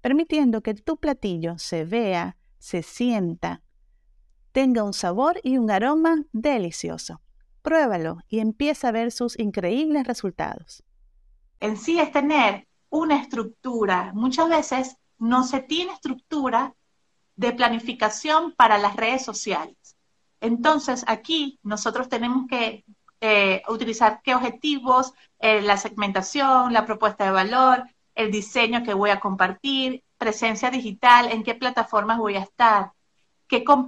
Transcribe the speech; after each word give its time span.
permitiendo 0.00 0.62
que 0.62 0.74
tu 0.74 0.96
platillo 0.96 1.58
se 1.58 1.84
vea, 1.84 2.36
se 2.58 2.82
sienta, 2.82 3.62
tenga 4.52 4.82
un 4.82 4.92
sabor 4.92 5.40
y 5.42 5.58
un 5.58 5.70
aroma 5.70 6.24
delicioso. 6.32 7.20
Pruébalo 7.62 8.18
y 8.28 8.40
empieza 8.40 8.88
a 8.88 8.92
ver 8.92 9.12
sus 9.12 9.38
increíbles 9.38 10.06
resultados. 10.06 10.82
En 11.60 11.76
sí 11.76 11.98
es 11.98 12.12
tener 12.12 12.66
una 12.90 13.20
estructura. 13.20 14.12
Muchas 14.14 14.48
veces 14.48 14.96
no 15.18 15.44
se 15.44 15.60
tiene 15.60 15.92
estructura 15.92 16.74
de 17.36 17.52
planificación 17.52 18.52
para 18.52 18.78
las 18.78 18.96
redes 18.96 19.24
sociales. 19.24 19.76
Entonces 20.40 21.04
aquí 21.06 21.58
nosotros 21.62 22.08
tenemos 22.08 22.46
que 22.48 22.84
eh, 23.20 23.62
utilizar 23.68 24.20
qué 24.22 24.34
objetivos, 24.34 25.12
eh, 25.40 25.60
la 25.60 25.76
segmentación, 25.76 26.72
la 26.72 26.86
propuesta 26.86 27.24
de 27.24 27.30
valor, 27.32 27.84
el 28.18 28.30
diseño 28.32 28.82
que 28.82 28.92
voy 28.92 29.10
a 29.10 29.20
compartir, 29.20 30.02
presencia 30.18 30.70
digital, 30.70 31.30
en 31.30 31.44
qué 31.44 31.54
plataformas 31.54 32.18
voy 32.18 32.34
a 32.34 32.40
estar, 32.40 32.92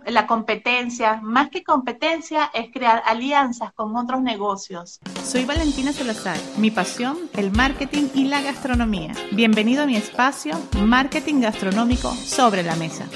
la 0.06 0.26
competencia, 0.26 1.20
más 1.22 1.50
que 1.50 1.62
competencia 1.62 2.50
es 2.54 2.72
crear 2.72 3.02
alianzas 3.04 3.72
con 3.74 3.94
otros 3.94 4.22
negocios. 4.22 5.00
Soy 5.22 5.44
Valentina 5.44 5.92
Salazar, 5.92 6.38
mi 6.56 6.70
pasión, 6.70 7.18
el 7.34 7.50
marketing 7.50 8.08
y 8.14 8.24
la 8.24 8.40
gastronomía. 8.40 9.12
Bienvenido 9.32 9.82
a 9.82 9.86
mi 9.86 9.96
espacio 9.96 10.54
Marketing 10.80 11.40
Gastronómico 11.40 12.10
sobre 12.14 12.62
la 12.62 12.76
mesa. 12.76 13.06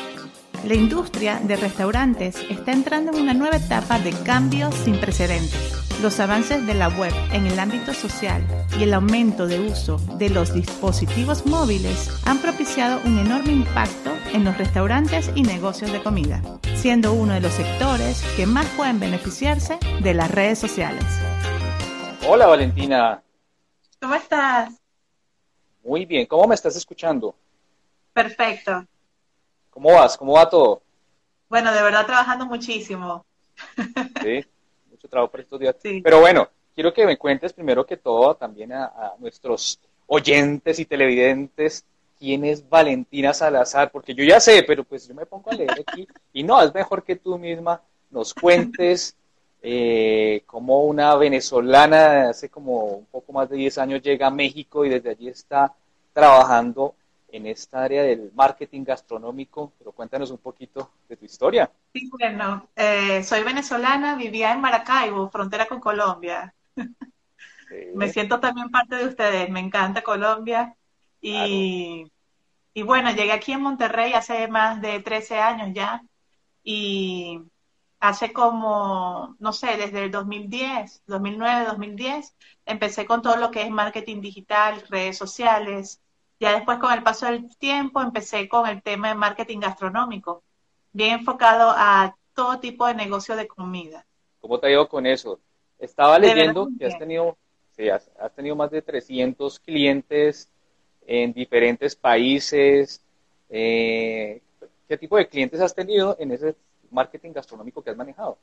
La 0.65 0.75
industria 0.75 1.41
de 1.41 1.57
restaurantes 1.57 2.37
está 2.51 2.73
entrando 2.73 3.13
en 3.13 3.23
una 3.23 3.35
nueva 3.35 3.57
etapa 3.57 3.99
de 3.99 4.13
cambios 4.25 4.75
sin 4.75 4.99
precedentes 4.99 5.84
los 6.05 6.21
avances 6.21 6.67
de 6.67 6.75
la 6.75 6.89
web 6.89 7.15
en 7.33 7.47
el 7.47 7.59
ámbito 7.59 7.95
social 7.95 8.47
y 8.79 8.83
el 8.83 8.93
aumento 8.93 9.47
de 9.47 9.59
uso 9.59 9.97
de 10.19 10.29
los 10.29 10.53
dispositivos 10.53 11.47
móviles 11.47 12.11
han 12.27 12.43
propiciado 12.43 13.01
un 13.07 13.19
enorme 13.19 13.53
impacto 13.53 14.11
en 14.35 14.45
los 14.45 14.59
restaurantes 14.59 15.31
y 15.35 15.45
negocios 15.45 15.91
de 15.93 16.03
comida, 16.03 16.43
siendo 16.77 17.15
uno 17.15 17.33
de 17.33 17.41
los 17.41 17.55
sectores 17.55 18.23
que 18.37 18.45
más 18.45 18.67
pueden 18.77 19.01
beneficiarse 19.01 19.79
de 20.03 20.13
las 20.13 20.31
redes 20.31 20.59
sociales. 20.59 21.03
Hola 22.29 22.49
Valentina. 22.49 23.23
¿Cómo 23.99 24.15
estás? 24.15 24.75
Muy 25.83 26.05
bien, 26.05 26.27
¿cómo 26.27 26.47
me 26.47 26.55
estás 26.55 26.77
escuchando? 26.77 27.35
Perfecto. 28.13 28.85
¿Cómo 29.71 29.91
vas? 29.91 30.19
¿Cómo 30.19 30.35
va 30.35 30.51
todo? 30.51 30.83
Bueno, 31.49 31.73
de 31.73 31.83
verdad 31.83 32.05
trabajando 32.05 32.45
muchísimo. 32.45 33.25
Sí 34.23 34.45
trabajo 35.09 35.31
por 35.31 35.41
estos 35.41 35.61
días. 35.61 35.77
Pero 36.03 36.21
bueno, 36.21 36.49
quiero 36.75 36.93
que 36.93 37.07
me 37.07 37.17
cuentes 37.17 37.53
primero 37.53 37.87
que 37.87 37.97
todo 37.97 38.35
también 38.35 38.73
a, 38.73 39.15
nuestros 39.19 39.79
oyentes 40.07 40.79
y 40.79 40.85
televidentes 40.85 41.85
quién 42.19 42.45
es 42.45 42.69
Valentina 42.69 43.35
Salazar, 43.35 43.91
porque 43.91 44.15
yo 44.15 44.25
ya 44.25 44.41
sé, 44.41 44.63
pero 44.63 44.85
pues 44.85 45.09
yo 45.09 45.15
me 45.15 45.27
pongo 45.27 45.51
a 45.51 45.55
leer 45.55 45.73
aquí 45.73 46.07
y 46.33 46.43
no, 46.43 46.63
es 46.63 46.73
mejor 46.73 47.03
que 47.03 47.17
tú 47.17 47.37
misma 47.39 47.83
nos 48.11 48.33
cuentes 48.33 49.17
eh, 49.63 50.43
cómo 50.47 50.85
una 50.85 51.17
venezolana 51.17 52.29
hace 52.31 52.49
como 52.49 52.85
un 52.85 53.07
poco 53.07 53.33
más 53.33 53.49
de 53.51 53.57
10 53.57 53.79
años 53.79 54.03
llega 54.03 54.29
a 54.29 54.31
México 54.31 54.85
y 54.85 54.91
desde 54.91 55.11
allí 55.11 55.29
está 55.29 55.75
trabajando 56.13 56.95
en 57.37 57.47
esta 57.47 57.83
área 57.83 58.03
del 58.05 58.31
marketing 58.35 58.85
gastronómico, 58.85 59.73
pero 59.79 59.91
cuéntanos 59.91 60.31
un 60.31 60.39
poquito 60.39 60.93
de 61.09 61.17
tu 61.17 61.25
historia. 61.25 61.71
Sí, 61.93 62.09
bueno, 62.09 62.69
eh, 62.77 63.25
soy 63.25 63.43
venezolana, 63.43 64.15
vivía 64.15 64.53
en 64.53 64.61
Maracaibo, 64.61 65.29
frontera 65.31 65.67
con 65.67 65.81
Colombia. 65.81 66.55
Me 67.95 68.09
siento 68.09 68.39
también 68.39 68.71
parte 68.71 68.95
de 68.97 69.07
ustedes, 69.07 69.51
me 69.51 69.59
encanta 69.59 70.03
Colombia. 70.03 70.77
Y, 71.21 72.07
y 72.73 72.83
bueno, 72.83 73.11
llegué 73.11 73.33
aquí 73.33 73.53
en 73.53 73.63
Monterrey 73.63 74.13
hace 74.13 74.47
más 74.47 74.81
de 74.81 75.01
13 75.01 75.39
años 75.39 75.71
ya. 75.73 76.03
Y 76.63 77.41
hace 77.99 78.33
como, 78.33 79.35
no 79.41 79.53
sé, 79.53 79.77
desde 79.77 80.05
el 80.05 80.11
2010, 80.13 81.03
2009, 81.07 81.65
2010, 81.67 82.37
empecé 82.67 83.07
con 83.07 83.23
todo 83.23 83.37
lo 83.37 83.51
que 83.51 83.63
es 83.63 83.71
marketing 83.71 84.21
digital, 84.21 84.85
redes 84.89 85.19
sociales, 85.19 86.01
ya 86.45 86.57
después 86.57 86.79
con 86.79 86.93
el 86.93 87.03
paso 87.03 87.25
del 87.25 87.57
tiempo 87.57 88.03
empecé 88.03 88.49
con 88.51 88.69
el 88.69 88.83
tema 88.83 89.09
de 89.09 89.15
marketing 89.15 89.61
gastronómico, 89.61 90.43
bien 90.93 91.21
enfocado 91.21 91.73
a 91.75 92.15
todo 92.35 92.61
tipo 92.61 92.87
de 92.87 92.95
negocio 92.95 93.35
de 93.35 93.49
comida. 93.49 94.05
¿Cómo 94.43 94.61
te 94.61 94.67
ha 94.67 94.71
ido 94.71 94.87
con 94.87 95.07
eso? 95.07 95.41
Estaba 95.79 96.19
leyendo 96.19 96.69
que 96.79 96.85
has 96.85 96.99
tenido, 96.99 97.39
has, 97.91 98.35
tenido 98.35 98.57
más 98.57 98.71
de 98.71 98.83
300 98.83 99.59
clientes 99.59 100.51
en 101.07 101.33
diferentes 101.33 101.97
países. 101.97 103.03
Eh, 103.49 104.43
¿Qué 104.87 104.99
tipo 104.99 105.17
de 105.17 105.27
clientes 105.27 105.63
has 105.63 105.75
tenido 105.75 106.15
en 106.19 106.33
ese 106.33 106.57
marketing 106.91 107.33
gastronómico 107.33 107.83
que 107.83 107.89
has 107.89 107.97
manejado? 107.97 108.37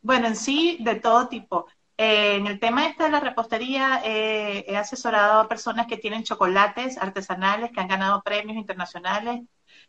Bueno, 0.00 0.28
en 0.28 0.36
sí, 0.36 0.78
de 0.80 0.94
todo 0.94 1.28
tipo. 1.28 1.66
Eh, 1.96 2.36
en 2.36 2.46
el 2.48 2.58
tema 2.58 2.86
este 2.86 3.04
de 3.04 3.10
la 3.10 3.20
repostería, 3.20 4.00
eh, 4.04 4.64
he 4.66 4.76
asesorado 4.76 5.40
a 5.40 5.48
personas 5.48 5.86
que 5.86 5.96
tienen 5.96 6.24
chocolates 6.24 6.98
artesanales 6.98 7.70
que 7.72 7.80
han 7.80 7.88
ganado 7.88 8.22
premios 8.22 8.56
internacionales. 8.56 9.42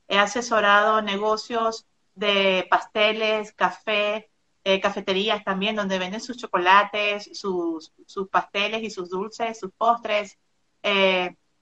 He 0.07 0.19
asesorado 0.19 1.01
negocios 1.01 1.87
de 2.13 2.67
pasteles, 2.69 3.53
café, 3.53 4.29
eh, 4.63 4.79
cafeterías 4.81 5.43
también, 5.43 5.75
donde 5.75 5.99
venden 5.99 6.21
sus 6.21 6.37
chocolates, 6.37 7.29
sus, 7.33 7.91
sus 8.05 8.29
pasteles 8.29 8.83
y 8.83 8.89
sus 8.91 9.09
dulces, 9.09 9.59
sus 9.59 9.71
postres, 9.73 10.37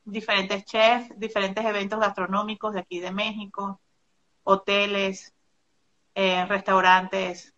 diferentes 0.06 0.66
chefs, 0.66 1.18
diferentes 1.18 1.64
eventos 1.66 2.00
gastronómicos 2.00 2.74
de 2.74 2.82
aquí 2.82 3.00
de 3.00 3.12
México, 3.12 3.80
hoteles, 4.44 5.34
restaurantes, 6.16 7.53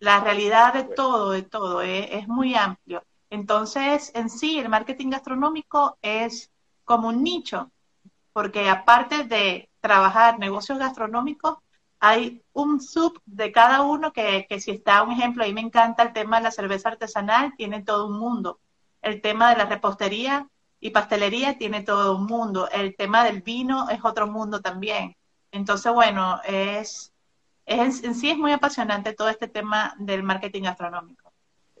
la 0.00 0.20
realidad 0.20 0.74
de 0.74 0.84
todo, 0.84 1.30
de 1.30 1.42
todo, 1.42 1.82
eh, 1.82 2.18
es, 2.18 2.26
muy 2.26 2.54
amplio. 2.54 3.04
Entonces, 3.30 4.10
en 4.14 4.28
sí, 4.30 4.58
el 4.58 4.68
marketing 4.68 5.10
gastronómico 5.10 5.98
es 6.02 6.50
como 6.84 7.08
un 7.08 7.22
nicho, 7.22 7.70
porque 8.32 8.68
aparte 8.68 9.24
de 9.24 9.68
trabajar 9.80 10.38
negocios 10.38 10.78
gastronómicos, 10.78 11.58
hay 12.00 12.42
un 12.54 12.80
sub 12.80 13.20
de 13.26 13.52
cada 13.52 13.82
uno 13.82 14.12
que, 14.12 14.46
que 14.48 14.58
si 14.60 14.70
está 14.72 15.02
un 15.02 15.12
ejemplo, 15.12 15.44
ahí 15.44 15.52
me 15.52 15.60
encanta 15.60 16.02
el 16.02 16.14
tema 16.14 16.38
de 16.38 16.44
la 16.44 16.50
cerveza 16.50 16.88
artesanal, 16.88 17.54
tiene 17.56 17.82
todo 17.82 18.06
un 18.06 18.18
mundo. 18.18 18.58
El 19.02 19.20
tema 19.20 19.50
de 19.50 19.58
la 19.58 19.66
repostería 19.66 20.48
y 20.80 20.90
pastelería 20.90 21.58
tiene 21.58 21.82
todo 21.82 22.16
un 22.16 22.26
mundo. 22.26 22.68
El 22.70 22.96
tema 22.96 23.24
del 23.24 23.42
vino 23.42 23.88
es 23.90 24.00
otro 24.02 24.26
mundo 24.26 24.60
también. 24.60 25.14
Entonces, 25.52 25.92
bueno, 25.92 26.40
es 26.44 27.12
en 27.70 28.14
sí 28.14 28.30
es 28.30 28.36
muy 28.36 28.52
apasionante 28.52 29.12
todo 29.12 29.28
este 29.28 29.46
tema 29.46 29.94
del 29.98 30.22
marketing 30.22 30.62
gastronómico. 30.62 31.30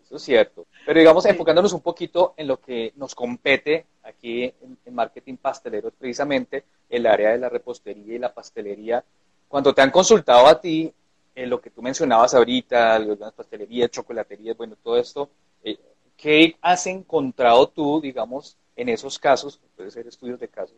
Eso 0.00 0.16
es 0.16 0.22
cierto. 0.22 0.66
Pero 0.86 0.98
digamos, 0.98 1.24
enfocándonos 1.26 1.72
un 1.72 1.80
poquito 1.80 2.34
en 2.36 2.46
lo 2.46 2.60
que 2.60 2.92
nos 2.96 3.14
compete 3.14 3.86
aquí 4.04 4.44
en, 4.44 4.94
marketing 4.94 5.36
pastelero, 5.36 5.90
precisamente 5.90 6.64
el 6.88 7.06
área 7.06 7.30
de 7.30 7.38
la 7.38 7.48
repostería 7.48 8.14
y 8.14 8.18
la 8.18 8.32
pastelería. 8.32 9.04
Cuando 9.48 9.74
te 9.74 9.82
han 9.82 9.90
consultado 9.90 10.46
a 10.46 10.60
ti, 10.60 10.92
en 11.34 11.50
lo 11.50 11.60
que 11.60 11.70
tú 11.70 11.82
mencionabas 11.82 12.34
ahorita, 12.34 12.98
las 12.98 13.32
pastelerías, 13.32 13.90
chocolaterías, 13.90 14.56
bueno, 14.56 14.76
todo 14.82 14.96
esto, 14.96 15.28
eh, 15.64 15.78
¿qué 16.16 16.56
has 16.60 16.86
encontrado 16.86 17.68
tú, 17.68 18.00
digamos, 18.00 18.56
en 18.76 18.88
esos 18.88 19.18
casos? 19.18 19.60
Puede 19.76 19.90
ser 19.90 20.06
estudios 20.06 20.38
de 20.38 20.48
casos 20.48 20.76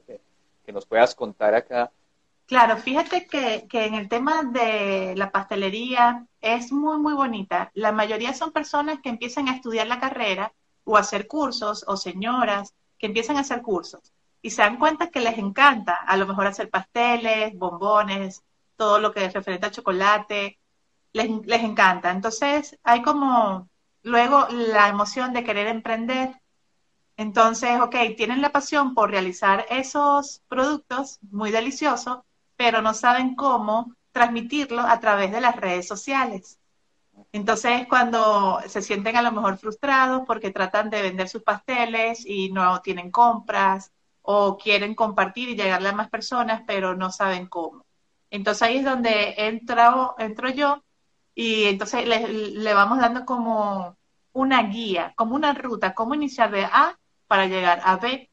que 0.65 0.73
nos 0.73 0.87
puedas 0.87 1.15
contar 1.15 1.55
acá 1.55 1.91
Claro, 2.47 2.77
fíjate 2.77 3.27
que, 3.27 3.67
en 3.73 3.95
el 3.95 4.09
tema 4.09 4.43
de 4.45 5.15
la 5.17 5.31
pastelería 5.33 6.27
es 6.41 6.71
muy, 6.73 6.99
muy 6.99 7.15
bonita. 7.15 7.71
La 7.75 7.93
mayoría 7.93 8.35
son 8.35 8.53
personas 8.53 9.01
que 9.03 9.09
empiezan 9.09 9.49
a 9.49 9.55
estudiar 9.57 9.87
la 9.87 9.99
carrera 10.01 10.53
o 10.85 10.97
a 10.97 11.01
hacer 11.01 11.27
cursos, 11.27 11.85
o 11.89 11.97
señoras 11.97 12.75
que 12.99 13.07
empiezan 13.07 13.37
a 13.37 13.41
hacer 13.41 13.63
cursos 13.63 14.13
y 14.43 14.51
se 14.51 14.63
dan 14.63 14.79
cuenta 14.79 15.11
que 15.11 15.21
les 15.21 15.39
encanta 15.39 15.95
a 15.95 16.17
lo 16.17 16.27
mejor 16.27 16.47
hacer 16.47 16.69
pasteles, 16.69 17.55
bombones, 17.57 18.43
todo 18.77 18.99
lo 18.99 19.13
que 19.13 19.25
es 19.25 19.33
referente 19.33 19.67
a 19.67 19.71
chocolate, 19.71 20.59
les, 21.13 21.31
les 21.47 21.63
encanta. 21.63 22.11
Entonces 22.11 22.79
hay 22.83 23.03
como 23.03 23.69
luego 24.03 24.47
la 24.51 24.89
emoción 24.89 25.33
de 25.33 25.45
querer 25.45 25.69
emprender. 25.69 26.41
Entonces, 27.17 27.81
ok, 27.81 27.95
tienen 28.17 28.43
la 28.43 28.53
pasión 28.53 28.95
por 28.95 29.11
realizar 29.11 29.67
esos 29.71 30.43
productos 30.49 31.19
muy 31.31 31.51
deliciosos, 31.51 32.21
pero 32.63 32.81
no 32.81 32.95
saben 32.95 33.35
cómo 33.35 33.93
transmitirlo 34.13 34.83
a 34.83 35.01
través 35.01 35.33
de 35.33 35.41
las 35.41 35.57
redes 35.57 35.89
sociales. 35.89 36.61
Entonces, 37.33 37.89
cuando 37.89 38.61
se 38.69 38.83
sienten 38.83 39.17
a 39.17 39.23
lo 39.23 39.33
mejor 39.33 39.59
frustrados 39.59 40.23
porque 40.29 40.53
tratan 40.53 40.89
de 40.89 41.03
vender 41.03 41.29
sus 41.29 41.43
pasteles 41.43 42.25
y 42.25 42.53
no 42.53 42.81
tienen 42.81 43.11
compras 43.11 43.91
o 44.23 44.57
quieren 44.59 44.95
compartir 44.95 45.49
y 45.49 45.57
llegarle 45.57 45.89
a 45.89 45.93
más 45.93 46.09
personas, 46.09 46.63
pero 46.65 46.95
no 46.95 47.11
saben 47.11 47.49
cómo. 47.49 47.85
Entonces 48.31 48.63
ahí 48.63 48.77
es 48.77 48.85
donde 48.85 49.35
entro, 49.39 50.15
entro 50.19 50.49
yo 50.49 50.85
y 51.35 51.65
entonces 51.65 52.07
le, 52.07 52.29
le 52.29 52.75
vamos 52.75 53.01
dando 53.01 53.25
como 53.25 53.97
una 54.35 54.63
guía, 54.63 55.15
como 55.17 55.35
una 55.35 55.53
ruta, 55.53 55.95
cómo 55.95 56.15
iniciar 56.15 56.53
de 56.53 56.65
A 56.65 56.97
para 57.27 57.47
llegar 57.47 57.81
a 57.85 57.97
B. 57.97 58.31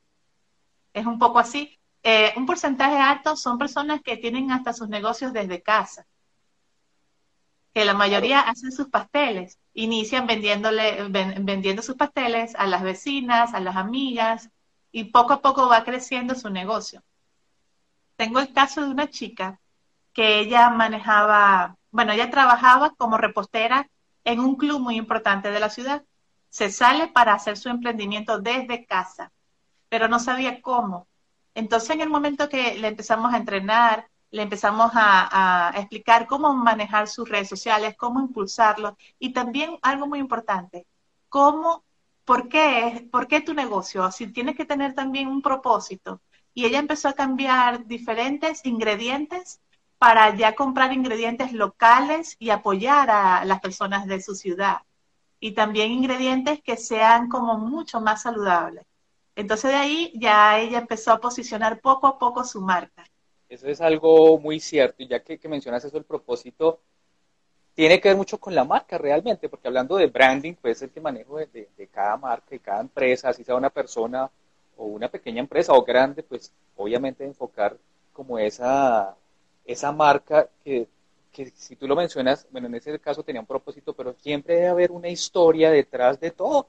Es 0.93 1.07
un 1.07 1.17
poco 1.17 1.39
así. 1.39 1.78
Eh, 2.03 2.33
un 2.37 2.45
porcentaje 2.45 2.97
alto 2.97 3.35
son 3.35 3.57
personas 3.57 4.01
que 4.01 4.17
tienen 4.17 4.51
hasta 4.51 4.73
sus 4.73 4.87
negocios 4.87 5.33
desde 5.33 5.61
casa, 5.61 6.05
que 7.73 7.85
la 7.85 7.93
mayoría 7.93 8.41
hacen 8.41 8.71
sus 8.71 8.87
pasteles, 8.87 9.59
inician 9.73 10.25
vendiéndole, 10.25 11.07
vendiendo 11.09 11.81
sus 11.81 11.95
pasteles 11.95 12.55
a 12.55 12.67
las 12.67 12.83
vecinas, 12.83 13.53
a 13.53 13.59
las 13.59 13.75
amigas, 13.75 14.49
y 14.91 15.05
poco 15.05 15.33
a 15.33 15.41
poco 15.41 15.67
va 15.67 15.83
creciendo 15.83 16.35
su 16.35 16.49
negocio. 16.49 17.03
Tengo 18.15 18.39
el 18.39 18.53
caso 18.53 18.81
de 18.81 18.89
una 18.89 19.09
chica 19.09 19.59
que 20.13 20.39
ella 20.39 20.69
manejaba, 20.69 21.77
bueno, 21.91 22.13
ella 22.13 22.29
trabajaba 22.29 22.91
como 22.91 23.17
repostera 23.17 23.89
en 24.23 24.39
un 24.39 24.55
club 24.55 24.79
muy 24.79 24.95
importante 24.95 25.51
de 25.51 25.59
la 25.59 25.69
ciudad. 25.69 26.03
Se 26.49 26.71
sale 26.71 27.07
para 27.07 27.33
hacer 27.33 27.57
su 27.57 27.69
emprendimiento 27.69 28.39
desde 28.39 28.85
casa, 28.85 29.31
pero 29.89 30.07
no 30.07 30.19
sabía 30.19 30.61
cómo. 30.61 31.07
Entonces, 31.59 31.89
en 31.91 32.01
el 32.01 32.09
momento 32.09 32.47
que 32.47 32.75
le 32.79 32.87
empezamos 32.87 33.33
a 33.33 33.37
entrenar, 33.37 34.07
le 34.31 34.43
empezamos 34.43 34.91
a, 34.95 35.73
explicar 35.75 36.25
cómo 36.25 36.53
manejar 36.53 37.09
sus 37.09 37.27
redes 37.27 37.49
sociales, 37.49 37.95
cómo 37.97 38.21
impulsarlo 38.21 38.97
y 39.19 39.33
también 39.33 39.77
algo 39.81 40.07
muy 40.07 40.19
importante, 40.19 40.87
cómo, 41.27 41.83
por 42.25 42.47
qué, 42.47 43.07
por 43.11 43.27
qué 43.27 43.41
tu 43.41 43.53
negocio, 43.53 44.09
si 44.11 44.27
tienes 44.27 44.55
que 44.55 44.65
tener 44.65 44.93
también 44.95 45.27
un 45.27 45.41
propósito. 45.41 46.21
Y 46.53 46.65
ella 46.65 46.79
empezó 46.79 47.09
a 47.09 47.13
cambiar 47.13 47.85
diferentes 47.85 48.65
ingredientes 48.65 49.59
para 49.97 50.33
ya 50.35 50.55
comprar 50.55 50.93
ingredientes 50.93 51.51
locales 51.51 52.37
y 52.39 52.51
apoyar 52.51 53.09
a 53.11 53.43
las 53.45 53.59
personas 53.59 54.07
de 54.07 54.21
su 54.21 54.33
ciudad. 54.35 54.77
Y 55.41 55.53
también 55.53 55.91
ingredientes 55.91 56.61
que 56.63 56.77
sean 56.77 57.27
como 57.29 57.57
mucho 57.57 57.99
más 58.01 58.21
saludables. 58.21 58.85
Entonces 59.39 59.71
de 59.71 59.77
ahí 59.77 60.11
ya 60.15 60.59
ella 60.59 60.79
empezó 60.79 61.13
a 61.13 61.21
posicionar 61.21 61.79
poco 61.79 62.07
a 62.07 62.19
poco 62.19 62.43
su 62.43 62.59
marca. 62.59 63.05
Eso 63.47 63.67
es 63.67 63.79
algo 63.79 64.37
muy 64.37 64.59
cierto, 64.59 65.01
y 65.01 65.07
ya 65.07 65.21
que, 65.21 65.39
mencionas 65.47 65.85
eso, 65.85 65.97
el 65.97 66.03
propósito 66.03 66.81
tiene 67.73 68.01
que 68.01 68.09
ver 68.09 68.17
mucho 68.17 68.37
con 68.37 68.53
la 68.53 68.65
marca 68.65 68.97
realmente, 68.97 69.47
porque 69.47 69.69
hablando 69.69 69.95
de 69.95 70.07
branding, 70.07 70.55
pues 70.55 70.81
el 70.81 70.89
que 70.89 70.99
manejo 70.99 71.37
de, 71.37 71.69
cada 71.89 72.17
marca 72.17 72.53
y 72.53 72.59
cada 72.59 72.81
empresa, 72.81 73.29
así 73.29 73.45
sea 73.45 73.55
una 73.55 73.69
persona 73.69 74.29
o 74.75 74.83
una 74.83 75.07
pequeña 75.07 75.39
empresa 75.39 75.71
o 75.71 75.83
grande, 75.83 76.21
pues 76.21 76.51
obviamente 76.75 77.23
enfocar 77.23 77.77
como 78.11 78.37
esa 78.37 79.15
esa 79.63 79.93
marca 79.93 80.49
que, 80.65 80.89
si 81.55 81.77
tú 81.77 81.87
lo 81.87 81.95
mencionas, 81.95 82.45
bueno, 82.51 82.67
en 82.67 82.75
ese 82.75 82.99
caso 82.99 83.23
tenía 83.23 83.39
un 83.39 83.47
propósito, 83.47 83.93
pero 83.93 84.13
siempre 84.19 84.55
debe 84.55 84.67
haber 84.67 84.91
una 84.91 85.07
historia 85.07 85.71
detrás 85.71 86.19
de 86.19 86.31
todo. 86.31 86.67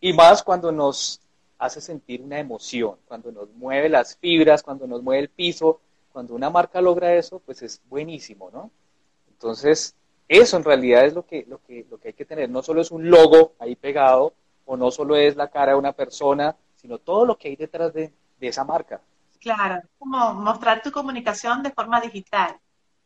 Y 0.00 0.12
más 0.12 0.42
cuando 0.44 0.70
nos 0.70 1.20
hace 1.58 1.80
sentir 1.80 2.22
una 2.22 2.38
emoción, 2.38 2.96
cuando 3.06 3.32
nos 3.32 3.50
mueve 3.54 3.88
las 3.88 4.16
fibras, 4.16 4.62
cuando 4.62 4.86
nos 4.86 5.02
mueve 5.02 5.22
el 5.22 5.28
piso, 5.28 5.80
cuando 6.12 6.34
una 6.34 6.50
marca 6.50 6.80
logra 6.80 7.14
eso, 7.14 7.40
pues 7.40 7.62
es 7.62 7.80
buenísimo, 7.88 8.50
¿no? 8.50 8.70
Entonces, 9.28 9.94
eso 10.28 10.56
en 10.56 10.64
realidad 10.64 11.04
es 11.04 11.14
lo 11.14 11.26
que, 11.26 11.44
lo 11.48 11.62
que, 11.62 11.86
lo 11.90 11.98
que 11.98 12.08
hay 12.08 12.14
que 12.14 12.24
tener. 12.24 12.48
No 12.50 12.62
solo 12.62 12.80
es 12.80 12.90
un 12.90 13.08
logo 13.08 13.52
ahí 13.58 13.76
pegado, 13.76 14.32
o 14.64 14.76
no 14.76 14.90
solo 14.90 15.16
es 15.16 15.36
la 15.36 15.48
cara 15.48 15.72
de 15.72 15.78
una 15.78 15.92
persona, 15.92 16.56
sino 16.76 16.98
todo 16.98 17.24
lo 17.24 17.38
que 17.38 17.48
hay 17.48 17.56
detrás 17.56 17.92
de, 17.94 18.12
de 18.38 18.48
esa 18.48 18.64
marca. 18.64 19.00
Claro, 19.40 19.82
como 19.98 20.34
mostrar 20.34 20.82
tu 20.82 20.90
comunicación 20.90 21.62
de 21.62 21.70
forma 21.70 22.00
digital, 22.00 22.56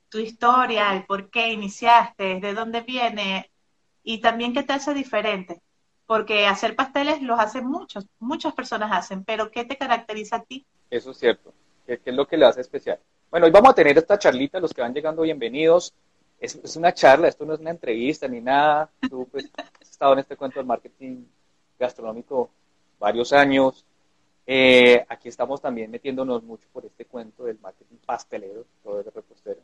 tu 0.08 0.18
historia, 0.18 0.92
el 0.94 1.04
por 1.04 1.30
qué 1.30 1.52
iniciaste, 1.52 2.40
de 2.40 2.54
dónde 2.54 2.80
viene 2.80 3.50
y 4.02 4.20
también 4.20 4.52
qué 4.52 4.62
te 4.62 4.72
hace 4.72 4.94
diferente. 4.94 5.60
Porque 6.10 6.44
hacer 6.44 6.74
pasteles 6.74 7.22
los 7.22 7.38
hacen 7.38 7.64
muchos, 7.66 8.04
muchas 8.18 8.52
personas 8.52 8.90
hacen, 8.90 9.22
pero 9.22 9.48
¿qué 9.48 9.64
te 9.64 9.78
caracteriza 9.78 10.34
a 10.34 10.42
ti? 10.42 10.66
Eso 10.90 11.12
es 11.12 11.18
cierto. 11.18 11.52
¿Qué, 11.86 12.00
es 12.04 12.14
lo 12.16 12.26
que 12.26 12.36
le 12.36 12.46
hace 12.46 12.62
especial? 12.62 12.98
Bueno, 13.30 13.46
hoy 13.46 13.52
vamos 13.52 13.70
a 13.70 13.74
tener 13.76 13.96
esta 13.96 14.18
charlita, 14.18 14.58
los 14.58 14.74
que 14.74 14.80
van 14.80 14.92
llegando, 14.92 15.22
bienvenidos. 15.22 15.94
Es, 16.40 16.74
una 16.74 16.92
charla, 16.92 17.28
esto 17.28 17.44
no 17.44 17.54
es 17.54 17.60
una 17.60 17.70
entrevista 17.70 18.26
ni 18.26 18.40
nada. 18.40 18.90
Tú 19.08 19.28
pues, 19.30 19.48
has 19.56 19.88
estado 19.88 20.14
en 20.14 20.18
este 20.18 20.34
cuento 20.34 20.58
del 20.58 20.66
marketing 20.66 21.26
gastronómico 21.78 22.50
varios 22.98 23.32
años, 23.32 23.84
eh, 24.48 25.06
aquí 25.08 25.28
estamos 25.28 25.60
también 25.60 25.92
metiéndonos 25.92 26.42
mucho 26.42 26.66
por 26.72 26.84
este 26.84 27.04
cuento 27.04 27.44
del 27.44 27.60
marketing 27.60 27.98
pastelero, 28.04 28.64
todo 28.82 29.00
de 29.00 29.12
repostero. 29.12 29.60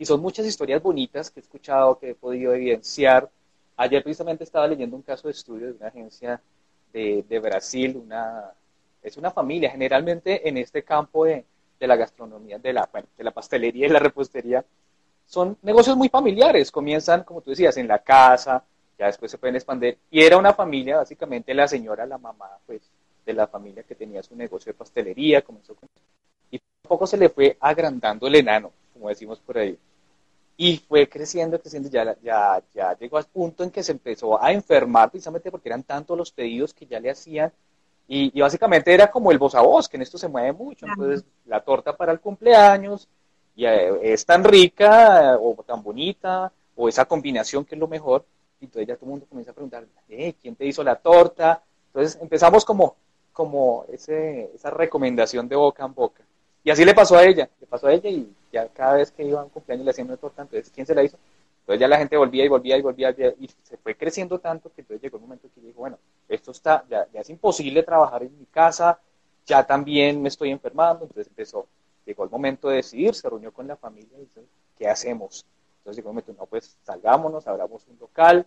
Y 0.00 0.04
son 0.04 0.20
muchas 0.20 0.46
historias 0.46 0.82
bonitas 0.82 1.30
que 1.30 1.38
he 1.38 1.44
escuchado, 1.44 1.96
que 1.96 2.10
he 2.10 2.14
podido 2.16 2.52
evidenciar. 2.52 3.30
Ayer 3.76 4.02
precisamente 4.02 4.44
estaba 4.44 4.66
leyendo 4.66 4.96
un 4.96 5.02
caso 5.02 5.28
de 5.28 5.32
estudio 5.32 5.66
de 5.66 5.72
una 5.72 5.88
agencia 5.88 6.40
de, 6.92 7.24
de 7.28 7.38
Brasil, 7.38 7.96
una, 7.96 8.52
es 9.02 9.16
una 9.16 9.30
familia, 9.30 9.70
generalmente 9.70 10.48
en 10.48 10.56
este 10.56 10.82
campo 10.82 11.24
de, 11.26 11.44
la 11.80 11.96
gastronomía, 11.96 12.58
de 12.58 12.72
la, 12.72 12.88
de 13.16 13.24
la 13.24 13.30
pastelería 13.30 13.86
y 13.86 13.90
la 13.90 13.98
repostería, 13.98 14.64
son 15.26 15.58
negocios 15.62 15.96
muy 15.96 16.08
familiares, 16.08 16.70
comienzan, 16.70 17.24
como 17.24 17.42
tú 17.42 17.50
decías, 17.50 17.76
en 17.76 17.88
la 17.88 17.98
casa, 17.98 18.64
ya 18.98 19.06
después 19.06 19.30
se 19.30 19.38
pueden 19.38 19.56
expandir, 19.56 19.98
y 20.10 20.22
era 20.22 20.38
una 20.38 20.54
familia, 20.54 20.96
básicamente 20.96 21.52
la 21.52 21.68
señora, 21.68 22.06
la 22.06 22.16
mamá, 22.16 22.58
pues 22.64 22.80
de 23.26 23.32
la 23.34 23.46
familia 23.46 23.82
que 23.82 23.94
tenía 23.94 24.22
su 24.22 24.34
negocio 24.36 24.72
de 24.72 24.78
pastelería, 24.78 25.42
comenzó 25.42 25.74
con... 25.74 25.88
Y 26.50 26.60
poco 26.82 27.06
se 27.06 27.16
le 27.16 27.28
fue 27.28 27.56
agrandando 27.60 28.26
el 28.28 28.36
enano, 28.36 28.72
como 28.92 29.08
decimos 29.08 29.40
por 29.40 29.58
ahí. 29.58 29.76
Y 30.56 30.78
fue 30.78 31.08
creciendo, 31.08 31.60
creciendo, 31.60 31.88
ya, 31.90 32.16
ya, 32.22 32.62
ya 32.74 32.96
llegó 32.98 33.18
al 33.18 33.26
punto 33.26 33.62
en 33.62 33.70
que 33.70 33.82
se 33.82 33.92
empezó 33.92 34.42
a 34.42 34.52
enfermar 34.52 35.10
precisamente 35.10 35.50
porque 35.50 35.68
eran 35.68 35.82
tantos 35.82 36.16
los 36.16 36.30
pedidos 36.30 36.72
que 36.72 36.86
ya 36.86 36.98
le 36.98 37.10
hacían. 37.10 37.52
Y, 38.08 38.40
básicamente 38.40 38.94
era 38.94 39.10
como 39.10 39.32
el 39.32 39.38
voz 39.38 39.54
a 39.54 39.60
voz, 39.60 39.88
que 39.88 39.96
en 39.96 40.02
esto 40.02 40.16
se 40.16 40.28
mueve 40.28 40.52
mucho. 40.52 40.86
Entonces, 40.86 41.24
la 41.44 41.60
torta 41.60 41.96
para 41.96 42.12
el 42.12 42.20
cumpleaños 42.20 43.08
y, 43.54 43.66
eh, 43.66 44.12
es 44.12 44.24
tan 44.24 44.44
rica 44.44 45.36
o 45.40 45.62
tan 45.66 45.82
bonita, 45.82 46.52
o 46.74 46.88
esa 46.88 47.04
combinación 47.04 47.64
que 47.64 47.74
es 47.74 47.80
lo 47.80 47.88
mejor. 47.88 48.24
Y 48.60 48.64
entonces 48.66 48.88
ya 48.88 48.94
todo 48.94 49.06
el 49.06 49.10
mundo 49.10 49.26
comienza 49.28 49.50
a 49.50 49.54
preguntar, 49.54 49.86
eh, 50.08 50.34
¿quién 50.40 50.54
te 50.54 50.64
hizo 50.64 50.82
la 50.82 50.96
torta? 50.96 51.62
Entonces 51.88 52.18
empezamos 52.22 52.64
como 52.64 52.96
como 53.36 53.84
ese, 53.92 54.50
esa 54.54 54.70
recomendación 54.70 55.46
de 55.46 55.56
boca 55.56 55.84
en 55.84 55.92
boca. 55.92 56.24
Y 56.66 56.70
así 56.72 56.84
le 56.84 56.94
pasó 56.94 57.16
a 57.16 57.24
ella, 57.24 57.48
le 57.60 57.66
pasó 57.68 57.86
a 57.86 57.92
ella 57.92 58.10
y 58.10 58.28
ya 58.50 58.66
cada 58.70 58.94
vez 58.94 59.12
que 59.12 59.22
iba 59.22 59.40
a 59.40 59.44
un 59.44 59.50
cumpleaños 59.50 59.84
le 59.84 59.92
hacían 59.92 60.08
una 60.08 60.16
torta, 60.16 60.42
entonces 60.42 60.68
¿quién 60.74 60.84
se 60.84 60.96
la 60.96 61.04
hizo? 61.04 61.16
Entonces 61.60 61.78
ya 61.78 61.86
la 61.86 61.96
gente 61.96 62.16
volvía 62.16 62.44
y 62.44 62.48
volvía 62.48 62.76
y 62.76 62.82
volvía 62.82 63.14
y 63.38 63.48
se 63.62 63.76
fue 63.76 63.94
creciendo 63.96 64.40
tanto 64.40 64.72
que 64.74 64.80
entonces 64.80 65.00
llegó 65.00 65.16
el 65.18 65.22
momento 65.22 65.48
que 65.54 65.60
dijo, 65.60 65.78
bueno, 65.78 65.96
esto 66.28 66.50
está, 66.50 66.84
ya, 66.90 67.06
ya 67.12 67.20
es 67.20 67.30
imposible 67.30 67.84
trabajar 67.84 68.24
en 68.24 68.36
mi 68.36 68.46
casa, 68.46 68.98
ya 69.46 69.64
también 69.64 70.20
me 70.20 70.26
estoy 70.26 70.50
enfermando, 70.50 71.04
entonces 71.04 71.28
empezó, 71.28 71.68
llegó 72.04 72.24
el 72.24 72.30
momento 72.30 72.68
de 72.68 72.76
decidir, 72.78 73.14
se 73.14 73.30
reunió 73.30 73.52
con 73.52 73.68
la 73.68 73.76
familia 73.76 74.18
y 74.18 74.22
dijo, 74.22 74.40
¿qué 74.76 74.88
hacemos? 74.88 75.46
Entonces 75.78 75.98
llegó 75.98 76.08
el 76.08 76.14
momento, 76.14 76.34
no, 76.36 76.46
pues 76.46 76.78
salgámonos, 76.82 77.46
abramos 77.46 77.86
un 77.86 77.96
local 78.00 78.44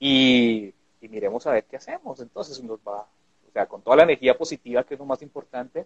y, 0.00 0.72
y 1.02 1.08
miremos 1.10 1.46
a 1.46 1.52
ver 1.52 1.64
qué 1.64 1.76
hacemos. 1.76 2.18
Entonces 2.18 2.62
nos 2.64 2.78
va 2.78 3.00
o 3.46 3.52
sea, 3.52 3.66
con 3.66 3.82
toda 3.82 3.96
la 3.96 4.04
energía 4.04 4.38
positiva, 4.38 4.84
que 4.84 4.94
es 4.94 5.00
lo 5.00 5.04
más 5.04 5.20
importante, 5.20 5.84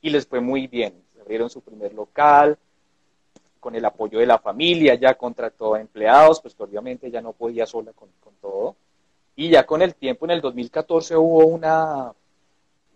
y 0.00 0.10
les 0.10 0.26
fue 0.26 0.40
muy 0.40 0.66
bien. 0.66 0.94
Abrieron 1.20 1.50
su 1.50 1.60
primer 1.60 1.92
local, 1.94 2.58
con 3.60 3.74
el 3.74 3.84
apoyo 3.84 4.18
de 4.18 4.26
la 4.26 4.38
familia, 4.38 4.94
ya 4.94 5.14
contrató 5.14 5.74
a 5.74 5.80
empleados, 5.80 6.40
pues 6.40 6.54
obviamente 6.58 7.10
ya 7.10 7.20
no 7.20 7.32
podía 7.32 7.66
sola 7.66 7.92
con, 7.92 8.08
todo. 8.40 8.76
Y 9.36 9.50
ya 9.50 9.66
con 9.66 9.82
el 9.82 9.94
tiempo, 9.94 10.24
en 10.24 10.32
el 10.32 10.40
2014 10.40 11.16
hubo 11.16 11.46
una, 11.46 12.12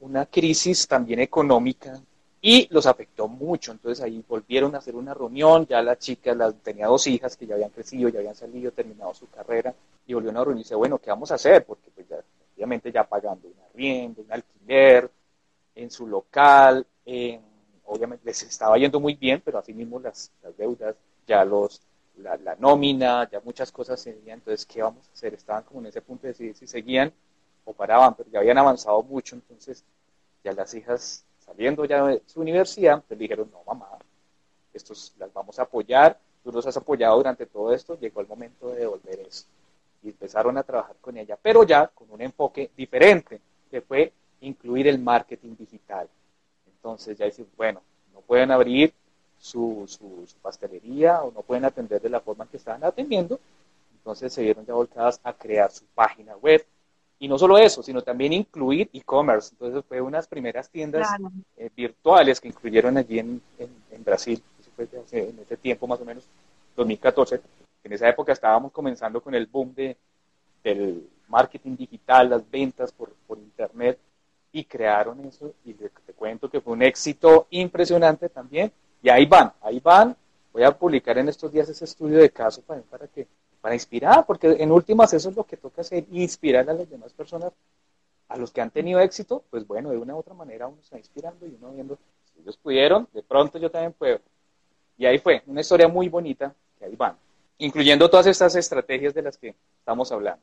una 0.00 0.26
crisis 0.26 0.86
también 0.86 1.20
económica 1.20 2.00
y 2.40 2.68
los 2.70 2.86
afectó 2.86 3.28
mucho. 3.28 3.72
Entonces 3.72 4.04
ahí 4.04 4.24
volvieron 4.28 4.74
a 4.74 4.78
hacer 4.78 4.94
una 4.96 5.14
reunión, 5.14 5.66
ya 5.66 5.82
la 5.82 5.98
chica 5.98 6.34
la, 6.34 6.52
tenía 6.52 6.86
dos 6.86 7.06
hijas 7.06 7.36
que 7.36 7.46
ya 7.46 7.54
habían 7.54 7.70
crecido, 7.70 8.08
ya 8.08 8.20
habían 8.20 8.34
salido, 8.34 8.72
terminado 8.72 9.14
su 9.14 9.28
carrera, 9.28 9.74
y 10.06 10.14
volvieron 10.14 10.40
a 10.40 10.44
reunirse, 10.44 10.74
bueno, 10.74 10.98
¿qué 10.98 11.10
vamos 11.10 11.30
a 11.30 11.34
hacer? 11.34 11.64
Porque 11.64 11.90
pues 11.94 12.08
ya 12.08 12.16
obviamente 12.56 12.92
ya 12.92 13.04
pagando 13.04 13.48
un 13.48 13.54
arriendo, 13.70 14.22
un 14.22 14.32
alquiler 14.32 15.10
en 15.74 15.90
su 15.90 16.06
local, 16.06 16.86
obviamente 17.84 18.24
les 18.24 18.42
estaba 18.42 18.78
yendo 18.78 19.00
muy 19.00 19.14
bien, 19.14 19.42
pero 19.44 19.58
asimismo 19.58 20.00
las, 20.00 20.30
las 20.42 20.56
deudas, 20.56 20.96
ya 21.26 21.44
los, 21.44 21.82
la, 22.16 22.56
nómina, 22.58 23.28
ya 23.30 23.40
muchas 23.40 23.72
cosas 23.72 24.00
seguían, 24.00 24.38
entonces, 24.38 24.66
¿qué 24.66 24.82
vamos 24.82 25.08
a 25.08 25.12
hacer? 25.12 25.34
Estaban 25.34 25.64
como 25.64 25.80
en 25.80 25.86
ese 25.86 26.02
punto 26.02 26.22
de 26.22 26.28
decidir 26.28 26.54
si 26.54 26.66
seguían 26.66 27.12
o 27.64 27.72
paraban, 27.72 28.14
pero 28.14 28.28
ya 28.30 28.40
habían 28.40 28.58
avanzado 28.58 29.02
mucho, 29.02 29.36
entonces 29.36 29.84
ya 30.44 30.52
las 30.52 30.74
hijas 30.74 31.24
saliendo 31.38 31.84
ya 31.84 32.04
de 32.06 32.22
su 32.26 32.40
universidad, 32.40 33.02
pues 33.06 33.18
dijeron, 33.18 33.50
no, 33.52 33.62
mamá, 33.64 33.88
estos 34.72 35.14
las 35.18 35.32
vamos 35.32 35.58
a 35.58 35.62
apoyar, 35.62 36.18
tú 36.42 36.52
los 36.52 36.66
has 36.66 36.76
apoyado 36.76 37.16
durante 37.16 37.46
todo 37.46 37.72
esto, 37.72 37.98
llegó 37.98 38.20
el 38.20 38.26
momento 38.26 38.68
de 38.68 38.80
devolver 38.80 39.20
eso. 39.20 39.46
Y 40.02 40.08
empezaron 40.08 40.58
a 40.58 40.62
trabajar 40.62 40.96
con 41.00 41.16
ella, 41.16 41.38
pero 41.40 41.62
ya 41.64 41.86
con 41.88 42.10
un 42.10 42.20
enfoque 42.20 42.70
diferente, 42.76 43.40
que 43.70 43.80
fue 43.80 44.12
incluir 44.40 44.88
el 44.88 44.98
marketing 44.98 45.54
digital. 45.56 46.08
Entonces 46.82 47.16
ya 47.16 47.26
dicen, 47.26 47.46
bueno, 47.56 47.80
no 48.12 48.22
pueden 48.22 48.50
abrir 48.50 48.92
su, 49.38 49.84
su, 49.86 50.26
pastelería 50.42 51.22
o 51.22 51.30
no 51.30 51.42
pueden 51.42 51.64
atender 51.64 52.02
de 52.02 52.08
la 52.08 52.18
forma 52.18 52.46
que 52.46 52.56
estaban 52.56 52.82
atendiendo, 52.82 53.38
entonces 53.94 54.32
se 54.32 54.42
vieron 54.42 54.66
ya 54.66 54.74
volcadas 54.74 55.20
a 55.22 55.32
crear 55.32 55.70
su 55.70 55.84
página 55.94 56.36
web. 56.36 56.66
Y 57.20 57.28
no 57.28 57.38
solo 57.38 57.56
eso, 57.56 57.84
sino 57.84 58.02
también 58.02 58.32
incluir 58.32 58.90
e-commerce. 58.92 59.50
Entonces 59.52 59.84
fue 59.88 60.00
unas 60.00 60.26
primeras 60.26 60.68
tiendas 60.68 61.08
eh, 61.56 61.70
virtuales 61.76 62.40
que 62.40 62.48
incluyeron 62.48 62.96
allí 62.96 63.20
en, 63.20 63.40
en, 63.60 64.04
Brasil, 64.04 64.42
eso 64.60 64.70
fue 64.74 64.88
en 65.12 65.38
ese 65.38 65.56
tiempo 65.56 65.86
más 65.86 66.00
o 66.00 66.04
menos, 66.04 66.24
2014. 66.74 67.40
En 67.84 67.92
esa 67.92 68.08
época 68.08 68.32
estábamos 68.32 68.72
comenzando 68.72 69.20
con 69.20 69.36
el 69.36 69.46
boom 69.46 69.72
de, 69.72 69.96
del 70.64 71.08
marketing 71.28 71.76
digital, 71.76 72.30
las 72.30 72.50
ventas 72.50 72.90
por, 72.90 73.12
por 73.28 73.38
internet, 73.38 74.00
y 74.52 74.64
crearon 74.64 75.24
eso. 75.24 75.52
Y 75.64 75.74
te 75.74 76.12
cuento 76.14 76.50
que 76.50 76.60
fue 76.60 76.74
un 76.74 76.82
éxito 76.82 77.46
impresionante 77.50 78.28
también. 78.28 78.70
Y 79.02 79.08
ahí 79.08 79.26
van, 79.26 79.52
ahí 79.60 79.80
van. 79.80 80.16
Voy 80.52 80.62
a 80.64 80.76
publicar 80.76 81.18
en 81.18 81.28
estos 81.28 81.50
días 81.50 81.68
ese 81.68 81.84
estudio 81.84 82.18
de 82.18 82.30
caso 82.30 82.62
para, 82.62 82.82
para 82.82 83.06
que 83.08 83.26
para 83.62 83.74
inspirar, 83.76 84.26
porque 84.26 84.48
en 84.58 84.72
últimas 84.72 85.14
eso 85.14 85.30
es 85.30 85.36
lo 85.36 85.44
que 85.44 85.56
toca 85.56 85.82
hacer, 85.82 86.04
inspirar 86.10 86.68
a 86.68 86.74
las 86.74 86.90
demás 86.90 87.12
personas, 87.12 87.52
a 88.28 88.36
los 88.36 88.50
que 88.50 88.60
han 88.60 88.70
tenido 88.70 88.98
éxito, 88.98 89.44
pues 89.50 89.66
bueno, 89.66 89.90
de 89.90 89.98
una 89.98 90.16
u 90.16 90.18
otra 90.18 90.34
manera 90.34 90.66
uno 90.66 90.78
está 90.82 90.98
inspirando 90.98 91.46
y 91.46 91.54
uno 91.60 91.70
viendo, 91.70 91.96
si 92.24 92.40
ellos 92.40 92.56
pudieron, 92.56 93.06
de 93.12 93.22
pronto 93.22 93.58
yo 93.58 93.70
también 93.70 93.92
puedo. 93.92 94.18
Y 94.98 95.06
ahí 95.06 95.18
fue, 95.18 95.42
una 95.46 95.60
historia 95.60 95.86
muy 95.86 96.08
bonita, 96.08 96.52
que 96.76 96.86
ahí 96.86 96.96
van, 96.96 97.16
incluyendo 97.58 98.10
todas 98.10 98.26
estas 98.26 98.56
estrategias 98.56 99.14
de 99.14 99.22
las 99.22 99.38
que 99.38 99.54
estamos 99.78 100.10
hablando. 100.10 100.42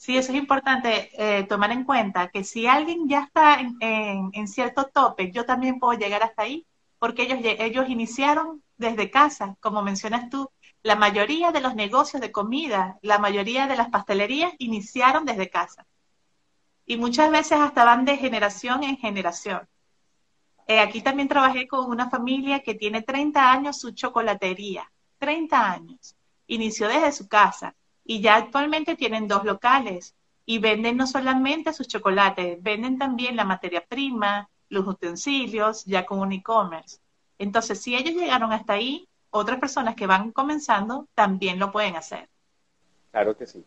Sí, 0.00 0.16
eso 0.16 0.32
es 0.32 0.38
importante 0.38 1.10
eh, 1.12 1.44
tomar 1.44 1.72
en 1.72 1.84
cuenta, 1.84 2.28
que 2.30 2.42
si 2.42 2.66
alguien 2.66 3.06
ya 3.06 3.20
está 3.24 3.58
en, 3.60 4.48
cierto 4.48 4.86
tope, 4.86 5.30
yo 5.30 5.44
también 5.44 5.78
puedo 5.78 5.98
llegar 5.98 6.22
hasta 6.22 6.44
ahí, 6.44 6.66
porque 6.98 7.24
ellos, 7.24 7.38
ellos 7.42 7.86
iniciaron 7.90 8.62
desde 8.78 9.10
casa, 9.10 9.56
como 9.60 9.82
mencionas 9.82 10.30
tú, 10.30 10.50
la 10.82 10.96
mayoría 10.96 11.52
de 11.52 11.60
los 11.60 11.74
negocios 11.74 12.22
de 12.22 12.32
comida, 12.32 12.98
la 13.02 13.18
mayoría 13.18 13.66
de 13.66 13.76
las 13.76 13.90
pastelerías 13.90 14.54
iniciaron 14.56 15.26
desde 15.26 15.50
casa. 15.50 15.86
Y 16.86 16.96
muchas 16.96 17.30
veces 17.30 17.58
hasta 17.58 17.84
van 17.84 18.06
de 18.06 18.16
generación 18.16 18.82
en 18.84 18.96
generación. 18.96 19.68
Eh, 20.66 20.80
aquí 20.80 21.02
también 21.02 21.28
trabajé 21.28 21.68
con 21.68 21.90
una 21.90 22.08
familia 22.08 22.60
que 22.60 22.74
tiene 22.74 23.02
30 23.02 23.52
años 23.52 23.78
su 23.78 23.90
chocolatería. 23.90 24.90
30 25.18 25.72
años. 25.72 26.16
Inició 26.46 26.88
desde 26.88 27.12
su 27.12 27.28
casa 27.28 27.74
y 28.10 28.20
ya 28.20 28.34
actualmente 28.34 28.96
tienen 28.96 29.28
dos 29.28 29.44
locales 29.44 30.16
y 30.44 30.58
venden 30.58 30.96
no 30.96 31.06
solamente 31.06 31.72
sus 31.72 31.86
chocolates, 31.86 32.60
venden 32.60 32.98
también 32.98 33.36
la 33.36 33.44
materia 33.44 33.84
prima, 33.86 34.50
los 34.68 34.84
utensilios, 34.84 35.84
ya 35.84 36.04
con 36.04 36.18
un 36.18 36.32
e-commerce. 36.32 36.98
Entonces, 37.38 37.80
si 37.80 37.94
ellos 37.94 38.16
llegaron 38.16 38.52
hasta 38.52 38.72
ahí, 38.72 39.06
otras 39.30 39.60
personas 39.60 39.94
que 39.94 40.08
van 40.08 40.32
comenzando 40.32 41.06
también 41.14 41.60
lo 41.60 41.70
pueden 41.70 41.94
hacer. 41.94 42.28
Claro 43.12 43.36
que 43.36 43.46
sí. 43.46 43.64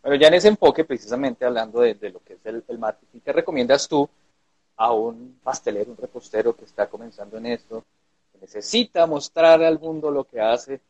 Pero 0.00 0.14
ya 0.14 0.28
en 0.28 0.34
ese 0.34 0.48
enfoque, 0.48 0.86
precisamente 0.86 1.44
hablando 1.44 1.80
de, 1.80 1.94
lo 2.10 2.20
que 2.20 2.38
es 2.42 2.46
el, 2.46 2.78
marketing, 2.78 3.20
¿qué 3.22 3.34
recomiendas 3.34 3.86
tú 3.86 4.08
a 4.78 4.92
un 4.94 5.38
pastelero, 5.42 5.90
un 5.90 5.98
repostero 5.98 6.56
que 6.56 6.64
está 6.64 6.88
comenzando 6.88 7.36
en 7.36 7.44
esto, 7.44 7.84
que 8.32 8.38
necesita 8.38 9.06
mostrar 9.06 9.62
al 9.62 9.78
mundo 9.78 10.10
lo 10.10 10.24
que 10.24 10.40
hace? 10.40 10.80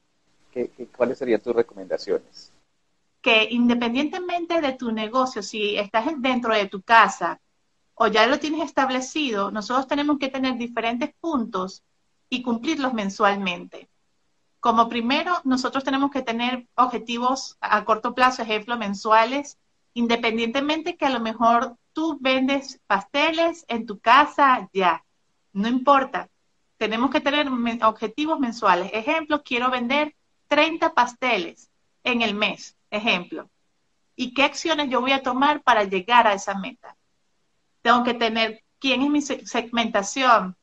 ¿Qué, 0.52 0.70
cuáles 0.96 1.18
serían 1.18 1.40
tus 1.40 1.56
recomendaciones? 1.56 2.52
Que 3.24 3.48
independientemente 3.50 4.60
de 4.60 4.74
tu 4.74 4.92
negocio, 4.92 5.42
si 5.42 5.78
estás 5.78 6.04
dentro 6.18 6.54
de 6.54 6.66
tu 6.66 6.82
casa 6.82 7.40
o 7.94 8.06
ya 8.06 8.26
lo 8.26 8.38
tienes 8.38 8.60
establecido, 8.60 9.50
nosotros 9.50 9.86
tenemos 9.86 10.18
que 10.18 10.28
tener 10.28 10.58
diferentes 10.58 11.14
puntos 11.20 11.82
y 12.28 12.42
cumplirlos 12.42 12.92
mensualmente. 12.92 13.88
Como 14.60 14.90
primero, 14.90 15.40
nosotros 15.44 15.84
tenemos 15.84 16.10
que 16.10 16.20
tener 16.20 16.68
objetivos 16.74 17.56
a 17.60 17.82
corto 17.86 18.14
plazo, 18.14 18.42
ejemplo, 18.42 18.76
mensuales, 18.76 19.56
independientemente 19.94 20.98
que 20.98 21.06
a 21.06 21.10
lo 21.10 21.20
mejor 21.20 21.78
tú 21.94 22.18
vendes 22.20 22.78
pasteles 22.86 23.64
en 23.68 23.86
tu 23.86 24.00
casa 24.00 24.68
ya, 24.74 25.02
no 25.54 25.68
importa. 25.68 26.28
Tenemos 26.76 27.10
que 27.10 27.20
tener 27.20 27.48
objetivos 27.84 28.38
mensuales. 28.38 28.90
Ejemplo, 28.92 29.42
quiero 29.42 29.70
vender 29.70 30.14
30 30.48 30.92
pasteles 30.92 31.70
en 32.02 32.20
el 32.20 32.34
mes, 32.34 32.76
ejemplo. 32.94 33.50
¿Y 34.16 34.32
qué 34.32 34.44
acciones 34.44 34.88
yo 34.90 35.00
voy 35.00 35.12
a 35.12 35.22
tomar 35.22 35.62
para 35.62 35.84
llegar 35.84 36.26
a 36.26 36.34
esa 36.34 36.54
meta? 36.54 36.96
Tengo 37.82 38.04
que 38.04 38.14
tener 38.14 38.62
quién 38.78 39.02
es 39.02 39.10
mi 39.10 39.20
segmentación, 39.20 40.56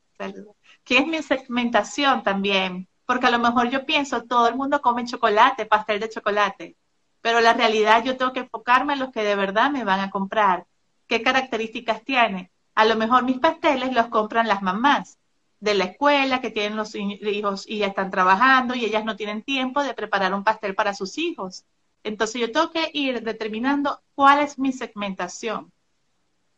quién 0.84 1.04
es 1.04 1.06
mi 1.06 1.22
segmentación 1.22 2.22
también, 2.22 2.88
porque 3.04 3.26
a 3.26 3.30
lo 3.30 3.38
mejor 3.38 3.68
yo 3.70 3.84
pienso, 3.84 4.24
todo 4.24 4.48
el 4.48 4.56
mundo 4.56 4.80
come 4.80 5.04
chocolate, 5.04 5.66
pastel 5.66 6.00
de 6.00 6.08
chocolate, 6.08 6.76
pero 7.20 7.40
la 7.40 7.52
realidad 7.52 8.04
yo 8.04 8.16
tengo 8.16 8.32
que 8.32 8.40
enfocarme 8.40 8.94
en 8.94 9.00
los 9.00 9.12
que 9.12 9.22
de 9.22 9.36
verdad 9.36 9.70
me 9.70 9.84
van 9.84 10.00
a 10.00 10.10
comprar. 10.10 10.66
¿Qué 11.06 11.22
características 11.22 12.02
tiene? 12.04 12.50
A 12.74 12.84
lo 12.84 12.96
mejor 12.96 13.24
mis 13.24 13.38
pasteles 13.38 13.92
los 13.92 14.08
compran 14.08 14.48
las 14.48 14.62
mamás 14.62 15.18
de 15.60 15.74
la 15.74 15.84
escuela 15.84 16.40
que 16.40 16.50
tienen 16.50 16.76
los 16.76 16.94
hijos 16.94 17.64
y 17.68 17.78
ya 17.78 17.86
están 17.86 18.10
trabajando 18.10 18.74
y 18.74 18.84
ellas 18.84 19.04
no 19.04 19.14
tienen 19.14 19.42
tiempo 19.42 19.82
de 19.82 19.94
preparar 19.94 20.34
un 20.34 20.42
pastel 20.42 20.74
para 20.74 20.94
sus 20.94 21.18
hijos. 21.18 21.64
Entonces 22.04 22.40
yo 22.40 22.52
tengo 22.52 22.70
que 22.70 22.90
ir 22.92 23.22
determinando 23.22 24.02
cuál 24.14 24.40
es 24.40 24.58
mi 24.58 24.72
segmentación. 24.72 25.72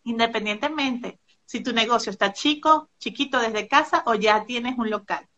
Independientemente 0.04 1.18
si 1.46 1.62
tu 1.62 1.72
negocio 1.72 2.10
está 2.10 2.32
chico, 2.32 2.88
chiquito 2.98 3.38
desde 3.38 3.68
casa 3.68 4.02
o 4.06 4.14
ya 4.14 4.44
tienes 4.46 4.78
un 4.78 4.90
local 4.90 5.28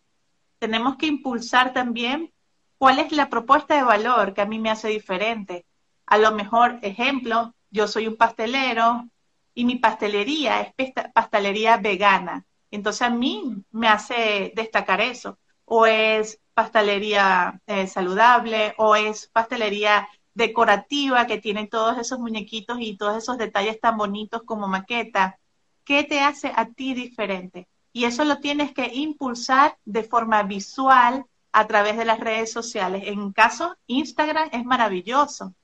tenemos 0.58 0.96
que 0.96 1.06
impulsar 1.06 1.72
también 1.72 2.32
cuál 2.78 2.98
es 2.98 3.12
la 3.12 3.28
propuesta 3.28 3.74
de 3.76 3.82
valor 3.82 4.34
que 4.34 4.42
a 4.42 4.46
mí 4.46 4.58
me 4.58 4.70
hace 4.70 4.88
diferente. 4.88 5.66
A 6.06 6.18
lo 6.18 6.32
mejor, 6.32 6.78
ejemplo, 6.82 7.54
yo 7.70 7.88
soy 7.88 8.06
un 8.06 8.16
pastelero 8.16 9.08
y 9.54 9.64
mi 9.64 9.76
pastelería 9.76 10.72
es 10.76 10.92
pastelería 11.14 11.78
vegana. 11.78 12.46
Entonces 12.70 13.02
a 13.02 13.10
mí 13.10 13.64
me 13.70 13.88
hace 13.88 14.52
destacar 14.54 15.00
eso. 15.00 15.38
O 15.64 15.86
es 15.86 16.40
pastelería 16.56 17.60
eh, 17.68 17.86
saludable 17.86 18.74
o 18.78 18.96
es 18.96 19.28
pastelería 19.28 20.08
decorativa 20.34 21.26
que 21.28 21.38
tiene 21.38 21.68
todos 21.68 21.98
esos 21.98 22.18
muñequitos 22.18 22.78
y 22.80 22.96
todos 22.96 23.16
esos 23.18 23.38
detalles 23.38 23.80
tan 23.80 23.96
bonitos 23.96 24.42
como 24.42 24.66
maqueta. 24.66 25.38
¿Qué 25.84 26.02
te 26.02 26.20
hace 26.20 26.52
a 26.56 26.66
ti 26.66 26.94
diferente? 26.94 27.68
y 27.96 28.04
eso 28.04 28.26
lo 28.26 28.40
tienes 28.40 28.74
que 28.74 28.90
impulsar 28.92 29.78
de 29.86 30.02
forma 30.02 30.42
visual 30.42 31.24
a 31.50 31.66
través 31.66 31.96
de 31.96 32.04
las 32.04 32.20
redes 32.20 32.52
sociales. 32.52 33.04
En 33.06 33.32
caso, 33.32 33.74
Instagram 33.86 34.50
es 34.52 34.66
maravilloso, 34.66 35.54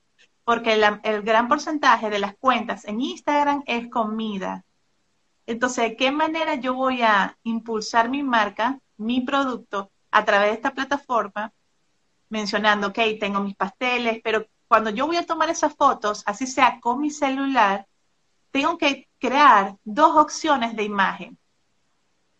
porque 0.43 0.73
el 1.03 1.21
gran 1.21 1.47
porcentaje 1.47 2.09
de 2.09 2.17
las 2.17 2.35
cuentas 2.35 2.85
en 2.85 3.01
Instagram 3.01 3.61
es 3.67 3.87
comida. 3.87 4.65
Entonces, 5.45 5.91
¿de 5.91 5.95
qué 5.95 6.09
manera 6.09 6.55
yo 6.55 6.73
voy 6.73 7.03
a 7.03 7.37
impulsar 7.43 8.09
mi 8.09 8.23
marca, 8.23 8.79
mi 8.97 9.21
producto, 9.21 9.91
a 10.13 10.23
través 10.25 10.49
de 10.49 10.55
esta 10.55 10.73
plataforma? 10.73 11.51
Mencionando, 12.29 12.87
ok, 12.87 12.99
tengo 13.19 13.39
mis 13.41 13.55
pasteles, 13.55 14.21
pero 14.23 14.47
cuando 14.67 14.89
yo 14.89 15.07
voy 15.07 15.17
a 15.17 15.25
tomar 15.25 15.49
esas 15.49 15.75
fotos, 15.75 16.23
así 16.25 16.47
sea 16.47 16.79
con 16.79 17.01
mi 17.01 17.11
celular, 17.11 17.87
tengo 18.51 18.77
que 18.77 19.09
crear 19.19 19.75
dos 19.83 20.15
opciones 20.15 20.75
de 20.75 20.83
imagen. 20.83 21.37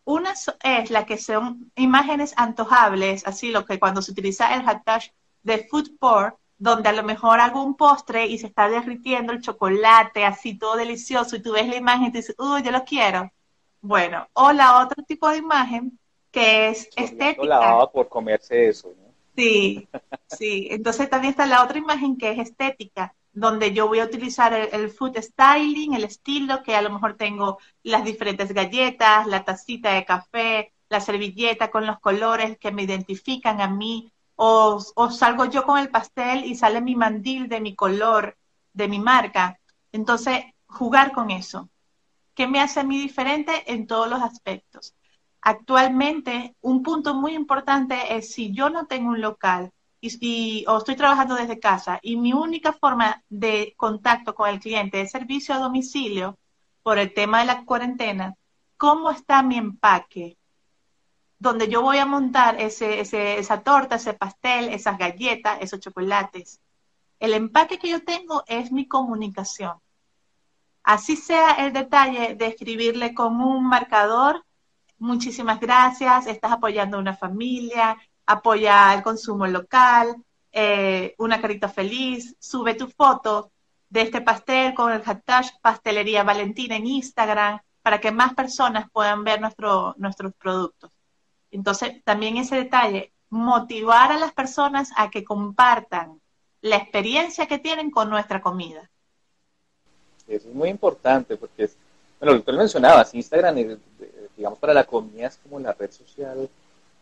Una 0.05 0.33
es 0.63 0.91
la 0.91 1.05
que 1.05 1.17
son 1.17 1.71
imágenes 1.75 2.33
antojables, 2.37 3.25
así 3.25 3.51
lo 3.51 3.65
que 3.65 3.79
cuando 3.79 4.01
se 4.01 4.11
utiliza 4.11 4.53
el 4.53 4.63
hashtag 4.63 5.13
de 5.43 5.67
food 5.69 5.97
porn, 5.99 6.35
donde 6.57 6.89
a 6.89 6.93
lo 6.93 7.03
mejor 7.03 7.39
hago 7.39 7.63
un 7.63 7.75
postre 7.75 8.27
y 8.27 8.37
se 8.37 8.47
está 8.47 8.69
derritiendo 8.69 9.33
el 9.33 9.41
chocolate, 9.41 10.25
así 10.25 10.57
todo 10.57 10.75
delicioso, 10.75 11.35
y 11.35 11.41
tú 11.41 11.53
ves 11.53 11.67
la 11.67 11.75
imagen 11.75 12.05
y 12.07 12.11
te 12.11 12.17
dices, 12.19 12.35
uy, 12.37 12.63
yo 12.63 12.71
lo 12.71 12.83
quiero. 12.83 13.31
Bueno, 13.81 14.27
o 14.33 14.51
la 14.53 14.79
otro 14.81 15.03
tipo 15.03 15.29
de 15.29 15.37
imagen 15.37 15.99
que 16.33 16.69
es 16.69 16.89
estética. 16.95 17.45
La 17.45 17.87
por 17.93 18.09
comerse 18.09 18.67
eso, 18.67 18.89
¿no? 18.89 19.13
Sí, 19.35 19.87
sí. 20.27 20.67
Entonces 20.71 21.09
también 21.09 21.31
está 21.31 21.45
la 21.45 21.63
otra 21.63 21.77
imagen 21.77 22.17
que 22.17 22.31
es 22.31 22.39
estética, 22.39 23.15
donde 23.31 23.71
yo 23.71 23.87
voy 23.87 23.99
a 23.99 24.05
utilizar 24.05 24.51
el, 24.51 24.89
food 24.89 25.15
styling, 25.21 25.93
el 25.93 26.03
estilo, 26.03 26.63
que 26.63 26.75
a 26.75 26.81
lo 26.81 26.89
mejor 26.89 27.15
tengo 27.17 27.59
las 27.83 28.03
diferentes 28.03 28.51
galletas, 28.51 29.27
la 29.27 29.45
tacita 29.45 29.93
de 29.93 30.05
café, 30.05 30.73
la 30.89 30.99
servilleta 30.99 31.69
con 31.69 31.85
los 31.85 31.99
colores 31.99 32.57
que 32.57 32.71
me 32.71 32.83
identifican 32.83 33.61
a 33.61 33.67
mí, 33.67 34.11
o, 34.35 34.83
o 34.95 35.11
salgo 35.11 35.45
yo 35.45 35.63
con 35.63 35.77
el 35.77 35.89
pastel 35.89 36.45
y 36.45 36.55
sale 36.55 36.81
mi 36.81 36.95
mandil 36.95 37.47
de 37.47 37.61
mi 37.61 37.75
color, 37.75 38.37
de 38.73 38.87
mi 38.87 38.97
marca. 38.97 39.59
Entonces, 39.91 40.45
jugar 40.65 41.11
con 41.11 41.29
eso. 41.29 41.69
¿Qué 42.33 42.47
me 42.47 42.59
hace 42.59 42.79
a 42.79 42.83
mí 42.83 42.97
diferente 42.97 43.71
en 43.71 43.85
todos 43.85 44.09
los 44.09 44.19
aspectos? 44.19 44.95
Actualmente 45.43 46.55
un 46.61 46.81
punto 46.83 47.13
muy 47.13 47.33
importante 47.33 48.15
es 48.15 48.31
si 48.33 48.53
yo 48.53 48.69
no 48.69 48.87
tengo 48.87 49.09
un 49.09 49.21
local 49.21 49.71
y, 49.99 50.65
o 50.67 50.77
estoy 50.77 50.95
trabajando 50.95 51.35
desde 51.35 51.59
casa 51.59 51.99
y 52.01 52.15
mi 52.15 52.31
única 52.33 52.71
forma 52.71 53.21
de 53.29 53.73
contacto 53.75 54.33
con 54.35 54.49
el 54.49 54.59
cliente 54.59 55.01
es 55.01 55.11
servicio 55.11 55.53
a 55.53 55.59
domicilio 55.59 56.37
por 56.81 56.97
el 56.97 57.13
tema 57.13 57.39
de 57.41 57.45
la 57.45 57.65
cuarentena, 57.65 58.35
¿cómo 58.77 59.11
está 59.11 59.43
mi 59.43 59.57
empaque? 59.57 60.37
Donde 61.39 61.67
yo 61.67 61.81
voy 61.81 61.97
a 61.97 62.05
montar 62.05 62.59
ese, 62.59 63.01
esa 63.01 63.61
torta, 63.63 63.95
ese 63.95 64.13
pastel, 64.13 64.69
esas 64.69 64.97
galletas, 64.97 65.57
esos 65.61 65.81
chocolates. 65.81 66.61
El 67.19 67.33
empaque 67.33 67.79
que 67.79 67.89
yo 67.89 68.03
tengo 68.03 68.43
es 68.47 68.71
mi 68.71 68.87
comunicación. 68.87 69.77
Así 70.83 71.17
sea 71.17 71.51
el 71.65 71.73
detalle 71.73 72.35
de 72.35 72.47
escribirle 72.47 73.13
con 73.13 73.41
un 73.41 73.67
marcador, 73.67 74.45
muchísimas 75.03 75.59
gracias, 75.59 76.27
estás 76.27 76.53
apoyando 76.53 76.95
a 76.95 77.01
una 77.01 77.15
familia, 77.15 77.97
apoya 78.25 78.93
el 78.93 79.03
consumo 79.03 79.45
local, 79.45 80.15
eh, 80.51 81.13
una 81.17 81.41
carita 81.41 81.67
feliz, 81.67 82.35
sube 82.39 82.73
tu 82.73 82.87
foto 82.87 83.51
de 83.89 84.01
este 84.01 84.21
pastel 84.21 84.73
con 84.73 84.93
el 84.93 85.03
hashtag 85.03 85.45
Pastelería 85.61 86.23
Valentina 86.23 86.77
en 86.77 86.87
Instagram 86.87 87.59
para 87.81 87.99
que 87.99 88.11
más 88.11 88.33
personas 88.33 88.89
puedan 88.91 89.25
ver 89.25 89.41
nuestro, 89.41 89.93
nuestros 89.97 90.33
productos. 90.35 90.89
Entonces, 91.51 92.01
también 92.05 92.37
ese 92.37 92.55
detalle, 92.55 93.11
motivar 93.29 94.13
a 94.13 94.17
las 94.17 94.31
personas 94.31 94.91
a 94.95 95.11
que 95.11 95.25
compartan 95.25 96.21
la 96.61 96.77
experiencia 96.77 97.45
que 97.45 97.59
tienen 97.59 97.91
con 97.91 98.09
nuestra 98.09 98.41
comida. 98.41 98.89
Eso 100.27 100.47
es 100.47 100.55
muy 100.55 100.69
importante 100.69 101.35
porque, 101.35 101.69
bueno, 102.21 102.35
lo 102.35 102.45
que 102.45 102.53
mencionabas, 102.53 103.13
Instagram, 103.13 103.57
digamos, 104.35 104.59
para 104.59 104.73
la 104.73 104.83
comida 104.83 105.27
es 105.27 105.37
como 105.37 105.59
la 105.59 105.73
red 105.73 105.91
social 105.91 106.49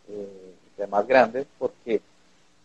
eh, 0.09 0.87
más 0.87 1.07
grande, 1.07 1.45
porque 1.59 2.01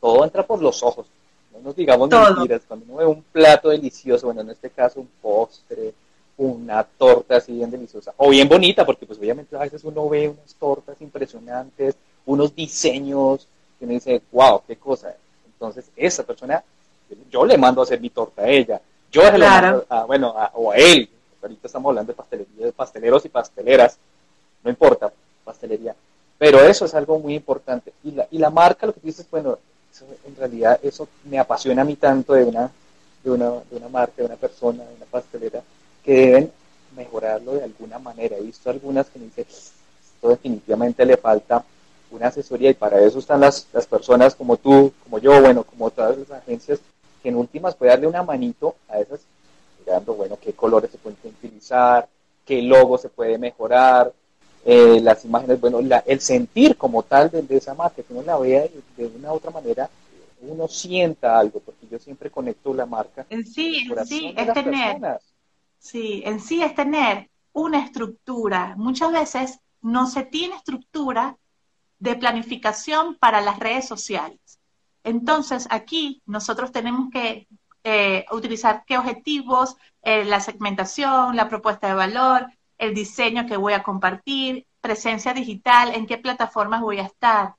todo 0.00 0.24
entra 0.24 0.46
por 0.46 0.62
los 0.62 0.82
ojos. 0.82 1.06
No 1.52 1.60
nos 1.60 1.76
digamos 1.76 2.08
mentiras, 2.08 2.62
cuando 2.66 2.86
uno 2.86 2.96
ve 2.96 3.06
un 3.06 3.22
plato 3.22 3.70
delicioso, 3.70 4.26
bueno, 4.26 4.42
en 4.42 4.50
este 4.50 4.70
caso 4.70 5.00
un 5.00 5.08
postre, 5.20 5.94
una 6.38 6.84
torta 6.84 7.36
así 7.36 7.52
bien 7.52 7.70
deliciosa, 7.70 8.12
o 8.16 8.30
bien 8.30 8.48
bonita, 8.48 8.84
porque 8.84 9.06
pues 9.06 9.18
obviamente 9.18 9.56
a 9.56 9.60
veces 9.60 9.82
uno 9.84 10.08
ve 10.08 10.28
unas 10.28 10.54
tortas 10.54 11.00
impresionantes, 11.00 11.96
unos 12.26 12.54
diseños, 12.54 13.46
que 13.78 13.84
uno 13.84 13.94
dice, 13.94 14.22
wow, 14.32 14.62
qué 14.66 14.76
cosa. 14.76 15.14
Entonces, 15.46 15.86
esa 15.96 16.24
persona, 16.24 16.62
yo 17.30 17.46
le 17.46 17.56
mando 17.56 17.80
a 17.80 17.84
hacer 17.84 18.00
mi 18.00 18.10
torta 18.10 18.42
a 18.42 18.48
ella, 18.48 18.80
yo 19.10 19.22
se 19.22 19.38
lo 19.38 19.46
mando 19.46 19.86
a, 19.88 20.04
bueno, 20.04 20.34
o 20.54 20.72
a 20.72 20.76
él, 20.76 21.08
ahorita 21.40 21.66
estamos 21.66 21.90
hablando 21.90 22.12
de 22.12 22.16
pastelería, 22.16 22.66
de 22.66 22.72
pasteleros 22.72 23.24
y 23.24 23.28
pasteleras, 23.30 23.98
no 24.66 24.70
importa, 24.70 25.12
pastelería, 25.44 25.94
pero 26.36 26.60
eso 26.60 26.84
es 26.84 26.94
algo 26.94 27.18
muy 27.20 27.34
importante. 27.34 27.92
Y 28.02 28.10
la, 28.10 28.26
y 28.30 28.38
la 28.38 28.50
marca, 28.50 28.86
lo 28.86 28.92
que 28.92 29.00
dices, 29.00 29.26
bueno, 29.30 29.58
en 30.26 30.36
realidad 30.36 30.78
eso 30.82 31.08
me 31.24 31.38
apasiona 31.38 31.82
a 31.82 31.84
mí 31.84 31.94
tanto 31.94 32.34
de 32.34 32.44
una, 32.44 32.70
de, 33.22 33.30
una, 33.30 33.50
de 33.70 33.76
una 33.76 33.88
marca, 33.88 34.14
de 34.16 34.24
una 34.24 34.34
persona, 34.34 34.84
de 34.84 34.94
una 34.94 35.06
pastelera, 35.06 35.62
que 36.04 36.12
deben 36.12 36.52
mejorarlo 36.96 37.54
de 37.54 37.62
alguna 37.62 38.00
manera. 38.00 38.36
He 38.36 38.42
visto 38.42 38.68
algunas 38.68 39.08
que 39.08 39.20
me 39.20 39.26
dicen, 39.26 39.46
esto 39.48 40.28
definitivamente 40.28 41.06
le 41.06 41.16
falta 41.16 41.64
una 42.10 42.26
asesoría 42.26 42.70
y 42.70 42.74
para 42.74 43.00
eso 43.00 43.20
están 43.20 43.40
las, 43.40 43.68
las 43.72 43.86
personas 43.86 44.34
como 44.34 44.56
tú, 44.56 44.92
como 45.04 45.18
yo, 45.18 45.40
bueno, 45.40 45.62
como 45.62 45.90
todas 45.90 46.18
las 46.18 46.30
agencias, 46.32 46.80
que 47.22 47.28
en 47.28 47.36
últimas 47.36 47.76
puede 47.76 47.92
darle 47.92 48.08
una 48.08 48.24
manito 48.24 48.74
a 48.88 48.98
esas, 48.98 49.20
mirando, 49.78 50.14
bueno, 50.14 50.36
qué 50.42 50.52
colores 50.52 50.90
se 50.90 50.98
pueden 50.98 51.18
utilizar, 51.24 52.08
qué 52.44 52.62
logo 52.62 52.98
se 52.98 53.08
puede 53.08 53.38
mejorar, 53.38 54.12
eh, 54.68 55.00
las 55.00 55.24
imágenes, 55.24 55.60
bueno, 55.60 55.78
el 55.78 56.20
sentir 56.20 56.76
como 56.76 57.04
tal 57.04 57.30
de, 57.30 57.56
esa 57.56 57.72
marca, 57.72 58.02
que 58.02 58.12
uno 58.12 58.22
la 58.22 58.36
vea 58.36 58.66
de 58.96 59.06
una 59.06 59.32
u 59.32 59.36
otra 59.36 59.52
manera, 59.52 59.88
uno 60.40 60.66
sienta 60.66 61.38
algo, 61.38 61.60
porque 61.60 61.86
yo 61.88 62.00
siempre 62.00 62.30
conecto 62.30 62.74
la 62.74 62.84
marca. 62.84 63.24
En 63.30 63.46
sí, 63.46 63.86
en 63.88 64.06
sí, 64.06 64.34
es 64.36 64.52
tener, 64.52 65.20
sí, 65.78 66.22
en 66.26 66.40
sí 66.40 66.64
es 66.64 66.74
tener 66.74 67.30
una 67.52 67.78
estructura. 67.84 68.74
Muchas 68.76 69.12
veces 69.12 69.60
no 69.82 70.08
se 70.08 70.24
tiene 70.24 70.56
estructura 70.56 71.36
de 72.00 72.16
planificación 72.16 73.14
para 73.14 73.40
las 73.40 73.60
redes 73.60 73.86
sociales. 73.86 74.58
Entonces, 75.04 75.68
aquí 75.70 76.22
nosotros 76.26 76.72
tenemos 76.72 77.08
que 77.12 77.46
eh, 77.84 78.26
utilizar 78.32 78.82
qué 78.84 78.98
objetivos, 78.98 79.76
eh, 80.02 80.24
la 80.24 80.40
segmentación, 80.40 81.36
la 81.36 81.48
propuesta 81.48 81.86
de 81.86 81.94
valor, 81.94 82.48
el 82.78 82.94
diseño 82.94 83.46
que 83.46 83.56
voy 83.56 83.72
a 83.72 83.82
compartir, 83.82 84.66
presencia 84.80 85.32
digital, 85.34 85.94
en 85.94 86.06
qué 86.06 86.18
plataformas 86.18 86.80
voy 86.80 86.98
a 86.98 87.04
estar, 87.04 87.54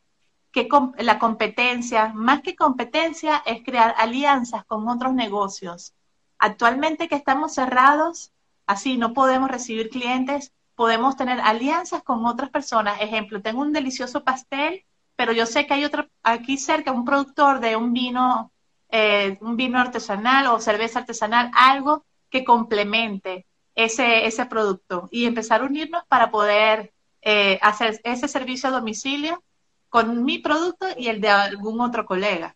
qué 0.51 0.67
la 0.99 1.19
competencia, 1.19 2.13
más 2.13 2.41
que 2.41 2.55
competencia 2.55 3.43
es 3.45 3.63
crear 3.63 3.93
alianzas 3.97 4.65
con 4.65 4.87
otros 4.87 5.13
negocios. 5.13 5.93
Actualmente 6.39 7.07
que 7.07 7.15
estamos 7.15 7.53
cerrados, 7.53 8.31
así 8.65 8.97
no 8.97 9.13
podemos 9.13 9.49
recibir 9.49 9.89
clientes, 9.89 10.53
podemos 10.75 11.15
tener 11.15 11.39
alianzas 11.41 12.03
con 12.03 12.25
otras 12.25 12.49
personas. 12.49 13.01
Ejemplo, 13.01 13.41
tengo 13.41 13.61
un 13.61 13.73
delicioso 13.73 14.23
pastel, 14.23 14.85
pero 15.15 15.31
yo 15.31 15.45
sé 15.45 15.65
que 15.65 15.73
hay 15.73 15.85
otro 15.85 16.07
aquí 16.23 16.57
cerca, 16.57 16.91
un 16.91 17.05
productor 17.05 17.59
de 17.59 17.75
un 17.75 17.93
vino, 17.93 18.51
eh, 18.89 19.37
un 19.41 19.57
vino 19.57 19.79
artesanal 19.79 20.47
o 20.47 20.59
cerveza 20.59 20.99
artesanal, 20.99 21.51
algo 21.53 22.05
que 22.29 22.43
complemente 22.43 23.45
ese, 23.77 24.25
ese 24.25 24.45
producto 24.47 25.07
y 25.11 25.25
empezar 25.25 25.61
a 25.61 25.65
unirnos 25.65 26.03
para 26.07 26.31
poder 26.31 26.93
eh, 27.21 27.59
hacer 27.61 28.01
ese 28.03 28.27
servicio 28.27 28.69
a 28.69 28.71
domicilio 28.71 29.43
con 29.87 30.25
mi 30.25 30.39
producto 30.39 30.87
y 30.97 31.09
el 31.09 31.21
de 31.21 31.29
algún 31.29 31.79
otro 31.79 32.05
colega. 32.05 32.55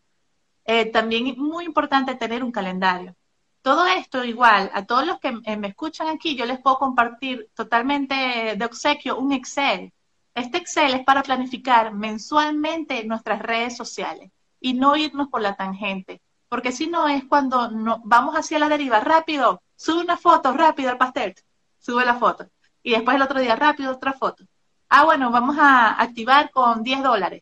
Eh, 0.65 0.85
también 0.87 1.27
es 1.27 1.37
muy 1.37 1.65
importante 1.65 2.15
tener 2.15 2.43
un 2.43 2.51
calendario. 2.51 3.15
Todo 3.61 3.85
esto 3.85 4.23
igual, 4.25 4.71
a 4.73 4.85
todos 4.87 5.05
los 5.05 5.19
que 5.19 5.31
me 5.31 5.67
escuchan 5.67 6.07
aquí, 6.07 6.35
yo 6.35 6.45
les 6.47 6.59
puedo 6.59 6.79
compartir 6.79 7.49
totalmente 7.53 8.15
de 8.57 8.65
obsequio 8.65 9.19
un 9.19 9.31
Excel. 9.31 9.93
Este 10.33 10.57
Excel 10.57 10.95
es 10.95 11.03
para 11.05 11.21
planificar 11.21 11.93
mensualmente 11.93 13.03
nuestras 13.03 13.39
redes 13.39 13.77
sociales 13.77 14.31
y 14.59 14.73
no 14.73 14.95
irnos 14.95 15.27
por 15.27 15.41
la 15.41 15.55
tangente, 15.55 16.19
porque 16.49 16.71
si 16.71 16.87
no 16.87 17.07
es 17.07 17.23
cuando 17.25 17.69
vamos 18.05 18.35
hacia 18.35 18.57
la 18.57 18.69
deriva 18.69 18.99
rápido, 19.01 19.61
sube 19.81 20.01
una 20.01 20.15
foto 20.15 20.53
rápido 20.53 20.91
al 20.91 20.97
pastel, 20.99 21.33
sube 21.79 22.05
la 22.05 22.13
foto. 22.15 22.47
Y 22.83 22.91
después 22.91 23.15
el 23.15 23.23
otro 23.23 23.39
día 23.39 23.55
rápido 23.55 23.91
otra 23.91 24.13
foto. 24.13 24.43
Ah, 24.89 25.05
bueno, 25.05 25.31
vamos 25.31 25.57
a 25.59 25.99
activar 25.99 26.51
con 26.51 26.83
10 26.83 27.01
dólares. 27.01 27.41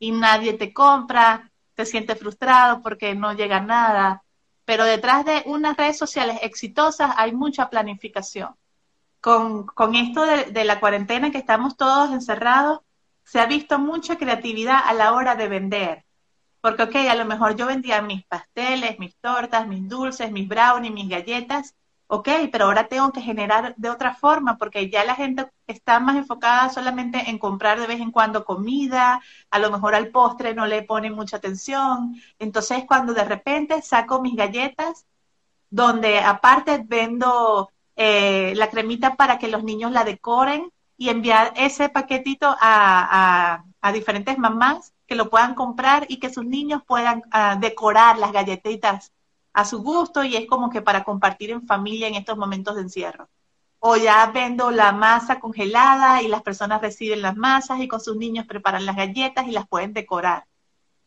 Y 0.00 0.10
nadie 0.10 0.54
te 0.54 0.72
compra, 0.72 1.52
te 1.74 1.86
sientes 1.86 2.18
frustrado 2.18 2.82
porque 2.82 3.14
no 3.14 3.34
llega 3.34 3.60
nada. 3.60 4.24
Pero 4.64 4.84
detrás 4.84 5.24
de 5.24 5.44
unas 5.46 5.76
redes 5.76 5.96
sociales 5.96 6.38
exitosas 6.42 7.12
hay 7.16 7.32
mucha 7.32 7.70
planificación. 7.70 8.56
Con, 9.20 9.94
esto 9.94 10.26
de, 10.26 10.46
de 10.46 10.64
la 10.64 10.80
cuarentena 10.80 11.30
que 11.30 11.38
estamos 11.38 11.76
todos 11.76 12.10
encerrados, 12.10 12.80
se 13.22 13.38
ha 13.38 13.46
visto 13.46 13.78
mucha 13.78 14.18
creatividad 14.18 14.80
a 14.84 14.92
la 14.92 15.12
hora 15.12 15.36
de 15.36 15.48
vender 15.48 16.03
porque, 16.64 16.84
ok, 16.84 16.96
a 17.10 17.14
lo 17.14 17.26
mejor 17.26 17.56
yo 17.56 17.66
vendía 17.66 18.00
mis 18.00 18.24
pasteles, 18.24 18.98
mis 18.98 19.14
tortas, 19.18 19.68
mis 19.68 19.86
dulces, 19.86 20.32
mis 20.32 20.48
brownies, 20.48 20.94
mis 20.94 21.10
galletas, 21.10 21.74
ok, 22.06 22.26
pero 22.50 22.64
ahora 22.64 22.88
tengo 22.88 23.12
que 23.12 23.20
generar 23.20 23.74
de 23.76 23.90
otra 23.90 24.14
forma 24.14 24.56
porque 24.56 24.88
ya 24.88 25.04
la 25.04 25.14
gente 25.14 25.46
está 25.66 26.00
más 26.00 26.16
enfocada 26.16 26.70
solamente 26.70 27.28
en 27.28 27.38
comprar 27.38 27.78
de 27.78 27.86
vez 27.86 28.00
en 28.00 28.10
cuando 28.10 28.46
comida, 28.46 29.20
a 29.50 29.58
lo 29.58 29.70
mejor 29.70 29.94
al 29.94 30.08
postre 30.08 30.54
no 30.54 30.64
le 30.66 30.82
pone 30.82 31.10
mucha 31.10 31.36
atención. 31.36 32.14
Entonces, 32.38 32.84
cuando 32.88 33.12
de 33.12 33.24
repente 33.24 33.82
saco 33.82 34.22
mis 34.22 34.34
galletas, 34.34 35.04
donde 35.68 36.20
aparte 36.20 36.82
vendo 36.86 37.70
eh, 37.94 38.54
la 38.56 38.70
cremita 38.70 39.16
para 39.16 39.38
que 39.38 39.48
los 39.48 39.64
niños 39.64 39.92
la 39.92 40.04
decoren 40.04 40.72
y 40.96 41.10
enviar 41.10 41.52
ese 41.56 41.90
paquetito 41.90 42.56
a, 42.58 43.62
a 43.82 43.92
diferentes 43.92 44.38
mamás 44.38 44.93
que 45.06 45.14
lo 45.14 45.30
puedan 45.30 45.54
comprar 45.54 46.06
y 46.08 46.18
que 46.18 46.32
sus 46.32 46.44
niños 46.44 46.82
puedan 46.86 47.22
ah, 47.30 47.56
decorar 47.60 48.18
las 48.18 48.32
galletitas 48.32 49.12
a 49.52 49.64
su 49.64 49.82
gusto 49.82 50.24
y 50.24 50.36
es 50.36 50.46
como 50.46 50.70
que 50.70 50.82
para 50.82 51.04
compartir 51.04 51.50
en 51.50 51.66
familia 51.66 52.08
en 52.08 52.14
estos 52.14 52.36
momentos 52.36 52.74
de 52.76 52.82
encierro. 52.82 53.28
O 53.78 53.96
ya 53.96 54.26
vendo 54.32 54.70
la 54.70 54.92
masa 54.92 55.40
congelada 55.40 56.22
y 56.22 56.28
las 56.28 56.42
personas 56.42 56.80
reciben 56.80 57.22
las 57.22 57.36
masas 57.36 57.80
y 57.80 57.88
con 57.88 58.00
sus 58.00 58.16
niños 58.16 58.46
preparan 58.46 58.86
las 58.86 58.96
galletas 58.96 59.46
y 59.46 59.52
las 59.52 59.68
pueden 59.68 59.92
decorar. 59.92 60.46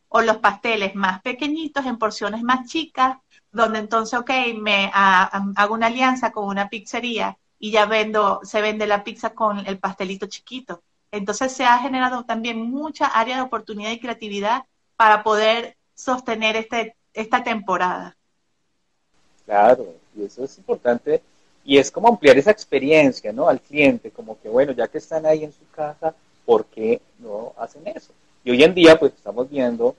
O 0.09 0.21
los 0.21 0.37
pasteles 0.37 0.95
más 0.95 1.21
pequeñitos 1.21 1.85
en 1.85 1.97
porciones 1.97 2.43
más 2.43 2.69
chicas, 2.69 3.17
donde 3.51 3.79
entonces, 3.79 4.17
ok, 4.19 4.31
me 4.59 4.91
ah, 4.93 5.51
hago 5.55 5.73
una 5.73 5.87
alianza 5.87 6.31
con 6.31 6.45
una 6.47 6.69
pizzería 6.69 7.37
y 7.59 7.71
ya 7.71 7.85
vendo, 7.87 8.41
se 8.43 8.61
vende 8.61 8.87
la 8.87 9.03
pizza 9.03 9.31
con 9.31 9.65
el 9.65 9.79
pastelito 9.79 10.27
chiquito 10.27 10.83
entonces 11.11 11.51
se 11.51 11.63
ha 11.63 11.79
generado 11.79 12.25
también 12.25 12.61
mucha 12.61 13.07
área 13.07 13.37
de 13.37 13.41
oportunidad 13.41 13.91
y 13.91 13.99
creatividad 13.99 14.63
para 14.95 15.23
poder 15.23 15.77
sostener 15.95 16.55
este, 16.55 16.95
esta 17.13 17.43
temporada. 17.43 18.15
Claro, 19.45 19.95
y 20.15 20.23
eso 20.23 20.43
es 20.43 20.57
importante. 20.57 21.21
y 21.63 21.77
es 21.77 21.91
como 21.91 22.07
ampliar 22.07 22.37
esa 22.37 22.51
experiencia, 22.51 23.33
¿no? 23.33 23.49
Al 23.49 23.59
cliente, 23.59 24.11
como 24.11 24.39
que, 24.39 24.47
bueno, 24.47 24.71
ya 24.71 24.87
que 24.87 24.99
están 24.99 25.25
ahí 25.25 25.43
en 25.43 25.51
su 25.51 25.69
casa, 25.71 26.13
¿por 26.45 26.65
qué 26.65 27.01
no 27.19 27.53
hacen 27.57 27.85
eso? 27.87 28.13
Y 28.43 28.51
hoy 28.51 28.63
en 28.63 28.73
día, 28.73 28.97
pues 28.97 29.13
estamos 29.13 29.49
viendo, 29.49 29.95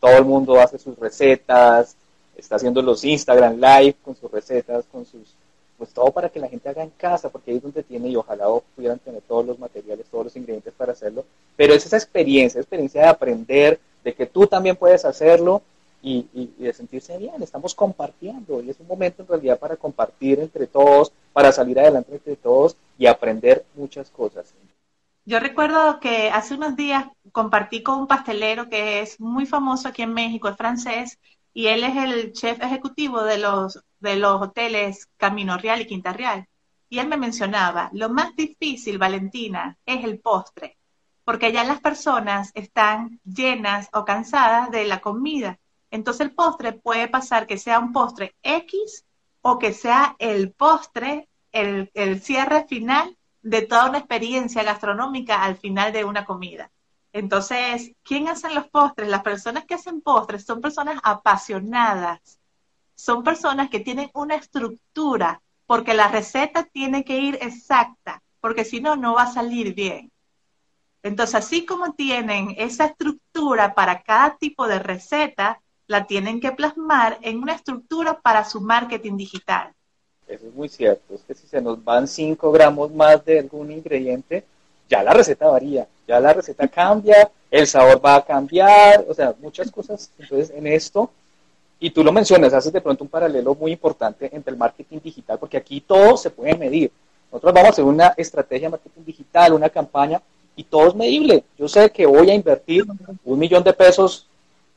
todo 0.00 0.16
el 0.18 0.24
mundo 0.24 0.60
hace 0.60 0.78
sus 0.78 0.98
recetas, 0.98 1.96
está 2.36 2.56
haciendo 2.56 2.82
los 2.82 3.04
Instagram 3.04 3.56
Live 3.56 3.96
con 4.04 4.14
sus 4.14 4.30
recetas, 4.30 4.84
con 4.92 5.06
sus, 5.06 5.34
pues 5.78 5.90
todo 5.90 6.10
para 6.10 6.28
que 6.28 6.40
la 6.40 6.48
gente 6.48 6.68
haga 6.68 6.82
en 6.82 6.90
casa, 6.90 7.28
porque 7.28 7.52
ahí 7.52 7.58
es 7.58 7.62
donde 7.62 7.84
tiene 7.84 8.08
y 8.08 8.16
ojalá 8.16 8.46
pudieran 8.74 8.98
tener 8.98 9.22
todos 9.22 9.46
los 9.46 9.58
materiales, 9.58 10.06
todos 10.10 10.24
los 10.24 10.36
ingredientes 10.36 10.74
para 10.76 10.92
hacerlo. 10.92 11.24
Pero 11.56 11.72
es 11.72 11.86
esa 11.86 11.96
experiencia, 11.96 12.60
experiencia 12.60 13.02
de 13.02 13.08
aprender, 13.08 13.80
de 14.02 14.12
que 14.12 14.26
tú 14.26 14.46
también 14.46 14.74
puedes 14.76 15.04
hacerlo 15.04 15.62
y, 16.02 16.26
de 16.58 16.72
sentirse 16.72 17.16
bien. 17.16 17.42
Estamos 17.42 17.74
compartiendo 17.74 18.60
y 18.62 18.70
es 18.70 18.80
un 18.80 18.88
momento 18.88 19.22
en 19.22 19.28
realidad 19.28 19.58
para 19.58 19.76
compartir 19.76 20.40
entre 20.40 20.66
todos, 20.66 21.12
para 21.32 21.52
salir 21.52 21.78
adelante 21.78 22.12
entre 22.12 22.36
todos 22.36 22.76
y 22.98 23.06
aprender 23.06 23.64
muchas 23.74 24.10
cosas. 24.10 24.52
Yo 25.24 25.40
recuerdo 25.40 26.00
que 26.00 26.30
hace 26.30 26.54
unos 26.54 26.74
días 26.74 27.04
compartí 27.32 27.82
con 27.82 28.00
un 28.00 28.06
pastelero 28.06 28.68
que 28.68 29.00
es 29.00 29.20
muy 29.20 29.44
famoso 29.44 29.88
aquí 29.88 30.02
en 30.02 30.14
México, 30.14 30.48
es 30.48 30.56
francés, 30.56 31.18
y 31.52 31.66
él 31.66 31.84
es 31.84 31.96
el 31.96 32.32
chef 32.32 32.60
ejecutivo 32.62 33.22
de 33.22 33.38
los, 33.38 33.82
de 34.00 34.16
los 34.16 34.40
hoteles 34.40 35.08
Camino 35.16 35.58
Real 35.58 35.80
y 35.80 35.86
Quinta 35.86 36.12
Real. 36.12 36.46
Y 36.88 36.98
él 36.98 37.08
me 37.08 37.16
mencionaba, 37.16 37.90
lo 37.92 38.08
más 38.08 38.34
difícil, 38.34 38.98
Valentina, 38.98 39.76
es 39.84 40.04
el 40.04 40.20
postre, 40.20 40.78
porque 41.24 41.52
ya 41.52 41.64
las 41.64 41.80
personas 41.80 42.50
están 42.54 43.20
llenas 43.24 43.88
o 43.92 44.04
cansadas 44.04 44.70
de 44.70 44.84
la 44.84 45.00
comida 45.00 45.58
entonces 45.90 46.26
el 46.26 46.34
postre 46.34 46.72
puede 46.72 47.08
pasar 47.08 47.46
que 47.46 47.58
sea 47.58 47.78
un 47.78 47.92
postre 47.92 48.34
X 48.42 49.04
o 49.40 49.58
que 49.58 49.72
sea 49.72 50.16
el 50.18 50.52
postre, 50.52 51.28
el, 51.52 51.90
cierre 52.20 52.66
final 52.68 53.16
de 53.42 53.62
toda 53.62 53.88
una 53.88 53.98
experiencia 53.98 54.62
gastronómica 54.62 55.42
al 55.42 55.56
final 55.56 55.92
de 55.92 56.04
una 56.04 56.24
comida. 56.24 56.70
Entonces, 57.12 57.92
¿quién 58.02 58.28
hacen 58.28 58.54
los 58.54 58.68
postres? 58.68 59.08
Las 59.08 59.22
personas 59.22 59.64
que 59.64 59.74
hacen 59.74 60.00
postres 60.00 60.44
son 60.44 60.60
personas 60.60 61.00
apasionadas, 61.02 62.38
son 62.94 63.24
personas 63.24 63.70
que 63.70 63.80
tienen 63.80 64.10
una 64.14 64.34
estructura, 64.34 65.40
porque 65.66 65.94
la 65.94 66.08
receta 66.08 66.64
tiene 66.64 67.04
que 67.04 67.18
ir 67.18 67.38
exacta, 67.40 68.22
porque 68.40 68.64
si 68.64 68.80
no, 68.80 68.96
no 68.96 69.14
va 69.14 69.22
a 69.22 69.32
salir 69.32 69.74
bien. 69.74 70.10
Entonces, 71.02 71.36
así 71.36 71.64
como 71.64 71.94
tienen 71.94 72.54
esa 72.58 72.86
estructura 72.86 73.74
para 73.74 74.02
cada 74.02 74.36
tipo 74.36 74.66
de 74.66 74.78
receta, 74.78 75.60
la 75.86 76.06
tienen 76.06 76.40
que 76.40 76.52
plasmar 76.52 77.18
en 77.22 77.38
una 77.38 77.54
estructura 77.54 78.20
para 78.20 78.44
su 78.44 78.60
marketing 78.60 79.16
digital. 79.16 79.72
Eso 80.26 80.46
es 80.46 80.54
muy 80.54 80.68
cierto, 80.68 81.14
es 81.14 81.22
que 81.22 81.34
si 81.34 81.46
se 81.46 81.62
nos 81.62 81.82
van 81.82 82.06
5 82.06 82.52
gramos 82.52 82.92
más 82.92 83.24
de 83.24 83.38
algún 83.38 83.72
ingrediente, 83.72 84.44
ya 84.88 85.02
la 85.02 85.12
receta 85.12 85.46
varía, 85.48 85.86
ya 86.06 86.20
la 86.20 86.32
receta 86.32 86.66
cambia, 86.68 87.30
el 87.50 87.66
sabor 87.66 88.04
va 88.04 88.16
a 88.16 88.24
cambiar, 88.24 89.04
o 89.08 89.14
sea, 89.14 89.34
muchas 89.40 89.70
cosas. 89.70 90.10
Entonces, 90.18 90.50
en 90.56 90.66
esto, 90.66 91.10
y 91.80 91.90
tú 91.90 92.02
lo 92.02 92.12
mencionas, 92.12 92.52
haces 92.52 92.72
de 92.72 92.80
pronto 92.80 93.04
un 93.04 93.10
paralelo 93.10 93.54
muy 93.54 93.72
importante 93.72 94.30
entre 94.32 94.52
el 94.52 94.58
marketing 94.58 94.98
digital, 95.02 95.38
porque 95.38 95.56
aquí 95.56 95.80
todo 95.80 96.16
se 96.16 96.30
puede 96.30 96.56
medir. 96.56 96.90
Nosotros 97.30 97.52
vamos 97.52 97.68
a 97.68 97.72
hacer 97.72 97.84
una 97.84 98.14
estrategia 98.16 98.68
de 98.68 98.72
marketing 98.72 99.02
digital, 99.04 99.52
una 99.52 99.68
campaña, 99.68 100.20
y 100.56 100.64
todo 100.64 100.88
es 100.88 100.94
medible. 100.94 101.44
Yo 101.56 101.68
sé 101.68 101.90
que 101.90 102.06
voy 102.06 102.30
a 102.30 102.34
invertir 102.34 102.84
un 103.24 103.38
millón 103.38 103.62
de 103.62 103.72
pesos 103.72 104.26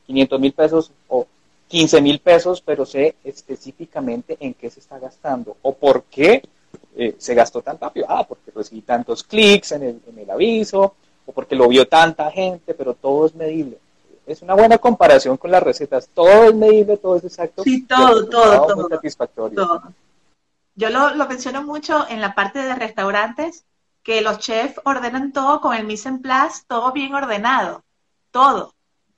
500 0.06 0.40
mil 0.40 0.52
pesos 0.52 0.90
o 1.08 1.26
15 1.68 2.00
mil 2.02 2.18
pesos, 2.18 2.60
pero 2.60 2.84
sé 2.84 3.14
específicamente 3.24 4.36
en 4.40 4.54
qué 4.54 4.70
se 4.70 4.80
está 4.80 4.98
gastando 4.98 5.56
o 5.62 5.74
por 5.74 6.04
qué 6.04 6.42
eh, 6.96 7.14
se 7.18 7.34
gastó 7.34 7.62
tan 7.62 7.78
rápido. 7.78 8.06
Ah, 8.08 8.26
porque 8.26 8.50
recibí 8.54 8.82
tantos 8.82 9.22
clics 9.22 9.72
en 9.72 9.82
el, 9.82 10.00
en 10.06 10.18
el 10.18 10.30
aviso 10.30 10.94
o 11.26 11.32
porque 11.32 11.54
lo 11.54 11.68
vio 11.68 11.86
tanta 11.88 12.30
gente, 12.30 12.74
pero 12.74 12.94
todo 12.94 13.26
es 13.26 13.34
medible. 13.34 13.78
Es 14.26 14.42
una 14.42 14.54
buena 14.54 14.78
comparación 14.78 15.36
con 15.36 15.50
las 15.50 15.62
recetas. 15.62 16.08
Todo 16.12 16.44
es 16.44 16.54
medible, 16.54 16.96
todo 16.96 17.16
es 17.16 17.24
exacto. 17.24 17.62
Sí, 17.62 17.86
todo, 17.86 18.28
todo, 18.28 18.66
todo. 18.66 18.88
satisfactorio. 18.88 19.82
Yo 20.74 20.90
lo, 20.90 21.14
lo 21.14 21.26
menciono 21.26 21.62
mucho 21.62 22.06
en 22.08 22.20
la 22.20 22.34
parte 22.34 22.60
de 22.60 22.74
restaurantes, 22.74 23.64
que 24.02 24.20
los 24.20 24.38
chefs 24.38 24.80
ordenan 24.84 25.32
todo 25.32 25.60
con 25.60 25.74
el 25.74 25.84
mise 25.84 26.08
en 26.08 26.22
place, 26.22 26.62
todo 26.66 26.92
bien 26.92 27.14
ordenado, 27.14 27.82
todo 28.30 28.72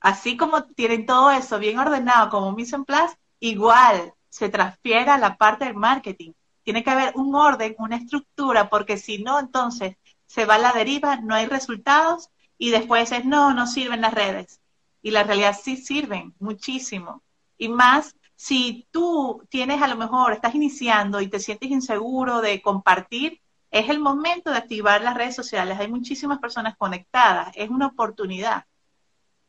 así 0.05 0.37
como 0.37 0.65
tienen 0.65 1.07
todo 1.07 1.31
eso 1.31 1.59
bien 1.59 1.79
ordenado 1.79 2.29
como 2.29 2.53
mise 2.53 2.77
en 2.77 2.85
place, 2.85 3.17
igual 3.41 4.13
se 4.29 4.51
transfiere 4.51 5.11
a 5.11 5.17
la 5.17 5.37
parte 5.37 5.65
del 5.65 5.75
marketing. 5.75 6.33
Tiene 6.64 6.83
que 6.83 6.90
haber 6.90 7.12
un 7.16 7.35
orden, 7.35 7.77
una 7.79 7.96
estructura, 7.96 8.68
porque 8.68 8.96
si 8.96 9.22
no, 9.22 9.38
entonces 9.38 9.96
se 10.27 10.44
va 10.46 10.57
a 10.57 10.59
la 10.59 10.72
deriva, 10.72 11.16
no 11.16 11.35
hay 11.35 11.46
resultados 11.46 12.31
y 12.59 12.70
después 12.70 13.12
es, 13.12 13.24
no, 13.24 13.55
no 13.55 13.66
sirven 13.66 14.00
las 14.00 14.14
redes. 14.14 14.61
Y 15.03 15.11
la 15.12 15.22
realidad 15.22 15.57
sí 15.61 15.77
sirven 15.77 16.35
muchísimo. 16.38 17.22
Y 17.59 17.68
más 17.68 18.16
si 18.37 18.87
tú 18.90 19.46
tienes 19.48 19.81
a 19.81 19.88
lo 19.88 19.96
mejor, 19.96 20.33
estás 20.33 20.55
iniciando 20.55 21.20
y 21.20 21.29
te 21.29 21.38
sientes 21.38 21.70
inseguro 21.70 22.40
de 22.40 22.61
compartir, 22.61 23.40
es 23.70 23.88
el 23.88 24.00
momento 24.00 24.50
de 24.50 24.59
activar 24.59 25.03
las 25.03 25.14
redes 25.14 25.35
sociales. 25.35 25.79
Hay 25.79 25.88
muchísimas 25.88 26.38
personas 26.38 26.77
conectadas, 26.77 27.53
es 27.55 27.70
una 27.70 27.87
oportunidad. 27.87 28.66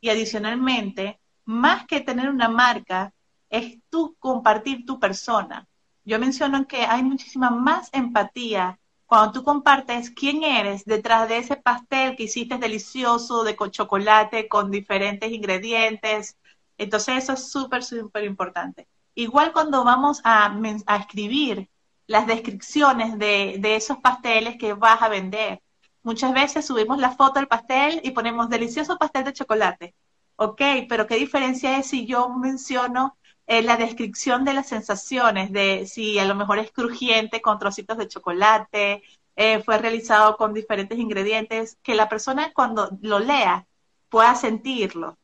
Y 0.02 0.10
adicionalmente, 0.10 1.20
más 1.46 1.86
que 1.86 2.02
tener 2.02 2.30
una 2.30 2.50
marca, 2.50 3.14
es 3.50 3.80
tú 3.90 4.16
compartir 4.20 4.86
tu 4.86 5.00
persona. 5.00 5.68
Yo 6.06 6.20
menciono 6.20 6.68
que 6.68 6.86
hay 6.86 7.02
muchísima 7.04 7.50
más 7.50 7.90
empatía 7.92 8.80
cuando 9.08 9.32
tú 9.34 9.44
compartes 9.44 10.12
quién 10.12 10.44
eres 10.44 10.86
detrás 10.86 11.28
de 11.28 11.38
ese 11.40 11.56
pastel 11.56 12.16
que 12.16 12.24
hiciste 12.24 12.58
delicioso 12.60 13.44
de 13.44 13.58
chocolate 13.72 14.48
con 14.48 14.70
diferentes 14.70 15.32
ingredientes. 15.32 16.38
Entonces 16.78 17.24
eso 17.24 17.34
es 17.34 17.52
súper, 17.52 17.84
súper 17.84 18.24
importante. 18.24 18.88
Igual 19.16 19.52
cuando 19.52 19.84
vamos 19.84 20.22
a, 20.24 20.56
escribir 21.00 21.70
las 22.06 22.28
descripciones 22.28 23.18
de, 23.18 23.58
de, 23.60 23.76
esos 23.76 23.98
pasteles 23.98 24.58
que 24.58 24.74
vas 24.74 25.02
a 25.02 25.10
vender. 25.10 25.62
Muchas 26.04 26.34
veces 26.34 26.68
subimos 26.68 27.00
la 27.00 27.12
foto 27.12 27.40
del 27.40 27.48
pastel 27.48 28.02
y 28.04 28.12
ponemos 28.12 28.50
delicioso 28.50 28.98
pastel 28.98 29.24
de 29.24 29.34
chocolate. 29.34 29.96
Ok, 30.36 30.62
pero 30.88 31.08
¿qué 31.08 31.16
diferencia 31.16 31.78
es 31.78 31.88
si 31.88 32.06
yo 32.06 32.30
menciono 32.30 33.18
eh, 33.48 33.62
la 33.62 33.78
descripción 33.78 34.44
de 34.44 34.54
las 34.54 34.68
sensaciones, 34.68 35.52
de 35.52 35.86
si 35.88 36.18
a 36.18 36.26
lo 36.26 36.36
mejor 36.36 36.60
es 36.60 36.72
crujiente 36.72 37.42
con 37.42 37.60
trocitos 37.60 37.98
de 37.98 38.08
chocolate, 38.08 39.04
eh, 39.36 39.62
fue 39.64 39.78
realizado 39.78 40.38
con 40.38 40.54
diferentes 40.54 40.98
ingredientes, 40.98 41.78
que 41.84 41.96
la 41.96 42.10
persona 42.10 42.52
cuando 42.54 42.90
lo 43.02 43.20
lea 43.20 43.66
pueda 44.10 44.34
sentirlo. 44.36 45.18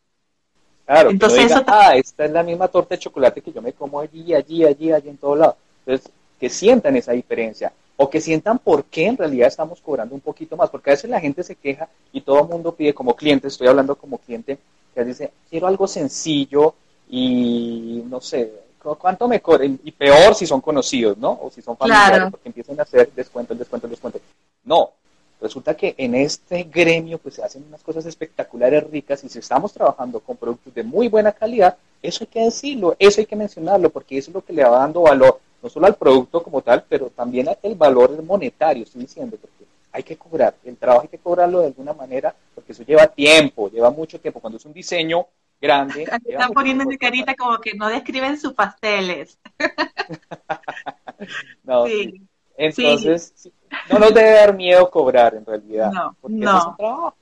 Claro, 0.86 1.10
Entonces, 1.10 1.52
ah, 1.68 1.96
esta 1.96 2.26
es 2.26 2.32
la 2.32 2.44
misma 2.44 2.68
torta 2.68 2.96
de 2.96 3.00
chocolate 3.00 3.42
que 3.42 3.54
yo 3.54 3.62
me 3.62 3.74
como 3.74 4.00
allí, 4.00 4.34
allí, 4.34 4.66
allí, 4.66 4.92
allí, 4.92 5.10
en 5.10 5.18
todo 5.18 5.36
lado. 5.36 5.58
Entonces, 5.86 6.12
que 6.40 6.50
sientan 6.50 6.96
esa 6.98 7.14
diferencia 7.14 7.72
o 7.96 8.10
que 8.10 8.20
sientan 8.20 8.60
por 8.60 8.86
qué 8.86 9.06
en 9.06 9.18
realidad 9.18 9.48
estamos 9.48 9.80
cobrando 9.80 10.14
un 10.14 10.22
poquito 10.22 10.58
más, 10.58 10.70
porque 10.70 10.90
a 10.90 10.94
veces 10.94 11.10
la 11.10 11.20
gente 11.20 11.44
se 11.44 11.56
queja 11.56 11.88
y 12.12 12.22
todo 12.22 12.42
el 12.42 12.50
mundo 12.50 12.74
pide 12.74 12.94
como 12.94 13.16
cliente, 13.16 13.48
estoy 13.48 13.68
hablando 13.68 13.96
como 13.96 14.18
cliente, 14.18 14.58
que 14.94 15.06
dice, 15.06 15.32
quiero 15.50 15.68
algo 15.68 15.88
sencillo 15.88 16.76
y 17.12 18.04
no 18.10 18.20
sé, 18.22 18.52
¿cuánto 18.80 19.28
me 19.28 19.42
cobran? 19.42 19.80
Y 19.84 19.92
peor 19.92 20.34
si 20.34 20.48
son 20.48 20.62
conocidos, 20.62 21.18
¿no? 21.18 21.38
O 21.42 21.52
si 21.52 21.62
son 21.62 21.78
familiares, 21.78 22.30
porque 22.32 22.50
empiezan 22.50 22.80
a 22.80 22.84
hacer 22.84 23.12
descuento, 23.12 23.54
descuento, 23.54 23.88
descuento. 23.88 24.20
No, 24.64 24.92
resulta 25.40 25.76
que 25.76 25.94
en 25.98 26.16
este 26.16 26.64
gremio 26.64 27.20
pues 27.20 27.36
se 27.36 27.44
hacen 27.44 27.66
unas 27.68 27.84
cosas 27.84 28.06
espectaculares, 28.06 28.90
ricas, 28.90 29.24
y 29.24 29.30
si 29.30 29.40
estamos 29.40 29.74
trabajando 29.74 30.22
con 30.22 30.38
productos 30.38 30.74
de 30.74 30.84
muy 30.84 31.10
buena 31.10 31.34
calidad, 31.34 31.78
eso 32.02 32.24
hay 32.24 32.28
que 32.28 32.44
decirlo, 32.46 32.96
eso 32.98 33.20
hay 33.20 33.28
que 33.28 33.36
mencionarlo, 33.36 33.90
porque 33.90 34.18
eso 34.18 34.32
es 34.32 34.36
lo 34.36 34.44
que 34.44 34.54
le 34.54 34.64
va 34.64 34.80
dando 34.80 35.02
valor 35.02 35.40
no 35.62 35.70
solo 35.70 35.86
al 35.86 35.96
producto 35.96 36.42
como 36.42 36.62
tal, 36.62 36.86
pero 36.88 37.10
también 37.10 37.48
el 37.62 37.76
valor 37.76 38.22
monetario, 38.24 38.84
estoy 38.84 39.02
diciendo, 39.02 39.38
porque 39.40 39.66
hay 39.92 40.04
que 40.04 40.18
cobrar, 40.18 40.56
el 40.64 40.78
trabajo 40.78 41.04
hay 41.04 41.08
que 41.10 41.18
cobrarlo 41.18 41.60
de 41.60 41.68
alguna 41.68 41.94
manera, 41.94 42.34
porque 42.56 42.72
eso 42.72 42.84
lleva 42.84 43.08
tiempo, 43.08 43.70
lleva 43.70 43.92
mucho 43.92 44.20
tiempo. 44.20 44.40
Cuando 44.40 44.58
es 44.58 44.66
un 44.66 44.74
diseño 44.74 45.28
grande. 45.62 46.08
Están 46.26 46.52
poniendo 46.52 46.86
mi 46.86 46.98
carita 46.98 47.36
como 47.36 47.60
que 47.60 47.74
no 47.74 47.88
describen 47.88 48.40
sus 48.40 48.54
pasteles. 48.54 49.40
no, 51.64 51.86
sí. 51.86 52.22
Entonces, 52.58 53.50
no 53.90 54.00
nos 54.00 54.14
debe 54.14 54.32
dar 54.32 54.56
miedo 54.56 54.90
cobrar 54.90 55.36
en 55.36 55.46
realidad. 55.46 55.92
No, 55.92 56.16
no. 56.24 57.16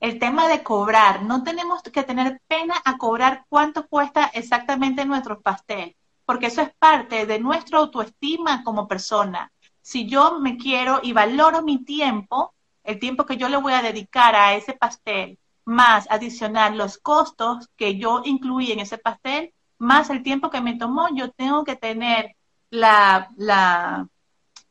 El 0.00 0.18
tema 0.18 0.48
de 0.48 0.62
cobrar, 0.62 1.22
no 1.22 1.42
tenemos 1.42 1.82
que 1.82 2.02
tener 2.02 2.40
pena 2.46 2.74
a 2.84 2.98
cobrar 2.98 3.44
cuánto 3.48 3.86
cuesta 3.88 4.30
exactamente 4.32 5.04
nuestro 5.04 5.40
pastel 5.40 5.96
porque 6.28 6.48
eso 6.48 6.60
es 6.60 6.68
parte 6.78 7.24
de 7.24 7.38
nuestra 7.38 7.78
autoestima 7.78 8.62
como 8.62 8.86
persona. 8.86 9.50
Si 9.80 10.06
yo 10.06 10.40
me 10.40 10.58
quiero 10.58 11.00
y 11.02 11.14
valoro 11.14 11.62
mi 11.62 11.86
tiempo, 11.86 12.52
el 12.84 12.98
tiempo 12.98 13.24
que 13.24 13.38
yo 13.38 13.48
le 13.48 13.56
voy 13.56 13.72
a 13.72 13.80
dedicar 13.80 14.36
a 14.36 14.52
ese 14.52 14.74
pastel, 14.74 15.38
más 15.68 16.06
adicional 16.08 16.78
los 16.78 16.96
costos 16.96 17.68
que 17.76 17.98
yo 17.98 18.22
incluí 18.24 18.72
en 18.72 18.80
ese 18.80 18.96
pastel, 18.96 19.52
más 19.76 20.08
el 20.08 20.22
tiempo 20.22 20.48
que 20.48 20.62
me 20.62 20.78
tomó, 20.78 21.08
yo 21.14 21.30
tengo 21.30 21.62
que 21.62 21.76
tener 21.76 22.34
la, 22.70 23.28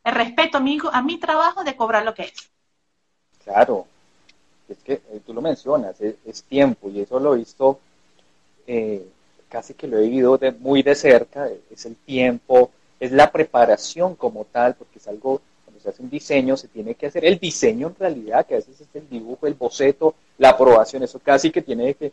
el 0.04 0.16
respeto 0.16 0.58
a 0.58 0.62
mi, 0.62 0.80
a 0.92 1.02
mi 1.04 1.20
trabajo 1.20 1.64
de 1.64 1.76
cobrar 1.76 2.04
lo 2.04 2.16
que 2.16 2.24
es. 2.24 2.50
Claro, 3.44 3.86
es 4.68 4.78
que 4.80 4.94
eh, 4.94 5.22
tú 5.24 5.36
lo 5.36 5.42
mencionas, 5.42 6.02
es, 6.02 6.44
tiempo 6.44 6.90
y 6.90 7.02
eso 7.02 7.20
lo 7.20 7.36
he 7.36 7.38
visto, 7.38 7.80
eh, 8.66 9.08
casi 9.50 9.76
que 9.76 9.88
lo 9.88 10.00
he 10.00 10.02
vivido 10.02 10.40
de, 10.40 10.52
muy 10.52 10.82
de 10.82 10.96
cerca, 10.96 11.48
es 11.70 11.86
el 11.86 11.96
tiempo, 11.96 12.72
es 13.00 13.12
la 13.12 13.32
preparación 13.32 14.16
como 14.16 14.46
tal, 14.46 14.74
porque 14.74 14.98
es 14.98 15.08
algo, 15.08 15.42
cuando 15.64 15.80
se 15.80 15.90
hace 15.90 16.02
un 16.02 16.10
diseño, 16.10 16.58
se 16.58 16.70
tiene 16.70 16.96
que 16.96 17.06
hacer 17.06 17.24
el 17.24 17.38
diseño 17.38 17.90
en 17.90 17.96
realidad, 17.96 18.48
que 18.48 18.56
a 18.56 18.58
veces 18.58 18.82
es 18.82 18.88
el 18.96 19.08
dibujo, 19.08 19.46
el 19.46 19.54
boceto, 19.54 20.16
la 20.38 20.50
aprobación, 20.50 21.04
eso 21.04 21.20
casi 21.20 21.52
que 21.52 21.62
tiene 21.62 21.96
que, 21.96 22.12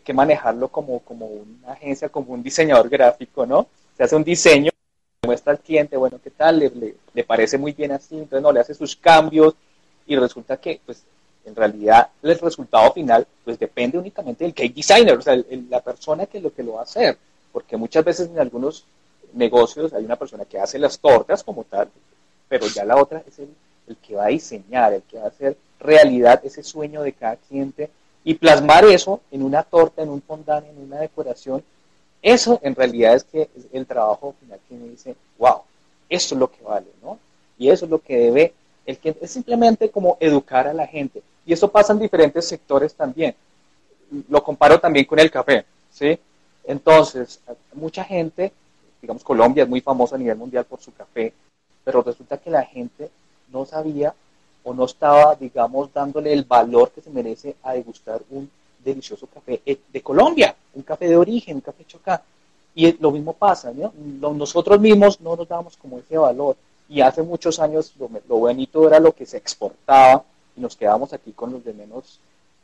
que, 0.00 0.12
manejarlo 0.14 0.68
como, 0.68 1.00
como 1.00 1.26
una 1.26 1.72
agencia, 1.72 2.08
como 2.08 2.32
un 2.32 2.42
diseñador 2.42 2.88
gráfico, 2.88 3.44
¿no? 3.44 3.66
Se 3.96 4.04
hace 4.04 4.16
un 4.16 4.24
diseño, 4.24 4.70
muestra 5.24 5.52
al 5.52 5.60
cliente, 5.60 5.96
bueno, 5.96 6.20
¿qué 6.22 6.30
tal? 6.30 6.58
Le, 6.58 6.94
le, 7.12 7.24
parece 7.24 7.58
muy 7.58 7.72
bien 7.72 7.92
así, 7.92 8.16
entonces 8.16 8.42
no, 8.42 8.52
le 8.52 8.60
hace 8.60 8.74
sus 8.74 8.96
cambios 8.96 9.54
y 10.06 10.16
resulta 10.16 10.56
que, 10.56 10.80
pues, 10.86 11.02
en 11.44 11.54
realidad 11.54 12.08
el 12.22 12.38
resultado 12.38 12.92
final, 12.92 13.26
pues 13.44 13.58
depende 13.58 13.98
únicamente 13.98 14.44
del 14.44 14.52
cake 14.52 14.74
designer, 14.74 15.16
o 15.16 15.22
sea, 15.22 15.36
la 15.70 15.80
persona 15.80 16.26
que 16.26 16.40
lo 16.40 16.52
que 16.52 16.62
lo 16.62 16.74
va 16.74 16.80
a 16.80 16.84
hacer, 16.84 17.16
porque 17.52 17.76
muchas 17.76 18.04
veces 18.04 18.28
en 18.28 18.38
algunos 18.38 18.84
negocios 19.32 19.92
hay 19.92 20.04
una 20.04 20.16
persona 20.16 20.44
que 20.44 20.58
hace 20.58 20.78
las 20.78 20.98
tortas 20.98 21.44
como 21.44 21.64
tal, 21.64 21.88
pero 22.48 22.66
ya 22.66 22.84
la 22.84 22.96
otra 22.96 23.22
es 23.26 23.38
el, 23.38 23.48
que 23.96 24.16
va 24.16 24.24
a 24.24 24.28
diseñar, 24.28 24.92
el 24.92 25.02
que 25.02 25.18
va 25.18 25.24
a 25.24 25.28
hacer 25.28 25.56
realidad 25.80 26.40
ese 26.44 26.62
sueño 26.62 27.02
de 27.02 27.12
cada 27.12 27.36
cliente 27.36 27.90
y 28.24 28.34
plasmar 28.34 28.84
eso 28.84 29.20
en 29.30 29.42
una 29.42 29.62
torta, 29.62 30.02
en 30.02 30.08
un 30.08 30.22
fondant, 30.22 30.66
en 30.66 30.78
una 30.78 30.98
decoración. 30.98 31.62
Eso 32.22 32.58
en 32.62 32.74
realidad 32.74 33.14
es 33.14 33.24
que 33.24 33.48
el 33.72 33.86
trabajo 33.86 34.34
final 34.40 34.58
que 34.68 34.74
me 34.74 34.88
dice, 34.88 35.14
wow, 35.38 35.62
eso 36.08 36.34
es 36.34 36.38
lo 36.38 36.50
que 36.50 36.62
vale, 36.62 36.86
¿no? 37.02 37.18
Y 37.58 37.70
eso 37.70 37.84
es 37.84 37.90
lo 37.90 37.98
que 37.98 38.16
debe, 38.16 38.52
el 38.84 38.98
que 38.98 39.16
es 39.20 39.30
simplemente 39.30 39.90
como 39.90 40.16
educar 40.20 40.66
a 40.66 40.74
la 40.74 40.86
gente. 40.86 41.22
Y 41.44 41.52
eso 41.52 41.68
pasa 41.68 41.92
en 41.92 42.00
diferentes 42.00 42.46
sectores 42.46 42.94
también. 42.94 43.34
Lo 44.28 44.42
comparo 44.42 44.80
también 44.80 45.04
con 45.04 45.18
el 45.18 45.30
café, 45.30 45.64
¿sí? 45.92 46.18
Entonces, 46.64 47.40
mucha 47.74 48.02
gente 48.02 48.52
digamos, 49.06 49.22
Colombia 49.22 49.62
es 49.62 49.68
muy 49.68 49.80
famosa 49.80 50.16
a 50.16 50.18
nivel 50.18 50.36
mundial 50.36 50.64
por 50.64 50.80
su 50.80 50.92
café, 50.92 51.32
pero 51.84 52.02
resulta 52.02 52.38
que 52.38 52.50
la 52.50 52.64
gente 52.64 53.08
no 53.52 53.64
sabía 53.64 54.14
o 54.66 54.74
no 54.74 54.84
estaba, 54.84 55.36
digamos, 55.36 55.92
dándole 55.94 56.32
el 56.32 56.42
valor 56.42 56.90
que 56.90 57.00
se 57.00 57.08
merece 57.08 57.54
a 57.62 57.74
degustar 57.74 58.20
un 58.30 58.50
delicioso 58.84 59.28
café 59.28 59.62
eh, 59.64 59.78
de 59.92 60.02
Colombia, 60.02 60.56
un 60.74 60.82
café 60.82 61.06
de 61.06 61.16
origen, 61.16 61.56
un 61.56 61.60
café 61.60 61.84
chocá. 61.86 62.20
Y 62.74 62.92
lo 63.00 63.12
mismo 63.12 63.32
pasa, 63.32 63.72
¿no? 63.72 63.92
Nosotros 64.34 64.80
mismos 64.80 65.20
no 65.20 65.36
nos 65.36 65.46
damos 65.46 65.76
como 65.76 66.00
ese 66.00 66.18
valor. 66.18 66.56
Y 66.88 67.00
hace 67.00 67.22
muchos 67.22 67.60
años 67.60 67.94
lo, 67.96 68.10
lo 68.28 68.36
bonito 68.38 68.86
era 68.88 68.98
lo 68.98 69.12
que 69.12 69.24
se 69.24 69.36
exportaba 69.36 70.24
y 70.56 70.60
nos 70.60 70.74
quedábamos 70.74 71.12
aquí 71.12 71.30
con 71.30 71.52
los 71.52 71.64
de 71.64 71.72
menos 71.72 72.18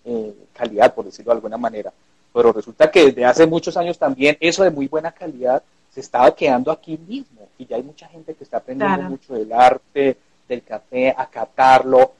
eh, 0.04 0.34
calidad, 0.52 0.92
por 0.94 1.04
decirlo 1.04 1.30
de 1.30 1.36
alguna 1.36 1.56
manera. 1.56 1.92
Pero 2.32 2.52
resulta 2.52 2.90
que 2.90 3.06
desde 3.06 3.24
hace 3.24 3.46
muchos 3.46 3.76
años 3.76 3.96
también 3.96 4.36
eso 4.40 4.64
de 4.64 4.70
muy 4.72 4.88
buena 4.88 5.12
calidad 5.12 5.62
se 5.94 6.00
estaba 6.00 6.34
quedando 6.34 6.72
aquí 6.72 6.98
mismo 7.06 7.48
y 7.58 7.66
ya 7.66 7.76
hay 7.76 7.84
mucha 7.84 8.08
gente 8.08 8.34
que 8.34 8.42
está 8.42 8.56
aprendiendo 8.56 9.08
mucho 9.08 9.34
del 9.34 9.52
arte, 9.52 10.16
del 10.48 10.62
café, 10.62 11.14
a 11.16 11.26
catarlo, 11.26 12.12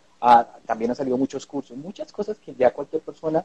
también 0.66 0.90
han 0.90 0.96
salido 0.96 1.16
muchos 1.16 1.46
cursos, 1.46 1.76
muchas 1.76 2.12
cosas 2.12 2.38
que 2.38 2.54
ya 2.54 2.72
cualquier 2.72 3.02
persona 3.02 3.44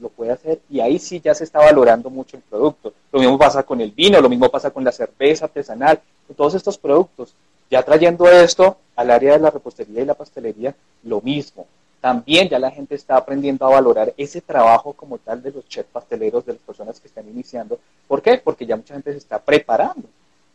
lo, 0.00 0.08
puede 0.10 0.32
hacer 0.32 0.60
y 0.68 0.80
ahí 0.80 0.98
sí 0.98 1.20
ya 1.20 1.34
se 1.34 1.44
está 1.44 1.58
valorando 1.58 2.10
mucho 2.10 2.36
el 2.36 2.42
producto. 2.42 2.92
Lo 3.12 3.20
mismo 3.20 3.38
pasa 3.38 3.62
con 3.62 3.80
el 3.80 3.90
vino, 3.90 4.20
lo 4.20 4.28
mismo 4.28 4.48
pasa 4.50 4.70
con 4.70 4.84
la 4.84 4.92
cerveza 4.92 5.46
artesanal, 5.46 6.00
con 6.26 6.36
todos 6.36 6.54
estos 6.54 6.76
productos. 6.78 7.34
Ya 7.70 7.82
trayendo 7.82 8.28
esto 8.28 8.76
al 8.96 9.10
área 9.10 9.32
de 9.32 9.38
la 9.38 9.50
repostería 9.50 10.02
y 10.02 10.06
la 10.06 10.14
pastelería, 10.14 10.74
lo 11.04 11.20
mismo 11.20 11.66
también 12.00 12.48
ya 12.48 12.58
la 12.58 12.70
gente 12.70 12.94
está 12.94 13.16
aprendiendo 13.16 13.66
a 13.66 13.70
valorar 13.70 14.14
ese 14.16 14.40
trabajo 14.40 14.94
como 14.94 15.18
tal 15.18 15.42
de 15.42 15.52
los 15.52 15.68
chefs 15.68 15.90
pasteleros, 15.90 16.46
de 16.46 16.54
las 16.54 16.62
personas 16.62 16.98
que 16.98 17.08
están 17.08 17.28
iniciando. 17.28 17.78
¿Por 18.08 18.22
qué? 18.22 18.38
Porque 18.38 18.66
ya 18.66 18.76
mucha 18.76 18.94
gente 18.94 19.12
se 19.12 19.18
está 19.18 19.38
preparando. 19.38 20.08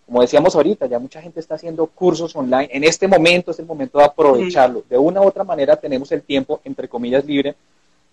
Como 0.05 0.21
decíamos 0.21 0.55
ahorita, 0.55 0.85
ya 0.85 0.99
mucha 0.99 1.21
gente 1.21 1.39
está 1.39 1.55
haciendo 1.55 1.87
cursos 1.87 2.35
online. 2.35 2.69
En 2.71 2.83
este 2.83 3.07
momento 3.07 3.51
es 3.51 3.59
el 3.59 3.65
momento 3.65 3.97
de 3.97 4.05
aprovecharlo. 4.05 4.83
De 4.87 4.97
una 4.97 5.21
u 5.21 5.25
otra 5.25 5.43
manera 5.43 5.75
tenemos 5.75 6.11
el 6.11 6.21
tiempo, 6.21 6.61
entre 6.63 6.87
comillas, 6.87 7.25
libre. 7.25 7.55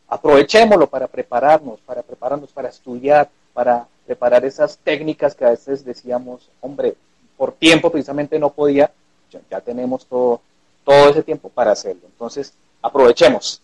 Aprovechémoslo 0.09 0.87
para 0.87 1.07
prepararnos, 1.07 1.81
para 1.81 2.03
prepararnos, 2.03 2.51
para 2.51 2.71
estudiar, 2.71 3.29
para 3.53 3.87
preparar 4.07 4.45
esas 4.45 4.79
técnicas 4.79 5.35
que 5.35 5.45
a 5.45 5.51
veces 5.51 5.85
decíamos, 5.85 6.49
hombre, 6.61 6.95
por 7.37 7.53
tiempo 7.53 7.91
precisamente 7.91 8.39
no 8.39 8.51
podía. 8.51 8.91
Ya, 9.51 9.61
tenemos 9.61 10.07
todo, 10.07 10.41
todo 10.85 11.11
ese 11.11 11.23
tiempo 11.23 11.51
para 11.51 11.73
hacerlo. 11.73 12.03
Entonces, 12.07 12.55
aprovechemos. 12.81 13.61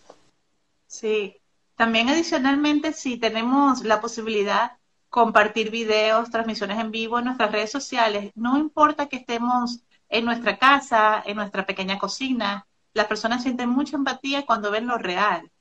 Sí, 0.87 1.35
también 1.75 2.09
adicionalmente, 2.09 2.93
si 2.93 3.17
tenemos 3.17 3.83
la 3.83 4.01
posibilidad 4.01 4.78
compartir 5.09 5.71
videos, 5.71 6.29
transmisiones 6.29 6.79
en 6.79 6.91
vivo 6.91 7.19
en 7.19 7.25
nuestras 7.25 7.51
redes 7.51 7.71
sociales, 7.71 8.31
no 8.35 8.57
importa 8.57 9.07
que 9.07 9.17
estemos 9.17 9.81
en 10.07 10.25
nuestra 10.25 10.57
casa, 10.57 11.21
en 11.25 11.35
nuestra 11.37 11.65
pequeña 11.65 11.99
cocina, 11.99 12.67
las 12.93 13.07
personas 13.07 13.43
sienten 13.43 13.69
mucha 13.69 13.95
empatía 13.97 14.45
cuando 14.45 14.71
ven 14.71 14.87
lo 14.87 14.97
real. 14.97 15.51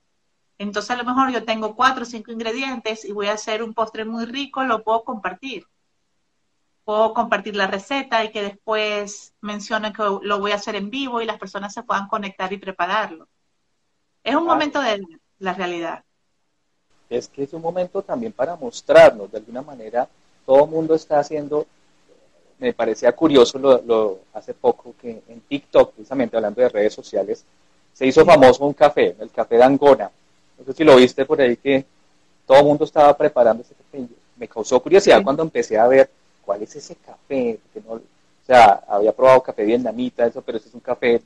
Entonces 0.58 0.90
a 0.90 0.96
lo 0.96 1.04
mejor 1.04 1.30
yo 1.30 1.44
tengo 1.44 1.76
cuatro 1.76 2.02
o 2.02 2.06
cinco 2.06 2.32
ingredientes 2.32 3.04
y 3.04 3.12
voy 3.12 3.28
a 3.28 3.34
hacer 3.34 3.62
un 3.62 3.74
postre 3.74 4.04
muy 4.04 4.24
rico, 4.26 4.64
lo 4.64 4.82
puedo 4.82 5.04
compartir. 5.04 5.66
Puedo 6.84 7.12
compartir 7.12 7.54
la 7.54 7.66
receta 7.66 8.24
y 8.24 8.32
que 8.32 8.42
después 8.42 9.34
mencione 9.40 9.92
que 9.92 10.02
lo 10.02 10.40
voy 10.40 10.52
a 10.52 10.56
hacer 10.56 10.74
en 10.74 10.90
vivo 10.90 11.20
y 11.20 11.26
las 11.26 11.38
personas 11.38 11.74
se 11.74 11.82
puedan 11.82 12.08
conectar 12.08 12.52
y 12.52 12.56
prepararlo. 12.58 13.28
Es 14.24 14.34
un 14.34 14.46
momento 14.46 14.80
de 14.80 15.02
la 15.38 15.54
realidad. 15.54 16.04
Es 17.08 17.28
que 17.28 17.44
es 17.44 17.52
un 17.52 17.62
momento 17.62 18.02
también 18.02 18.32
para 18.32 18.56
mostrarnos, 18.56 19.30
de 19.30 19.38
alguna 19.38 19.62
manera, 19.62 20.08
todo 20.44 20.64
el 20.64 20.70
mundo 20.70 20.94
está 20.94 21.18
haciendo, 21.18 21.66
me 22.58 22.72
parecía 22.72 23.12
curioso 23.12 23.58
lo, 23.58 24.18
hace 24.34 24.54
poco 24.54 24.94
que 25.00 25.22
en 25.28 25.40
TikTok, 25.48 25.92
precisamente 25.92 26.36
hablando 26.36 26.60
de 26.60 26.68
redes 26.68 26.94
sociales, 26.94 27.44
se 27.94 28.06
hizo 28.06 28.24
famoso 28.24 28.64
un 28.64 28.74
café, 28.74 29.16
el 29.18 29.30
café 29.30 29.56
de 29.56 29.62
Angona. 29.64 30.10
No 30.58 30.64
sé 30.64 30.72
si 30.72 30.84
lo 30.84 30.96
viste 30.96 31.24
por 31.24 31.40
ahí 31.40 31.56
que 31.56 31.84
todo 32.46 32.58
el 32.58 32.64
mundo 32.64 32.84
estaba 32.84 33.16
preparando 33.16 33.62
ese 33.62 33.74
café. 33.74 34.06
Me 34.36 34.48
causó 34.48 34.80
curiosidad 34.80 35.22
cuando 35.22 35.42
empecé 35.42 35.78
a 35.78 35.88
ver 35.88 36.08
cuál 36.44 36.62
es 36.62 36.76
ese 36.76 36.96
café, 36.96 37.58
no, 37.86 37.94
o 37.94 38.00
sea, 38.46 38.82
había 38.88 39.12
probado 39.12 39.42
café 39.42 39.64
vietnamita, 39.64 40.26
eso, 40.26 40.42
pero 40.42 40.58
ese 40.58 40.68
es 40.68 40.74
un 40.74 40.80
café 40.80 41.20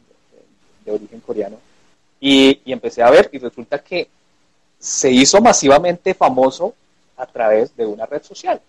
de 0.85 0.93
origen 0.93 1.21
coreano 1.21 1.59
y, 2.25 2.61
empecé 2.67 3.03
a 3.03 3.11
ver 3.11 3.29
y 3.33 3.39
resulta 3.39 3.81
que 3.81 4.07
se 4.83 5.13
hizo 5.13 5.41
masivamente 5.41 6.13
famoso 6.13 6.75
a 7.17 7.25
través 7.25 7.77
de 7.77 7.87
una 7.87 8.05
red 8.05 8.21
social, 8.21 8.61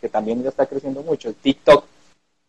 que 0.00 0.08
también 0.08 0.42
ya 0.42 0.48
está 0.48 0.66
creciendo 0.66 1.00
mucho, 1.04 1.28
el 1.28 1.36
TikTok. 1.36 1.84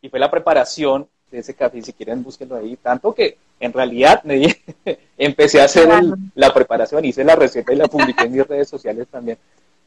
Y 0.01 0.09
fue 0.09 0.19
la 0.19 0.31
preparación 0.31 1.07
de 1.29 1.37
ese 1.37 1.53
café, 1.53 1.79
si 1.83 1.93
quieren 1.93 2.23
búsquenlo 2.23 2.55
ahí, 2.55 2.75
tanto 2.77 3.13
que 3.13 3.37
en 3.59 3.71
realidad 3.71 4.23
me 4.23 4.57
empecé 5.19 5.61
a 5.61 5.65
hacer 5.65 5.87
la 6.33 6.51
preparación, 6.51 7.05
hice 7.05 7.23
la 7.23 7.35
receta 7.35 7.71
y 7.71 7.75
la 7.75 7.87
publiqué 7.87 8.23
en 8.23 8.31
mis 8.31 8.47
redes 8.47 8.67
sociales 8.67 9.07
también. 9.11 9.37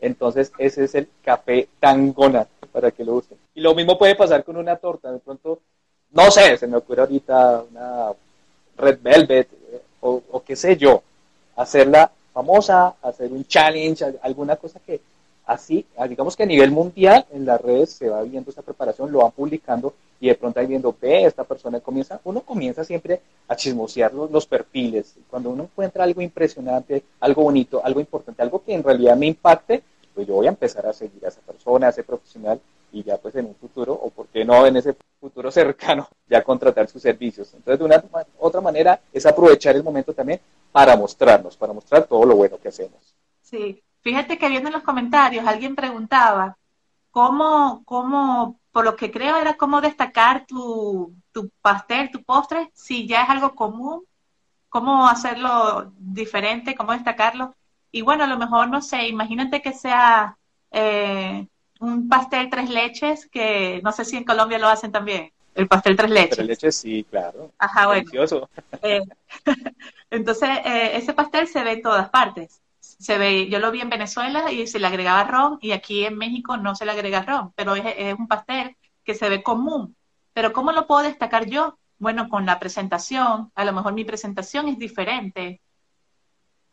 Entonces 0.01 0.53
ese 0.57 0.85
es 0.85 0.95
el 0.95 1.09
café 1.25 1.69
tangona, 1.81 2.47
para 2.71 2.93
que 2.93 3.05
lo 3.05 3.15
usen. 3.15 3.37
Y 3.53 3.61
lo 3.61 3.75
mismo 3.75 3.99
puede 3.99 4.15
pasar 4.15 4.45
con 4.45 4.57
una 4.57 4.77
torta, 4.77 5.11
de 5.11 5.19
pronto, 5.19 5.59
no 6.13 6.31
sé, 6.31 6.57
se 6.57 6.69
me 6.69 6.77
ocurre 6.77 7.01
ahorita 7.03 7.65
una 7.69 8.13
red 8.77 8.99
velvet, 9.03 9.49
o, 10.01 10.43
qué 10.47 10.55
sé 10.55 10.77
yo, 10.77 11.03
hacerla 11.57 12.13
famosa, 12.35 12.97
hacer 13.01 13.33
un 13.33 13.47
challenge, 13.47 14.05
alguna 14.21 14.57
cosa 14.57 14.81
que 14.81 15.01
así, 15.47 15.87
digamos 16.09 16.37
que 16.37 16.43
a 16.43 16.47
nivel 16.47 16.71
mundial 16.71 17.25
en 17.33 17.47
las 17.47 17.61
redes 17.61 17.91
se 17.91 18.09
va 18.09 18.23
viendo 18.23 18.51
esta 18.51 18.63
preparación, 18.63 19.13
lo 19.13 19.21
van 19.21 19.31
publicando 19.31 19.95
y 20.21 20.29
de 20.29 20.35
pronto 20.35 20.59
ahí 20.59 20.67
viendo, 20.67 20.95
ve, 21.01 21.25
esta 21.25 21.45
persona 21.45 21.81
comienza, 21.81 22.21
uno 22.25 22.41
comienza 22.41 22.83
siempre 22.83 23.21
a 23.47 23.55
chismosear 23.55 24.13
los, 24.15 24.31
los, 24.31 24.47
perfiles. 24.47 25.15
Cuando 25.29 25.51
uno 25.51 25.65
encuentra 25.65 26.05
algo 26.05 26.23
impresionante, 26.23 27.05
algo 27.21 27.43
bonito, 27.43 27.81
algo 27.85 28.01
importante, 28.01 28.43
algo 28.43 28.63
que 28.65 28.75
en 28.75 28.83
realidad 28.83 29.17
me 29.17 29.27
impacte, 29.27 29.83
pues 30.15 30.27
yo 30.27 30.35
voy 30.35 30.47
a 30.47 30.51
empezar 30.51 30.87
a 30.87 30.93
seguir 30.93 31.25
a 31.25 31.29
esa 31.29 31.41
persona, 31.41 31.89
a 31.89 31.91
ese 31.91 32.05
profesional 32.05 32.61
y 32.93 33.03
ya 33.03 33.19
pues 33.19 33.35
en 33.35 33.47
un 33.47 33.55
futuro, 33.55 33.93
o 33.93 34.09
por 34.11 34.29
qué 34.29 34.45
no 34.45 34.67
en 34.67 34.77
ese 34.77 34.95
futuro 35.21 35.51
cercano, 35.51 36.09
ya 36.29 36.43
contratar 36.43 36.89
sus 36.89 37.03
servicios. 37.03 37.53
Entonces, 37.53 37.79
de 37.79 37.85
una 37.85 38.05
otra 38.39 38.61
manera 38.61 39.01
es 39.13 39.27
aprovechar 39.27 39.75
el 39.75 39.83
momento 39.83 40.15
también 40.15 40.41
para 40.75 40.97
mostrarnos, 40.97 41.57
para 41.57 41.73
mostrar 41.73 42.03
todo 42.03 42.25
lo 42.25 42.35
bueno 42.35 42.59
que 42.59 42.67
hacemos. 42.67 43.15
Sí, 43.43 43.81
fíjate 44.01 44.37
que 44.37 44.49
viendo 44.49 44.69
en 44.69 44.73
los 44.73 44.83
comentarios 44.83 45.47
alguien 45.47 45.77
preguntaba 45.77 46.57
cómo, 47.13 47.85
cómo, 47.85 48.59
por 48.73 48.85
lo 48.85 48.97
que 48.97 49.13
creo 49.13 49.37
era 49.37 49.57
cómo 49.57 49.81
destacar 49.81 50.47
tu, 50.47 51.15
tu 51.31 51.49
pastel, 51.63 52.11
tu 52.11 52.25
postre, 52.25 52.73
si 52.75 53.07
ya 53.07 53.23
es 53.23 53.31
algo 53.31 53.55
común, 53.55 54.03
cómo 54.69 55.07
hacerlo 55.07 55.93
diferente, 55.97 56.75
cómo 56.75 56.91
destacarlo. 56.91 57.55
Y 57.93 58.03
bueno, 58.03 58.25
a 58.25 58.27
lo 58.27 58.37
mejor, 58.37 58.69
no 58.69 58.83
sé, 58.83 59.07
imagínate 59.07 59.63
que 59.63 59.75
sea 59.75 60.37
eh, 60.73 61.47
un 61.79 62.09
pastel 62.09 62.51
tres 62.51 62.69
leches, 62.69 63.29
que 63.31 63.81
no 63.85 63.93
sé 63.93 64.05
si 64.05 64.17
en 64.17 64.25
Colombia 64.25 64.59
lo 64.59 64.67
hacen 64.67 64.91
también. 64.91 65.31
El 65.55 65.69
pastel 65.69 65.97
tres 65.97 66.11
leches. 66.11 66.37
Tres 66.37 66.47
leches, 66.47 66.77
sí, 66.77 67.07
claro. 67.09 67.53
Ajá, 67.59 67.87
bueno. 67.87 68.01
Delicioso. 68.01 68.49
Eh, 68.83 69.03
entonces, 70.11 70.49
eh, 70.65 70.97
ese 70.97 71.13
pastel 71.15 71.47
se 71.47 71.63
ve 71.63 71.73
en 71.73 71.83
todas 71.83 72.11
partes. 72.11 72.61
Se 72.81 73.19
ve, 73.19 73.49
yo 73.49 73.59
lo 73.59 73.71
vi 73.71 73.81
en 73.81 73.91
Venezuela 73.91 74.53
y 74.53 74.67
se 74.67 74.79
le 74.79 74.87
agregaba 74.87 75.25
ron, 75.25 75.59
y 75.61 75.73
aquí 75.73 76.05
en 76.05 76.17
México 76.17 76.57
no 76.57 76.75
se 76.75 76.85
le 76.85 76.93
agrega 76.93 77.23
ron, 77.23 77.53
pero 77.55 77.75
es, 77.75 77.85
es 77.97 78.15
un 78.15 78.29
pastel 78.29 78.77
que 79.05 79.15
se 79.15 79.29
ve 79.29 79.43
común. 79.43 79.97
Pero 80.33 80.53
¿cómo 80.53 80.73
lo 80.73 80.87
puedo 80.87 81.03
destacar 81.03 81.47
yo? 81.47 81.79
Bueno, 81.99 82.29
con 82.29 82.47
la 82.47 82.59
presentación, 82.59 83.51
a 83.55 83.65
lo 83.65 83.73
mejor 83.73 83.95
mi 83.95 84.05
presentación 84.05 84.69
es 84.69 84.79
diferente, 84.79 85.61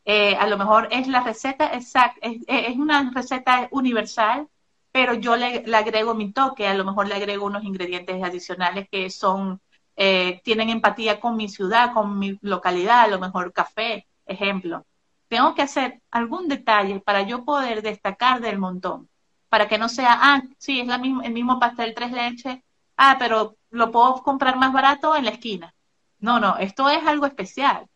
eh, 0.03 0.35
a 0.35 0.47
lo 0.47 0.57
mejor 0.57 0.87
es 0.91 1.07
la 1.07 1.21
receta 1.21 1.67
exacta, 1.73 2.19
es, 2.21 2.75
una 2.77 3.11
receta 3.13 3.67
universal, 3.71 4.47
pero 4.91 5.13
yo 5.13 5.35
le, 5.35 5.63
agrego 5.75 6.13
mi 6.13 6.31
toque, 6.31 6.67
a 6.67 6.73
lo 6.73 6.83
mejor 6.85 7.07
le 7.07 7.15
agrego 7.15 7.45
unos 7.45 7.63
ingredientes 7.63 8.21
adicionales 8.23 8.87
que 8.89 9.09
son, 9.09 9.61
eh, 9.95 10.41
tienen 10.43 10.69
empatía 10.69 11.19
con 11.19 11.37
mi 11.37 11.47
ciudad, 11.47 11.93
con 11.93 12.19
mi 12.19 12.37
localidad, 12.41 13.01
a 13.01 13.07
lo 13.07 13.19
mejor 13.19 13.53
café, 13.53 14.07
ejemplo. 14.25 14.85
Tengo 15.27 15.55
que 15.55 15.61
hacer 15.61 16.01
algún 16.11 16.47
detalle 16.49 16.99
para 16.99 17.21
yo 17.21 17.45
poder 17.45 17.81
destacar 17.81 18.41
del 18.41 18.59
montón, 18.59 19.09
para 19.49 19.67
que 19.67 19.77
no 19.77 19.87
sea, 19.87 20.17
ah, 20.19 20.41
sí, 20.57 20.81
es 20.81 20.87
la 20.87 20.97
misma, 20.97 21.23
el 21.25 21.33
mismo 21.33 21.59
pastel 21.59 21.93
tres 21.93 22.11
leches, 22.11 22.59
ah, 22.97 23.15
pero 23.17 23.55
lo 23.69 23.91
puedo 23.91 24.21
comprar 24.23 24.57
más 24.57 24.73
barato 24.73 25.15
en 25.15 25.25
la 25.25 25.31
esquina. 25.31 25.73
No, 26.19 26.39
no, 26.39 26.57
esto 26.57 26.89
es 26.89 27.05
algo 27.05 27.25
especial. 27.25 27.87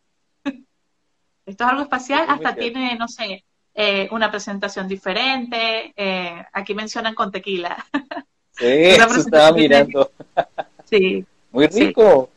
Esto 1.45 1.63
es 1.63 1.69
algo 1.69 1.83
espacial, 1.83 2.25
hasta 2.27 2.55
tiene, 2.55 2.95
no 2.95 3.07
sé, 3.07 3.45
eh, 3.75 4.07
una 4.11 4.31
presentación 4.31 4.87
diferente. 4.87 5.93
Eh, 5.95 6.45
aquí 6.53 6.73
mencionan 6.73 7.13
con 7.13 7.31
tequila. 7.31 7.85
Sí, 8.57 8.65
eso 8.67 9.19
estaba 9.19 9.51
mirando. 9.51 10.09
sí. 10.89 11.25
Muy 11.51 11.67
rico. 11.67 12.29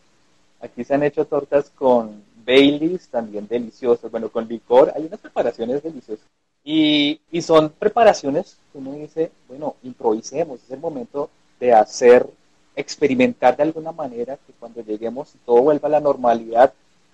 Aquí 0.60 0.82
se 0.82 0.94
han 0.94 1.04
hecho 1.04 1.24
tortas 1.26 1.70
con 1.70 2.24
Baileys, 2.44 3.06
también 3.06 3.46
deliciosas. 3.46 4.10
Bueno, 4.10 4.28
con 4.28 4.48
licor, 4.48 4.92
hay 4.96 5.06
unas 5.06 5.20
preparaciones 5.20 5.80
deliciosas. 5.80 6.26
Y, 6.64 7.20
y 7.30 7.40
son 7.40 7.70
preparaciones 7.70 8.56
que 8.72 8.78
uno 8.78 8.94
dice, 8.94 9.30
bueno, 9.46 9.76
improvisemos, 9.84 10.60
es 10.64 10.72
el 10.72 10.80
momento 10.80 11.30
de 11.60 11.72
hacer, 11.72 12.26
experimentar 12.74 13.56
de 13.56 13.62
alguna 13.62 13.92
manera 13.92 14.36
que 14.44 14.52
cuando 14.58 14.82
lleguemos 14.82 15.32
y 15.36 15.38
todo 15.46 15.62
vuelva 15.62 15.86
a 15.86 15.92
la 15.92 16.00
normalidad, 16.00 16.72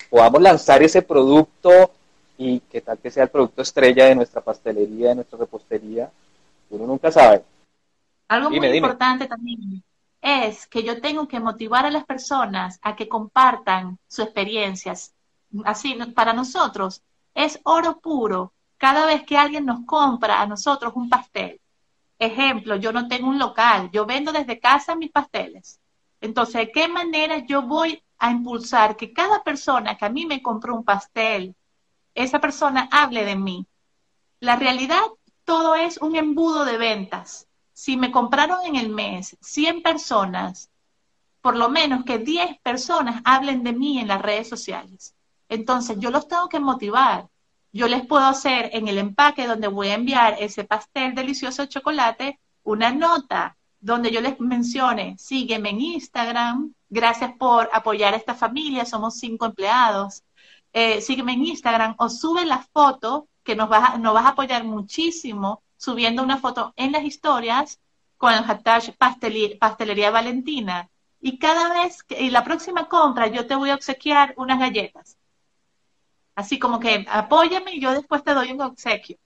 podamos 0.09 0.41
lanzar 0.41 0.83
ese 0.83 1.03
producto 1.03 1.91
y 2.37 2.61
que 2.61 2.81
tal 2.81 2.99
que 2.99 3.11
sea 3.11 3.25
el 3.25 3.31
producto 3.31 3.63
estrella 3.63 4.07
de 4.07 4.15
nuestra 4.15 4.41
pastelería, 4.41 5.11
de 5.11 5.15
nuestra 5.17 5.39
repostería, 5.39 6.11
uno 6.71 6.87
nunca 6.87 7.11
sabe. 7.11 7.45
Algo 8.29 8.51
muy 8.51 8.67
importante 8.67 9.27
también 9.27 9.83
es 10.21 10.67
que 10.67 10.83
yo 10.83 11.01
tengo 11.01 11.29
que 11.29 11.39
motivar 11.39 11.85
a 11.85 11.91
las 11.91 12.05
personas 12.05 12.79
a 12.83 12.97
que 12.97 13.09
compartan 13.09 13.99
sus 14.09 14.25
experiencias. 14.25 15.13
Así, 15.65 15.97
para 16.15 16.33
nosotros 16.33 17.03
es 17.35 17.61
oro 17.65 18.01
puro 18.01 18.53
cada 18.79 19.07
vez 19.07 19.25
que 19.25 19.37
alguien 19.37 19.67
nos 19.67 19.85
compra 19.85 20.41
a 20.41 20.47
nosotros 20.47 20.93
un 20.97 21.09
pastel. 21.09 21.61
Ejemplo, 22.19 22.77
yo 22.77 22.93
no 22.93 23.07
tengo 23.09 23.29
un 23.29 23.39
local, 23.39 23.91
yo 23.93 24.07
vendo 24.07 24.33
desde 24.33 24.59
casa 24.59 24.97
mis 24.97 25.11
pasteles. 25.11 25.79
Entonces, 26.21 26.55
¿de 26.55 26.73
qué 26.73 26.89
manera 26.89 27.39
yo 27.39 27.63
voy 27.63 28.03
a 28.19 28.31
impulsar 28.31 28.97
que 28.97 29.13
cada 29.13 29.43
persona 29.43 29.97
que 29.97 30.07
a 30.07 30.09
mí 30.09 30.25
me 30.25 30.41
compró 30.41 30.75
un 30.75 30.85
pastel, 30.85 31.55
esa 32.15 32.41
persona 32.41 32.89
hable 32.91 33.25
de 33.25 33.37
mí. 33.37 33.67
La 34.41 34.57
realidad, 34.57 35.03
todo 35.45 35.75
es 35.75 35.99
un 35.99 36.17
embudo 36.17 36.65
de 36.65 36.77
ventas. 36.77 37.49
Si 37.73 37.97
me 37.97 38.11
compraron 38.11 38.65
en 38.65 38.77
el 38.77 38.89
mes 38.89 39.37
100 39.41 39.83
personas, 39.83 40.71
por 41.41 41.57
lo 41.57 41.69
menos 41.69 42.05
que 42.05 42.19
10 42.19 42.61
personas 42.61 43.21
hablen 43.25 43.63
de 43.65 43.73
mí 43.73 43.99
en 43.99 44.09
las 44.09 44.23
redes 44.23 44.49
sociales. 44.49 45.15
Entonces, 45.49 45.99
yo 45.99 46.11
los 46.11 46.27
tengo 46.29 46.49
que 46.49 46.61
motivar. 46.61 47.29
Yo 47.73 47.89
les 47.89 48.07
puedo 48.07 48.25
hacer 48.25 48.71
en 48.73 48.89
el 48.89 48.99
empaque 48.99 49.47
donde 49.47 49.69
voy 49.69 49.89
a 49.89 49.95
enviar 49.95 50.37
ese 50.39 50.65
pastel 50.65 51.15
delicioso 51.15 51.63
de 51.63 51.69
chocolate 51.69 52.39
una 52.63 52.91
nota 52.93 53.57
donde 53.81 54.11
yo 54.11 54.21
les 54.23 54.41
mencione, 54.41 55.17
sígueme 55.19 55.71
en 55.71 55.81
Instagram, 55.81 56.73
gracias 56.89 57.33
por 57.39 57.69
apoyar 57.73 58.15
a 58.15 58.17
esta 58.17 58.35
familia, 58.35 58.87
somos 58.87 59.19
cinco 59.19 59.45
empleados, 59.45 60.23
eh, 60.75 61.01
sígueme 61.01 61.33
en 61.33 61.47
Instagram 61.47 61.95
o 61.99 62.11
sube 62.11 62.45
la 62.45 62.59
foto 62.59 63.29
que 63.43 63.57
nos 63.57 63.69
vas, 63.71 63.95
a, 63.95 63.99
nos 63.99 64.13
vas 64.13 64.27
a 64.27 64.31
apoyar 64.31 64.65
muchísimo 64.65 65.63
subiendo 65.77 66.23
una 66.23 66.39
foto 66.39 66.75
en 66.77 66.93
las 66.93 67.05
historias 67.05 67.81
con 68.19 68.35
el 68.35 68.45
hashtag 68.45 68.97
pastelería, 68.99 70.11
Valentina. 70.11 70.91
Y 71.21 71.39
cada 71.39 71.73
vez, 71.73 72.03
que, 72.03 72.21
y 72.23 72.31
la 72.31 72.45
próxima 72.45 72.89
compra, 72.89 73.29
yo 73.29 73.47
te 73.47 73.55
voy 73.55 73.71
a 73.71 73.75
obsequiar 73.75 74.35
unas 74.37 74.59
galletas. 74.59 75.17
Así 76.35 76.59
como 76.59 76.81
que 76.81 77.07
apóyame 77.09 77.77
y 77.77 77.81
yo 77.81 77.93
después 77.93 78.23
te 78.25 78.35
doy 78.35 78.53
un 78.53 78.61
obsequio 78.61 79.17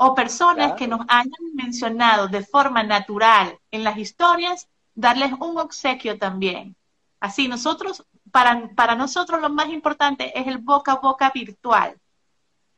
o 0.00 0.14
personas 0.14 0.74
que 0.74 0.86
nos 0.86 1.00
hayan 1.08 1.54
mencionado 1.54 2.28
de 2.28 2.44
forma 2.44 2.84
natural 2.84 3.58
en 3.72 3.82
las 3.82 3.98
historias, 3.98 4.68
darles 4.94 5.32
un 5.32 5.58
obsequio 5.58 6.16
también. 6.18 6.76
Así, 7.18 7.48
nosotros, 7.48 8.04
para, 8.30 8.94
nosotros 8.94 9.40
lo 9.40 9.50
más 9.50 9.68
importante 9.68 10.38
es 10.38 10.46
el 10.46 10.58
boca 10.58 10.92
a 10.92 11.00
boca 11.00 11.30
virtual. 11.34 11.98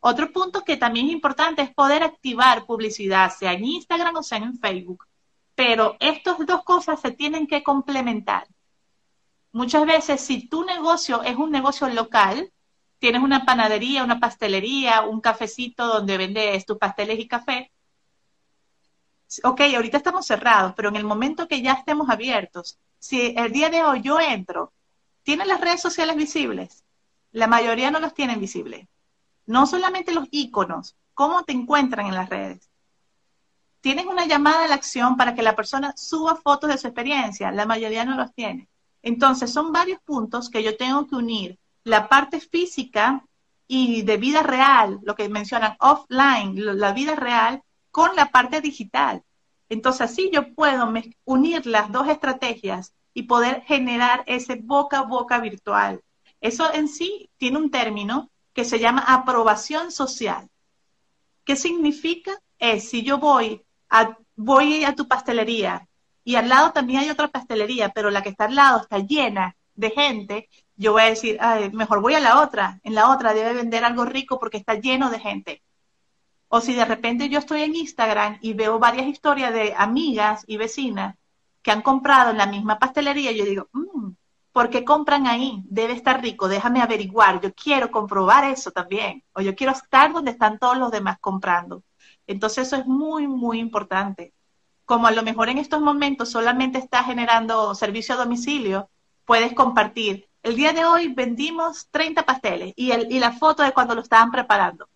Otro 0.01 0.33
punto 0.33 0.65
que 0.65 0.77
también 0.77 1.07
es 1.07 1.13
importante 1.13 1.63
es 1.63 1.75
poder 1.75 2.03
activar 2.03 2.65
publicidad, 2.65 3.31
sea 3.31 3.53
en 3.53 3.65
Instagram 3.65 4.17
o 4.17 4.23
sea 4.23 4.39
en 4.39 4.59
Facebook. 4.59 5.07
Pero 5.55 5.97
estas 6.01 6.39
dos 6.47 6.65
cosas 6.65 7.01
se 7.01 7.11
tienen 7.11 7.47
que 7.47 7.63
complementar. 7.63 8.47
Muchas 9.53 9.85
veces, 9.85 10.21
si 10.21 10.49
tu 10.49 10.65
negocio 10.65 11.23
es 11.23 11.37
un 11.37 11.51
negocio 11.51 11.89
local, 11.89 12.51
tienes 12.99 13.23
una 13.23 13.45
panadería, 13.45 14.05
una 14.05 14.21
pastelería, 14.21 15.03
un 15.03 15.21
cafecito 15.21 15.87
donde 15.87 16.17
vendes 16.17 16.65
tus 16.65 16.79
pasteles 16.79 17.19
y 17.19 17.27
café. 17.27 17.73
Ok, 19.43 19.61
ahorita 19.75 19.97
estamos 19.97 20.27
cerrados, 20.27 20.73
pero 20.77 20.89
en 20.89 20.97
el 20.97 21.05
momento 21.05 21.49
que 21.49 21.63
ya 21.63 21.73
estemos 21.73 22.09
abiertos, 22.09 22.79
si 22.99 23.35
el 23.37 23.53
día 23.53 23.71
de 23.71 23.83
hoy 23.83 24.03
yo 24.03 24.21
entro, 24.21 24.73
¿tienen 25.23 25.49
las 25.49 25.61
redes 25.61 25.81
sociales 25.81 26.17
visibles? 26.17 26.85
La 27.33 27.47
mayoría 27.47 27.91
no 27.91 28.01
los 28.01 28.15
tienen 28.15 28.41
visibles. 28.41 28.87
No 29.47 29.67
solamente 29.67 30.13
los 30.13 30.29
iconos, 30.31 30.97
¿cómo 31.15 31.45
te 31.45 31.53
encuentran 31.53 32.07
en 32.07 32.15
las 32.15 32.29
redes? 32.29 32.71
¿Tienes 33.81 34.07
una 34.07 34.27
llamada 34.27 34.65
a 34.65 34.69
la 34.69 34.75
acción 34.75 35.17
para 35.17 35.35
que 35.35 35.43
la 35.43 35.57
persona 35.57 35.95
suba 35.97 36.37
fotos 36.37 36.71
de 36.71 36.79
su 36.79 36.87
experiencia? 36.87 37.51
La 37.51 37.67
mayoría 37.67 38.05
no 38.05 38.17
los 38.17 38.35
tiene. 38.35 38.69
Entonces, 39.03 39.53
son 39.53 39.73
varios 39.73 40.01
puntos 40.03 40.51
que 40.51 40.63
yo 40.63 40.77
tengo 40.77 41.07
que 41.07 41.17
unir 41.17 41.59
la 41.85 42.09
parte 42.09 42.41
física 42.41 43.25
y 43.67 44.03
de 44.03 44.17
vida 44.17 44.43
real, 44.43 45.01
lo 45.03 45.15
que 45.15 45.29
mencionan 45.29 45.77
offline, 45.81 46.55
la 46.57 46.93
vida 46.93 47.15
real, 47.15 47.63
con 47.91 48.15
la 48.17 48.31
parte 48.31 48.61
digital. 48.61 49.23
Entonces 49.69 50.03
así 50.03 50.31
yo 50.33 50.53
puedo 50.55 50.93
unir 51.25 51.67
las 51.67 51.93
dos 51.93 52.09
estrategias 52.09 52.93
y 53.15 53.25
poder 53.25 53.63
generar 53.63 54.23
ese 54.27 54.57
boca 54.57 55.01
a 55.01 55.03
boca 55.03 55.39
virtual. 55.41 56.03
Eso 56.41 56.73
en 56.73 56.89
sí 56.89 57.31
tiene 57.37 57.59
un 57.59 57.71
término 57.71 58.31
que 58.53 58.65
se 58.65 58.79
llama 58.79 59.05
aprobación 59.07 59.91
social. 59.91 60.49
¿Qué 61.45 61.57
significa? 61.57 62.33
Es 62.59 62.89
si 62.89 63.03
yo 63.03 63.19
voy 63.19 63.63
a, 63.89 64.17
voy 64.37 64.85
a 64.85 64.95
tu 64.95 65.09
pastelería 65.09 65.89
y 66.25 66.37
al 66.37 66.49
lado 66.49 66.73
también 66.73 67.01
hay 67.01 67.11
otra 67.11 67.29
pastelería, 67.29 67.91
pero 67.91 68.11
la 68.11 68.23
que 68.23 68.29
está 68.29 68.45
al 68.45 68.55
lado 68.55 68.81
está 68.81 68.99
llena 68.99 69.57
de 69.75 69.91
gente, 69.91 70.49
yo 70.77 70.93
voy 70.93 71.03
a 71.03 71.07
decir, 71.07 71.39
mejor 71.73 72.01
voy 72.01 72.15
a 72.15 72.21
la 72.21 72.41
otra, 72.41 72.81
en 72.83 72.95
la 72.95 73.11
otra 73.11 73.35
debe 73.35 73.55
vender 73.55 73.85
algo 73.85 74.05
rico 74.05 74.39
porque 74.39 74.59
está 74.59 74.75
lleno 74.75 75.11
de 75.11 75.21
gente. 75.21 75.63
O 76.49 76.61
si 76.61 76.75
de 76.75 76.85
repente 76.85 77.29
yo 77.29 77.39
estoy 77.39 77.63
en 77.63 77.75
Instagram 77.75 78.39
y 78.43 78.53
veo 78.55 78.79
varias 78.79 79.07
historias 79.07 79.53
de 79.53 79.75
amigas 79.77 80.45
y 80.47 80.57
vecinas 80.57 81.17
que 81.63 81.71
han 81.71 81.83
comprado 81.83 82.31
en 82.31 82.39
la 82.39 82.47
misma 82.47 82.79
pastelería, 82.79 83.33
yo 83.33 83.45
digo, 83.45 83.69
mmm, 83.73 84.11
¿por 84.53 84.71
qué 84.71 84.85
compran 84.85 85.27
ahí? 85.27 85.63
Debe 85.67 85.93
estar 85.93 86.21
rico, 86.23 86.49
déjame 86.49 86.83
averiguar, 86.83 87.41
yo 87.41 87.53
quiero 87.55 87.91
comprobar 87.91 88.45
eso 88.45 88.71
también, 88.71 89.23
o 89.33 89.41
yo 89.41 89.55
quiero 89.55 89.73
estar 89.73 90.13
donde 90.13 90.33
están 90.33 90.59
todos 90.59 90.79
los 90.79 90.91
demás 90.91 91.19
comprando. 91.21 91.83
Entonces 92.27 92.67
eso 92.67 92.77
es 92.77 92.87
muy, 92.87 93.27
muy 93.27 93.59
importante. 93.59 94.33
Como 94.85 95.07
a 95.07 95.13
lo 95.13 95.23
mejor 95.23 95.49
en 95.49 95.59
estos 95.59 95.81
momentos 95.81 96.31
solamente 96.31 96.79
está 96.79 97.05
generando 97.05 97.75
servicio 97.75 98.15
a 98.15 98.19
domicilio, 98.19 98.91
puedes 99.25 99.55
compartir 99.55 100.31
el 100.43 100.57
día 100.57 100.73
de 100.73 100.85
hoy 100.87 101.09
vendimos 101.09 101.89
30 101.91 102.25
pasteles 102.25 102.73
y, 102.75 102.93
el, 102.93 103.13
y 103.13 103.19
la 103.19 103.33
foto 103.33 103.63
de 103.63 103.73
cuando 103.73 103.95
lo 103.95 104.01
estaban 104.01 104.31
preparando. 104.31 104.89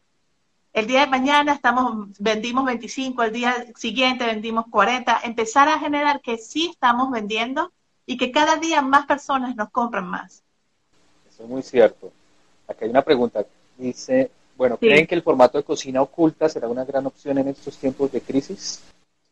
El 0.75 0.87
día 0.87 1.01
de 1.01 1.07
mañana 1.07 1.55
estamos, 1.55 2.09
vendimos 2.19 2.67
25, 2.67 3.23
el 3.23 3.33
día 3.33 3.67
siguiente 3.77 4.27
vendimos 4.27 4.67
40. 4.71 5.21
Empezar 5.25 5.69
a 5.69 5.79
generar 5.79 6.21
que 6.21 6.37
sí 6.37 6.69
estamos 6.71 7.11
vendiendo 7.11 7.73
y 8.05 8.19
que 8.19 8.31
cada 8.31 8.57
día 8.57 8.83
más 8.83 9.07
personas 9.07 9.57
nos 9.57 9.71
compran 9.71 10.07
más. 10.07 10.43
Eso 11.27 11.45
es 11.45 11.49
muy 11.49 11.63
cierto. 11.63 12.13
Aquí 12.69 12.85
hay 12.85 12.91
una 12.91 13.03
pregunta. 13.03 13.47
Dice, 13.79 14.31
bueno, 14.57 14.77
¿creen 14.77 15.07
que 15.07 15.15
el 15.15 15.23
formato 15.23 15.57
de 15.57 15.65
cocina 15.65 16.03
oculta 16.03 16.49
será 16.51 16.69
una 16.69 16.85
gran 16.85 17.07
opción 17.07 17.39
en 17.39 17.49
estos 17.49 17.79
tiempos 17.79 18.13
de 18.13 18.21
crisis? 18.21 18.83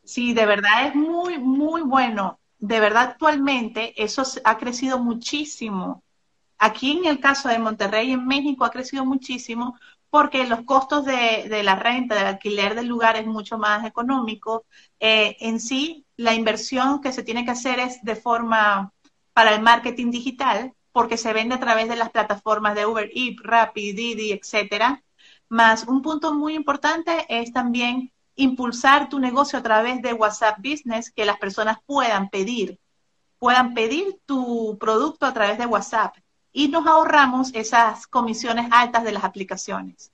Sí, 0.02 0.32
de 0.32 0.46
verdad 0.46 0.86
es 0.86 0.94
muy, 0.94 1.38
muy 1.38 1.82
bueno 1.82 2.38
de 2.62 2.78
verdad 2.78 3.02
actualmente 3.02 3.92
eso 4.00 4.22
ha 4.44 4.56
crecido 4.56 5.00
muchísimo. 5.00 6.04
Aquí 6.58 6.92
en 6.92 7.06
el 7.06 7.18
caso 7.18 7.48
de 7.48 7.58
Monterrey, 7.58 8.12
en 8.12 8.24
México, 8.24 8.64
ha 8.64 8.70
crecido 8.70 9.04
muchísimo 9.04 9.76
porque 10.12 10.46
los 10.46 10.60
costos 10.64 11.06
de, 11.06 11.62
la 11.64 11.74
renta, 11.74 12.14
del 12.14 12.26
alquiler 12.26 12.74
del 12.74 12.86
lugar 12.86 13.16
es 13.16 13.26
mucho 13.26 13.56
más 13.56 13.86
económico. 13.86 14.66
Eh, 15.00 15.38
en 15.40 15.58
sí, 15.58 16.04
la 16.18 16.34
inversión 16.34 17.00
que 17.00 17.12
se 17.12 17.22
tiene 17.22 17.46
que 17.46 17.52
hacer 17.52 17.80
es 17.80 18.02
de 18.02 18.14
forma 18.14 18.92
para 19.32 19.54
el 19.54 19.62
marketing 19.62 20.10
digital, 20.10 20.74
porque 20.92 21.16
se 21.16 21.32
vende 21.32 21.54
a 21.54 21.60
través 21.60 21.88
de 21.88 21.96
las 21.96 22.10
plataformas 22.10 22.74
de 22.74 22.84
Uber 22.84 23.10
Eats, 23.14 23.42
Rappi, 23.42 23.94
Didi, 23.94 24.32
etcétera. 24.32 25.02
Más 25.48 25.84
un 25.84 26.02
punto 26.02 26.34
muy 26.34 26.56
importante 26.56 27.24
es 27.30 27.50
también 27.50 28.12
impulsar 28.36 29.08
tu 29.08 29.18
negocio 29.18 29.60
a 29.60 29.62
través 29.62 30.02
de 30.02 30.12
WhatsApp 30.12 30.58
Business, 30.58 31.10
que 31.10 31.24
las 31.24 31.38
personas 31.38 31.78
puedan 31.86 32.28
pedir, 32.28 32.78
puedan 33.38 33.72
pedir 33.72 34.20
tu 34.26 34.76
producto 34.78 35.24
a 35.24 35.32
través 35.32 35.56
de 35.56 35.64
WhatsApp 35.64 36.16
y 36.52 36.68
nos 36.68 36.86
ahorramos 36.86 37.54
esas 37.54 38.06
comisiones 38.06 38.68
altas 38.70 39.04
de 39.04 39.12
las 39.12 39.24
aplicaciones. 39.24 40.12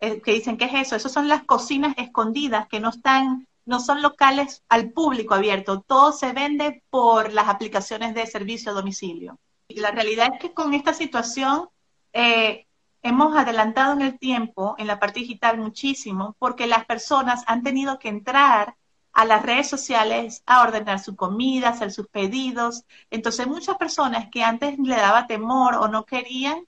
Eh, 0.00 0.20
que 0.20 0.32
dicen, 0.32 0.58
¿qué 0.58 0.66
es 0.66 0.74
eso? 0.74 0.96
Esas 0.96 1.12
son 1.12 1.28
las 1.28 1.44
cocinas 1.44 1.94
escondidas 1.96 2.68
que 2.68 2.80
no 2.80 2.90
están, 2.90 3.46
no 3.64 3.80
son 3.80 4.02
locales 4.02 4.62
al 4.68 4.90
público 4.90 5.34
abierto. 5.34 5.80
Todo 5.80 6.12
se 6.12 6.32
vende 6.32 6.82
por 6.90 7.32
las 7.32 7.48
aplicaciones 7.48 8.14
de 8.14 8.26
servicio 8.26 8.70
a 8.70 8.74
domicilio. 8.74 9.38
Y 9.68 9.80
la 9.80 9.90
realidad 9.90 10.28
es 10.34 10.40
que 10.40 10.52
con 10.52 10.74
esta 10.74 10.92
situación 10.92 11.68
eh, 12.12 12.66
hemos 13.02 13.36
adelantado 13.36 13.94
en 13.94 14.02
el 14.02 14.18
tiempo, 14.18 14.74
en 14.78 14.86
la 14.86 14.98
parte 14.98 15.20
digital 15.20 15.58
muchísimo, 15.58 16.36
porque 16.38 16.66
las 16.66 16.84
personas 16.84 17.42
han 17.46 17.62
tenido 17.62 17.98
que 17.98 18.08
entrar 18.08 18.76
a 19.16 19.24
las 19.24 19.42
redes 19.42 19.66
sociales 19.66 20.42
a 20.44 20.60
ordenar 20.60 21.00
su 21.00 21.16
comida, 21.16 21.70
hacer 21.70 21.90
sus 21.90 22.06
pedidos. 22.06 22.84
Entonces 23.10 23.46
muchas 23.46 23.78
personas 23.78 24.28
que 24.30 24.44
antes 24.44 24.78
le 24.78 24.94
daba 24.94 25.26
temor 25.26 25.76
o 25.76 25.88
no 25.88 26.04
querían, 26.04 26.66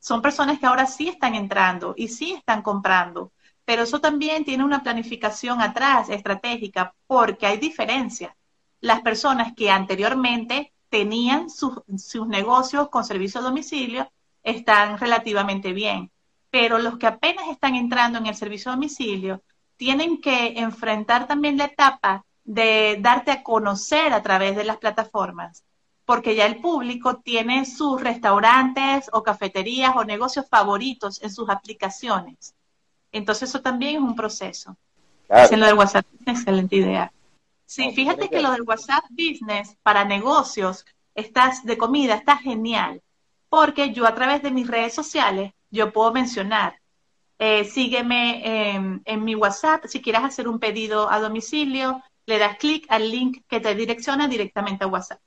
son 0.00 0.20
personas 0.20 0.58
que 0.58 0.66
ahora 0.66 0.86
sí 0.86 1.08
están 1.08 1.36
entrando 1.36 1.94
y 1.96 2.08
sí 2.08 2.32
están 2.32 2.62
comprando. 2.62 3.30
Pero 3.64 3.84
eso 3.84 4.00
también 4.00 4.44
tiene 4.44 4.64
una 4.64 4.82
planificación 4.82 5.62
atrás, 5.62 6.08
estratégica, 6.10 6.96
porque 7.06 7.46
hay 7.46 7.58
diferencia. 7.58 8.36
Las 8.80 9.00
personas 9.02 9.52
que 9.54 9.70
anteriormente 9.70 10.72
tenían 10.88 11.48
sus, 11.48 11.80
sus 11.96 12.26
negocios 12.26 12.88
con 12.88 13.04
servicio 13.04 13.40
a 13.40 13.44
domicilio 13.44 14.10
están 14.42 14.98
relativamente 14.98 15.72
bien. 15.72 16.10
Pero 16.50 16.78
los 16.78 16.98
que 16.98 17.06
apenas 17.06 17.46
están 17.48 17.76
entrando 17.76 18.18
en 18.18 18.26
el 18.26 18.34
servicio 18.34 18.72
a 18.72 18.74
domicilio 18.74 19.42
tienen 19.84 20.18
que 20.18 20.58
enfrentar 20.60 21.26
también 21.26 21.58
la 21.58 21.66
etapa 21.66 22.24
de 22.42 22.96
darte 23.00 23.30
a 23.30 23.42
conocer 23.42 24.14
a 24.14 24.22
través 24.22 24.56
de 24.56 24.64
las 24.64 24.78
plataformas, 24.78 25.62
porque 26.06 26.34
ya 26.34 26.46
el 26.46 26.62
público 26.62 27.16
tiene 27.16 27.66
sus 27.66 28.00
restaurantes 28.00 29.10
o 29.12 29.22
cafeterías 29.22 29.94
o 29.94 30.06
negocios 30.06 30.46
favoritos 30.48 31.22
en 31.22 31.30
sus 31.30 31.50
aplicaciones. 31.50 32.54
Entonces 33.12 33.50
eso 33.50 33.60
también 33.60 33.96
es 33.96 34.00
un 34.00 34.16
proceso. 34.16 34.74
Claro. 35.26 35.54
lo 35.54 35.66
del 35.66 35.74
WhatsApp 35.74 36.06
Business, 36.10 36.38
excelente 36.38 36.76
idea. 36.76 37.12
Sí, 37.66 37.92
fíjate 37.94 38.30
que 38.30 38.40
lo 38.40 38.52
del 38.52 38.62
WhatsApp 38.62 39.04
Business 39.10 39.76
para 39.82 40.06
negocios 40.06 40.86
estás 41.14 41.62
de 41.62 41.76
comida 41.76 42.14
está 42.14 42.38
genial, 42.38 43.02
porque 43.50 43.92
yo 43.92 44.06
a 44.06 44.14
través 44.14 44.42
de 44.42 44.50
mis 44.50 44.66
redes 44.66 44.94
sociales 44.94 45.52
yo 45.70 45.92
puedo 45.92 46.10
mencionar 46.10 46.80
eh, 47.38 47.64
sígueme 47.64 49.02
en, 49.04 49.24
mi 49.24 49.34
WhatsApp. 49.34 49.86
Si 49.86 50.00
quieres 50.00 50.22
hacer 50.22 50.48
un 50.48 50.58
pedido 50.58 51.10
a 51.10 51.20
domicilio, 51.20 52.02
le 52.26 52.38
das 52.38 52.56
clic 52.58 52.86
al 52.88 53.10
link 53.10 53.44
que 53.48 53.60
te 53.60 53.74
direcciona 53.74 54.28
directamente 54.28 54.84
a 54.84 54.88
WhatsApp. 54.88 55.20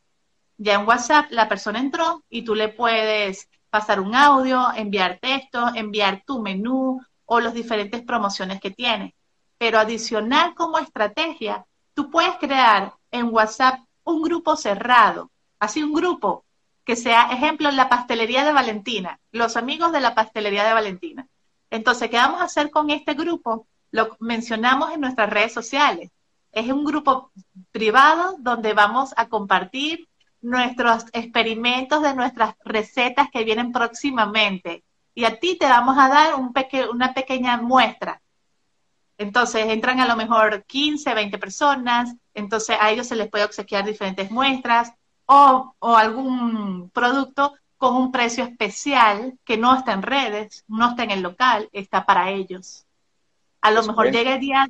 Ya 0.58 0.76
en 0.76 0.88
WhatsApp 0.88 1.28
la 1.32 1.48
persona 1.48 1.80
entró 1.80 2.24
y 2.30 2.44
tú 2.44 2.56
le 2.56 2.70
puedes 2.70 3.50
pasar 3.70 4.00
un 4.00 4.16
audio, 4.16 4.68
enviar 4.76 5.20
texto, 5.22 5.68
enviar 5.76 6.24
tu 6.26 6.42
menú 6.42 7.00
o 7.26 7.40
las 7.40 7.54
diferentes 7.54 8.02
promociones 8.02 8.60
que 8.60 8.72
tiene. 8.72 9.14
Pero 9.58 9.80
adicional 9.80 10.56
como 10.56 10.80
estrategia, 10.80 11.66
tú 11.94 12.10
puedes 12.10 12.36
crear 12.38 12.94
en 13.12 13.34
WhatsApp 13.34 13.82
un 14.04 14.22
grupo 14.22 14.56
cerrado, 14.56 15.30
así 15.60 15.84
un 15.84 15.94
grupo 15.94 16.46
que 16.86 16.96
sea, 16.96 17.34
ejemplo, 17.34 17.70
la 17.70 17.90
pastelería 17.90 18.46
de 18.46 18.54
Valentina, 18.54 19.20
los 19.32 19.58
amigos 19.58 19.92
de 19.92 20.00
la 20.00 20.16
pastelería 20.16 20.64
de 20.64 20.74
Valentina. 20.74 21.28
Entonces, 21.70 22.10
¿qué 22.10 22.18
vamos 22.18 22.42
a 22.42 22.46
hacer 22.46 22.72
con 22.72 22.90
este 22.90 23.14
grupo? 23.14 23.68
Lo 23.92 24.16
mencionamos 24.20 24.94
en 24.94 25.02
nuestras 25.02 25.30
redes 25.30 25.54
sociales. 25.54 26.12
Es 26.52 26.70
un 26.72 26.86
grupo 26.86 27.32
privado 27.72 28.36
donde 28.40 28.74
vamos 28.74 29.14
a 29.18 29.28
compartir 29.28 30.08
nuestros 30.42 31.06
experimentos 31.14 32.02
de 32.02 32.14
nuestras 32.14 32.56
recetas 32.64 33.30
que 33.32 33.44
vienen 33.44 33.72
próximamente. 33.72 34.84
Y 35.14 35.26
a 35.26 35.40
ti 35.40 35.58
te 35.58 35.66
vamos 35.66 35.98
a 35.98 36.10
dar 36.10 36.36
un 36.36 36.54
una 36.92 37.14
pequeña 37.14 37.58
muestra. 37.58 38.22
Entonces 39.18 39.66
entran 39.68 40.00
a 40.00 40.06
lo 40.06 40.16
mejor 40.16 40.64
15, 40.66 41.14
20 41.14 41.38
personas, 41.40 42.16
entonces 42.36 42.78
a 42.80 42.92
ellos 42.92 43.08
se 43.08 43.16
les 43.16 43.30
puede 43.30 43.46
obsequiar 43.46 43.84
diferentes 43.84 44.30
muestras 44.30 44.94
o 45.26 45.74
algún 45.82 46.92
producto 46.92 47.56
con 47.78 47.96
un 47.96 48.12
precio 48.12 48.44
especial 48.44 49.38
que 49.46 49.58
no 49.58 49.76
está 49.76 49.94
en 49.94 50.02
redes, 50.02 50.66
no 50.68 50.90
está 50.90 51.04
en 51.04 51.12
el 51.12 51.22
local, 51.22 51.70
está 51.72 52.06
para 52.06 52.32
ellos. 52.32 52.86
A 53.62 53.72
lo 53.72 53.84
mejor 53.84 54.12
llega 54.12 54.36
el, 54.36 54.40
día, 54.40 54.68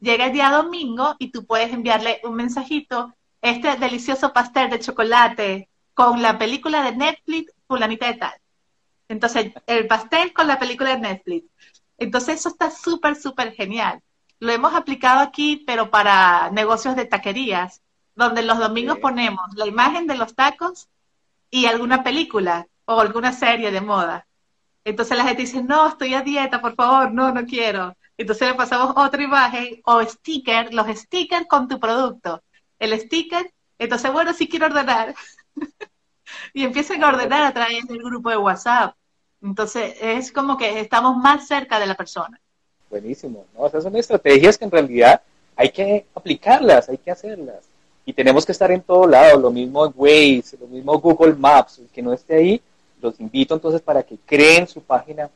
llega 0.00 0.26
el 0.26 0.32
día 0.32 0.50
domingo 0.50 1.16
y 1.18 1.30
tú 1.30 1.46
puedes 1.46 1.72
enviarle 1.72 2.20
un 2.24 2.34
mensajito, 2.34 3.14
este 3.42 3.76
delicioso 3.76 4.32
pastel 4.32 4.70
de 4.70 4.80
chocolate 4.80 5.68
con 5.94 6.22
la 6.22 6.38
película 6.38 6.82
de 6.82 6.96
Netflix, 6.96 7.52
fulanita 7.66 8.06
de 8.06 8.14
tal. 8.14 8.34
Entonces, 9.08 9.52
el 9.66 9.86
pastel 9.86 10.32
con 10.32 10.46
la 10.46 10.58
película 10.58 10.90
de 10.90 11.00
Netflix. 11.00 11.46
Entonces, 11.98 12.40
eso 12.40 12.48
está 12.48 12.70
súper, 12.70 13.16
súper 13.16 13.52
genial. 13.52 14.02
Lo 14.40 14.52
hemos 14.52 14.74
aplicado 14.74 15.20
aquí, 15.20 15.62
pero 15.66 15.90
para 15.90 16.50
negocios 16.50 16.96
de 16.96 17.06
taquerías, 17.06 17.82
donde 18.14 18.42
los 18.42 18.58
domingos 18.58 18.98
ponemos 18.98 19.46
la 19.54 19.66
imagen 19.66 20.06
de 20.06 20.16
los 20.16 20.34
tacos 20.34 20.88
y 21.50 21.66
alguna 21.66 22.02
película 22.02 22.66
o 22.84 23.00
alguna 23.00 23.32
serie 23.32 23.70
de 23.70 23.80
moda. 23.80 24.26
Entonces 24.84 25.16
la 25.16 25.24
gente 25.24 25.42
dice, 25.42 25.62
no, 25.62 25.88
estoy 25.88 26.14
a 26.14 26.22
dieta, 26.22 26.60
por 26.60 26.74
favor, 26.74 27.12
no, 27.12 27.32
no 27.32 27.44
quiero. 27.44 27.96
Entonces 28.16 28.48
le 28.48 28.54
pasamos 28.54 28.94
otra 28.96 29.22
imagen 29.22 29.80
o 29.84 30.02
sticker, 30.02 30.72
los 30.72 30.86
stickers 30.96 31.46
con 31.46 31.68
tu 31.68 31.80
producto. 31.80 32.42
El 32.78 32.98
sticker, 33.00 33.52
entonces, 33.78 34.12
bueno, 34.12 34.32
sí 34.32 34.48
quiero 34.48 34.66
ordenar. 34.66 35.14
y 36.54 36.64
empiezan 36.64 37.02
a 37.02 37.08
ordenar 37.08 37.44
a 37.44 37.52
través 37.52 37.86
del 37.86 37.98
grupo 37.98 38.30
de 38.30 38.36
WhatsApp. 38.36 38.94
Entonces 39.42 39.96
es 40.00 40.32
como 40.32 40.56
que 40.56 40.80
estamos 40.80 41.16
más 41.16 41.46
cerca 41.46 41.78
de 41.78 41.86
la 41.86 41.94
persona. 41.94 42.40
Buenísimo, 42.88 43.46
¿no? 43.54 43.66
Esas 43.66 43.82
son 43.82 43.96
estrategias 43.96 44.56
que 44.56 44.64
en 44.64 44.70
realidad 44.70 45.20
hay 45.56 45.70
que 45.70 46.06
aplicarlas, 46.14 46.88
hay 46.88 46.98
que 46.98 47.10
hacerlas 47.10 47.75
y 48.06 48.12
tenemos 48.12 48.46
que 48.46 48.52
estar 48.52 48.70
en 48.70 48.80
todo 48.80 49.06
lado, 49.06 49.38
lo 49.40 49.50
mismo 49.50 49.92
Waze, 49.96 50.56
lo 50.60 50.68
mismo 50.68 50.98
Google 51.00 51.34
Maps, 51.34 51.80
el 51.80 51.88
que 51.88 52.00
no 52.00 52.12
esté 52.12 52.36
ahí, 52.36 52.60
los 53.02 53.18
invito 53.18 53.54
entonces 53.54 53.82
para 53.82 54.04
que 54.04 54.16
creen 54.24 54.68
su 54.68 54.80
página, 54.80 55.28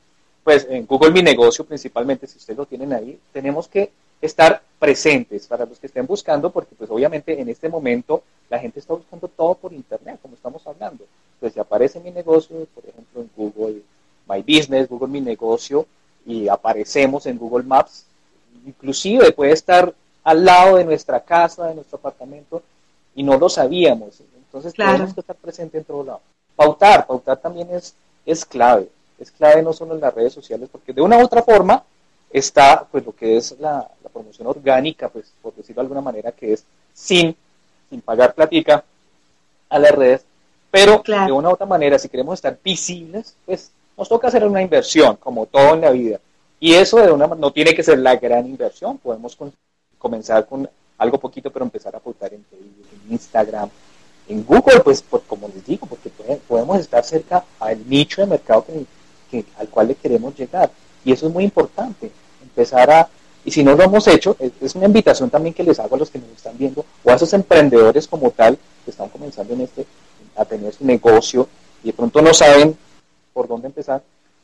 pues 0.43 0.65
en 0.69 0.85
Google 0.85 1.11
Mi 1.11 1.21
Negocio 1.21 1.65
principalmente, 1.65 2.25
si 2.27 2.37
ustedes 2.37 2.57
lo 2.57 2.65
tienen 2.65 2.93
ahí, 2.93 3.19
tenemos 3.33 3.67
que 3.67 3.91
estar 4.21 4.61
presentes 4.79 5.47
para 5.47 5.65
los 5.65 5.79
que 5.79 5.87
estén 5.87 6.05
buscando, 6.05 6.49
porque 6.49 6.73
pues 6.75 6.89
obviamente 6.89 7.39
en 7.39 7.49
este 7.49 7.67
momento 7.67 8.23
la 8.49 8.57
gente 8.57 8.79
está 8.79 8.93
buscando 8.93 9.27
todo 9.27 9.55
por 9.55 9.73
internet, 9.73 10.19
como 10.21 10.35
estamos 10.35 10.65
hablando. 10.65 11.05
Entonces 11.35 11.55
si 11.55 11.59
aparece 11.59 11.99
mi 11.99 12.11
negocio, 12.11 12.67
por 12.73 12.85
ejemplo 12.85 13.21
en 13.21 13.29
Google 13.35 13.81
My 14.29 14.41
Business, 14.41 14.87
Google 14.87 15.09
Mi 15.09 15.19
Negocio, 15.19 15.85
y 16.25 16.47
aparecemos 16.47 17.25
en 17.25 17.37
Google 17.37 17.65
Maps, 17.65 18.05
inclusive 18.65 19.31
puede 19.33 19.51
estar 19.51 19.93
al 20.23 20.45
lado 20.45 20.77
de 20.77 20.85
nuestra 20.85 21.19
casa, 21.21 21.67
de 21.67 21.75
nuestro 21.75 21.97
apartamento, 21.97 22.61
y 23.15 23.23
no 23.23 23.37
lo 23.37 23.49
sabíamos. 23.49 24.21
Entonces 24.35 24.73
tenemos 24.73 25.13
que 25.13 25.21
estar 25.21 25.35
presente 25.35 25.77
en 25.77 25.83
todo 25.83 26.03
lado. 26.03 26.21
Pautar, 26.55 27.07
pautar 27.07 27.37
también 27.37 27.69
es, 27.71 27.95
es 28.25 28.45
clave. 28.45 28.89
Es 29.19 29.31
clave 29.31 29.61
no 29.61 29.73
solo 29.73 29.95
en 29.95 30.01
las 30.01 30.13
redes 30.13 30.33
sociales, 30.33 30.69
porque 30.71 30.93
de 30.93 31.01
una 31.01 31.17
u 31.17 31.23
otra 31.23 31.43
forma 31.43 31.83
está 32.31 32.85
pues 32.89 33.05
lo 33.05 33.13
que 33.15 33.37
es 33.37 33.55
la, 33.59 33.89
promoción 34.11 34.47
orgánica, 34.47 35.07
pues 35.07 35.31
por 35.41 35.55
decirlo 35.55 35.81
de 35.81 35.85
alguna 35.85 36.01
manera, 36.01 36.33
que 36.33 36.51
es 36.51 36.65
sin, 36.93 37.33
sin 37.89 38.01
pagar 38.01 38.33
platica 38.33 38.83
a 39.69 39.79
las 39.79 39.91
redes, 39.91 40.25
pero 40.69 41.01
de 41.05 41.31
una 41.31 41.49
u 41.49 41.53
otra 41.53 41.65
manera, 41.65 41.97
si 41.97 42.09
queremos 42.09 42.35
estar 42.35 42.57
visibles, 42.61 43.35
pues 43.45 43.71
nos 43.97 44.09
toca 44.09 44.27
hacer 44.27 44.45
una 44.45 44.61
inversión, 44.61 45.15
como 45.15 45.45
todo 45.45 45.75
en 45.75 45.81
la 45.81 45.91
vida. 45.91 46.19
Y 46.59 46.73
eso 46.73 46.97
de 46.97 47.11
una 47.11 47.27
no 47.27 47.51
tiene 47.51 47.73
que 47.73 47.83
ser 47.83 47.99
la 47.99 48.17
gran 48.17 48.45
inversión, 48.45 48.97
podemos 48.97 49.37
comenzar 50.01 50.47
con 50.47 50.69
algo 50.97 51.19
poquito, 51.19 51.51
pero 51.51 51.65
empezar 51.65 51.93
a 51.95 51.99
apuntar 51.99 52.33
en 52.33 52.43
Facebook, 52.45 52.87
en 53.05 53.13
Instagram, 53.13 53.69
en 54.27 54.45
Google, 54.45 54.81
pues 54.81 55.03
como 55.27 55.47
les 55.47 55.65
digo, 55.65 55.87
porque 55.87 56.09
podemos 56.47 56.79
estar 56.79 57.03
cerca 57.03 57.43
al 57.59 57.87
nicho 57.89 58.21
de 58.21 58.27
mercado 58.27 58.65
que, 59.29 59.45
al 59.57 59.67
cual 59.69 59.89
le 59.89 59.95
queremos 59.95 60.35
llegar. 60.35 60.71
Y 61.03 61.11
eso 61.11 61.27
es 61.27 61.33
muy 61.33 61.43
importante, 61.43 62.11
empezar 62.41 62.89
a, 62.91 63.09
Y 63.43 63.51
si 63.51 63.63
no 63.63 63.75
lo 63.75 63.83
hemos 63.83 64.07
hecho, 64.07 64.35
es 64.39 64.75
una 64.75 64.85
invitación 64.85 65.29
también 65.29 65.53
que 65.53 65.63
les 65.63 65.79
hago 65.79 65.95
a 65.95 65.99
los 65.99 66.11
que 66.11 66.19
nos 66.19 66.29
están 66.29 66.57
viendo, 66.57 66.85
o 67.03 67.11
a 67.11 67.15
esos 67.15 67.33
emprendedores 67.33 68.07
como 68.07 68.29
tal, 68.31 68.57
que 68.85 68.91
están 68.91 69.09
comenzando 69.09 69.53
en 69.53 69.61
este, 69.61 69.85
a 70.35 70.45
tener 70.45 70.73
su 70.73 70.85
negocio 70.85 71.47
y 71.83 71.87
de 71.87 71.93
pronto 71.93 72.21
no 72.21 72.33
saben 72.33 72.77
por 73.33 73.47
dónde 73.47 73.67
empezar, 73.67 74.03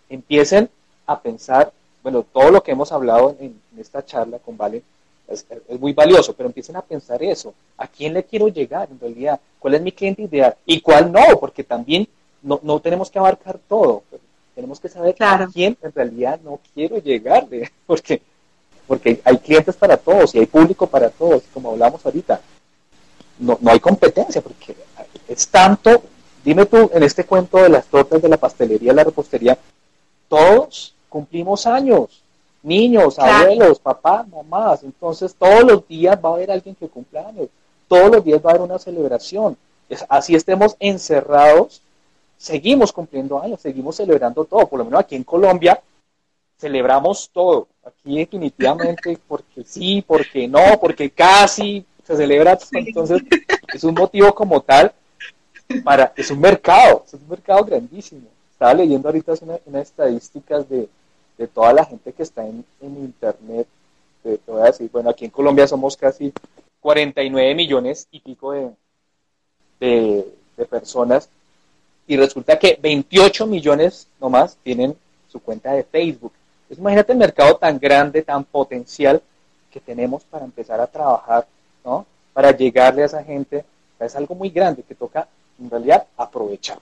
empiecen 0.09 0.69
a 1.05 1.19
pensar, 1.19 1.71
bueno, 2.03 2.23
todo 2.23 2.51
lo 2.51 2.63
que 2.63 2.71
hemos 2.71 2.91
hablado 2.91 3.35
en, 3.39 3.59
esta 3.77 4.03
charla 4.03 4.39
con 4.39 4.57
Vale 4.57 4.81
es, 5.27 5.45
muy 5.79 5.93
valioso, 5.93 6.33
pero 6.33 6.47
empiecen 6.47 6.75
a 6.75 6.81
pensar 6.81 7.21
eso, 7.21 7.53
¿a 7.77 7.87
quién 7.87 8.13
le 8.13 8.23
quiero 8.23 8.47
llegar 8.47 8.87
en 8.89 8.99
realidad? 8.99 9.39
¿Cuál 9.59 9.75
es 9.75 9.81
mi 9.81 9.91
cliente 9.91 10.23
ideal? 10.23 10.55
¿Y 10.65 10.81
cuál 10.81 11.11
no? 11.11 11.21
Porque 11.39 11.63
también 11.63 12.07
no, 12.41 12.59
no 12.63 12.79
tenemos 12.79 13.09
que 13.09 13.19
abarcar 13.19 13.59
todo, 13.67 14.03
tenemos 14.55 14.79
que 14.79 14.89
saber 14.89 15.15
a 15.19 15.47
quién 15.53 15.77
en 15.81 15.91
realidad 15.93 16.39
no 16.43 16.59
quiero 16.73 16.97
llegarle, 16.97 17.71
porque, 17.85 18.21
porque 18.87 19.21
hay 19.23 19.37
clientes 19.37 19.75
para 19.75 19.97
todos 19.97 20.33
y 20.33 20.39
hay 20.39 20.45
público 20.45 20.87
para 20.87 21.09
todos, 21.09 21.43
como 21.53 21.71
hablamos 21.71 22.05
ahorita. 22.05 22.41
No, 23.39 23.57
no 23.61 23.71
hay 23.71 23.79
competencia, 23.79 24.41
porque 24.41 24.75
es 25.27 25.47
tanto, 25.49 26.01
dime 26.43 26.65
tú, 26.65 26.89
en 26.91 27.03
este 27.03 27.23
cuento 27.23 27.57
de 27.57 27.69
las 27.69 27.85
tortas, 27.85 28.19
de 28.19 28.29
la 28.29 28.37
pastelería, 28.37 28.93
la 28.93 29.03
repostería, 29.03 29.55
todos 30.27 30.95
cumplimos 31.07 31.67
años, 31.67 32.23
niños, 32.63 33.17
abuelos, 33.19 33.79
papás, 33.79 34.27
mamás, 34.27 34.83
entonces 34.83 35.35
todos 35.35 35.63
los 35.63 35.87
días 35.87 36.17
va 36.23 36.29
a 36.29 36.33
haber 36.33 36.51
alguien 36.51 36.75
que 36.75 36.87
cumpla 36.87 37.27
años, 37.27 37.47
todos 37.87 38.11
los 38.11 38.23
días 38.23 38.41
va 38.45 38.51
a 38.51 38.53
haber 38.55 38.69
una 38.69 38.79
celebración. 38.79 39.57
así 40.09 40.35
estemos 40.35 40.75
encerrados, 40.79 41.81
seguimos 42.37 42.91
cumpliendo 42.91 43.41
años, 43.41 43.61
seguimos 43.61 43.95
celebrando 43.95 44.45
todo, 44.45 44.67
por 44.67 44.79
lo 44.79 44.85
menos 44.85 44.99
aquí 44.99 45.15
en 45.15 45.23
Colombia 45.23 45.81
celebramos 46.57 47.29
todo, 47.31 47.67
aquí 47.85 48.17
definitivamente 48.17 49.17
porque 49.27 49.63
sí, 49.63 50.03
porque 50.05 50.47
no, 50.47 50.79
porque 50.79 51.09
casi 51.09 51.85
se 52.03 52.15
celebra, 52.15 52.57
entonces 52.71 53.21
es 53.73 53.83
un 53.83 53.93
motivo 53.93 54.33
como 54.33 54.61
tal 54.61 54.93
para, 55.83 56.13
es 56.15 56.31
un 56.31 56.39
mercado, 56.39 57.03
es 57.05 57.13
un 57.13 57.27
mercado 57.27 57.63
grandísimo. 57.65 58.27
Estaba 58.51 58.73
leyendo 58.73 59.07
ahorita 59.07 59.33
unas 59.65 59.83
estadísticas 59.83 60.67
de, 60.69 60.89
toda 61.45 61.73
la 61.73 61.85
gente 61.85 62.13
que 62.13 62.23
está 62.23 62.43
en, 62.47 62.65
internet, 62.81 63.67
te, 64.23 64.39
voy 64.47 64.61
a 64.61 64.65
decir, 64.65 64.89
bueno, 64.91 65.11
aquí 65.11 65.25
en 65.25 65.31
Colombia 65.31 65.67
somos 65.67 65.95
casi 65.95 66.33
49 66.79 67.53
millones 67.53 68.07
y 68.09 68.19
pico 68.21 68.53
de, 69.79 70.25
de 70.57 70.65
personas 70.65 71.29
y 72.07 72.17
resulta 72.17 72.57
que 72.57 72.79
28 72.81 73.45
millones 73.45 74.07
nomás 74.19 74.57
tienen 74.63 74.95
su 75.27 75.39
cuenta 75.39 75.73
de 75.73 75.83
Facebook. 75.83 76.31
Entonces, 76.63 76.79
imagínate 76.79 77.11
el 77.11 77.17
mercado 77.17 77.57
tan 77.57 77.77
grande, 77.77 78.23
tan 78.23 78.45
potencial 78.45 79.21
que 79.71 79.79
tenemos 79.79 80.23
para 80.23 80.45
empezar 80.45 80.79
a 80.79 80.87
trabajar, 80.87 81.45
¿no? 81.83 82.05
Para 82.33 82.51
llegarle 82.51 83.03
a 83.03 83.05
esa 83.05 83.23
gente. 83.23 83.65
Es 83.99 84.15
algo 84.15 84.35
muy 84.35 84.49
grande 84.49 84.83
que 84.83 84.95
toca, 84.95 85.27
en 85.59 85.69
realidad, 85.69 86.07
aprovechar. 86.15 86.79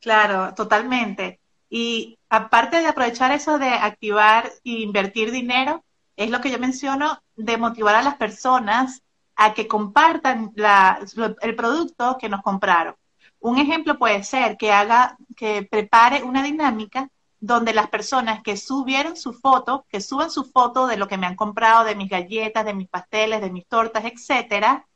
Claro, 0.00 0.54
totalmente. 0.54 1.38
Y 1.76 2.20
aparte 2.28 2.80
de 2.80 2.86
aprovechar 2.86 3.32
eso 3.32 3.58
de 3.58 3.66
activar 3.68 4.52
e 4.62 4.82
invertir 4.82 5.32
dinero, 5.32 5.82
es 6.14 6.30
lo 6.30 6.40
que 6.40 6.52
yo 6.52 6.60
menciono 6.60 7.20
de 7.34 7.56
motivar 7.56 7.96
a 7.96 8.02
las 8.02 8.14
personas 8.14 9.02
a 9.34 9.54
que 9.54 9.66
compartan 9.66 10.52
el 10.54 11.56
producto 11.56 12.16
que 12.16 12.28
nos 12.28 12.42
compraron. 12.42 12.94
Un 13.40 13.58
ejemplo 13.58 13.98
puede 13.98 14.22
ser 14.22 14.56
que 14.56 14.70
haga, 14.70 15.16
que 15.36 15.66
prepare 15.68 16.22
una 16.22 16.44
dinámica 16.44 17.08
donde 17.40 17.74
las 17.74 17.88
personas 17.88 18.40
que 18.44 18.56
subieron 18.56 19.16
su 19.16 19.32
foto, 19.32 19.84
que 19.88 20.00
suban 20.00 20.30
su 20.30 20.44
foto 20.44 20.86
de 20.86 20.96
lo 20.96 21.08
que 21.08 21.18
me 21.18 21.26
han 21.26 21.34
comprado, 21.34 21.82
de 21.82 21.96
mis 21.96 22.08
galletas, 22.08 22.64
de 22.64 22.74
mis 22.74 22.88
pasteles, 22.88 23.40
de 23.40 23.50
mis 23.50 23.66
tortas, 23.66 24.04
etcétera, 24.04 24.86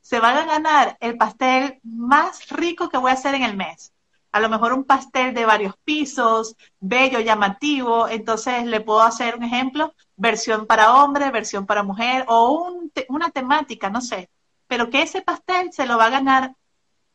se 0.00 0.20
van 0.20 0.36
a 0.36 0.44
ganar 0.46 0.96
el 1.00 1.16
pastel 1.16 1.80
más 1.82 2.48
rico 2.50 2.88
que 2.88 2.96
voy 2.96 3.10
a 3.10 3.14
hacer 3.14 3.34
en 3.34 3.42
el 3.42 3.56
mes. 3.56 3.92
A 4.32 4.40
lo 4.40 4.48
mejor 4.48 4.72
un 4.72 4.84
pastel 4.84 5.34
de 5.34 5.46
varios 5.46 5.74
pisos, 5.84 6.56
bello, 6.80 7.20
llamativo. 7.20 8.08
Entonces 8.08 8.64
le 8.66 8.80
puedo 8.80 9.00
hacer 9.00 9.36
un 9.36 9.44
ejemplo, 9.44 9.94
versión 10.16 10.66
para 10.66 10.94
hombre, 10.94 11.30
versión 11.30 11.66
para 11.66 11.82
mujer 11.82 12.24
o 12.28 12.80
una 13.08 13.30
temática, 13.30 13.90
no 13.90 14.00
sé. 14.00 14.30
Pero 14.66 14.90
que 14.90 15.02
ese 15.02 15.22
pastel 15.22 15.72
se 15.72 15.86
lo 15.86 15.98
va 15.98 16.06
a 16.06 16.10
ganar 16.10 16.54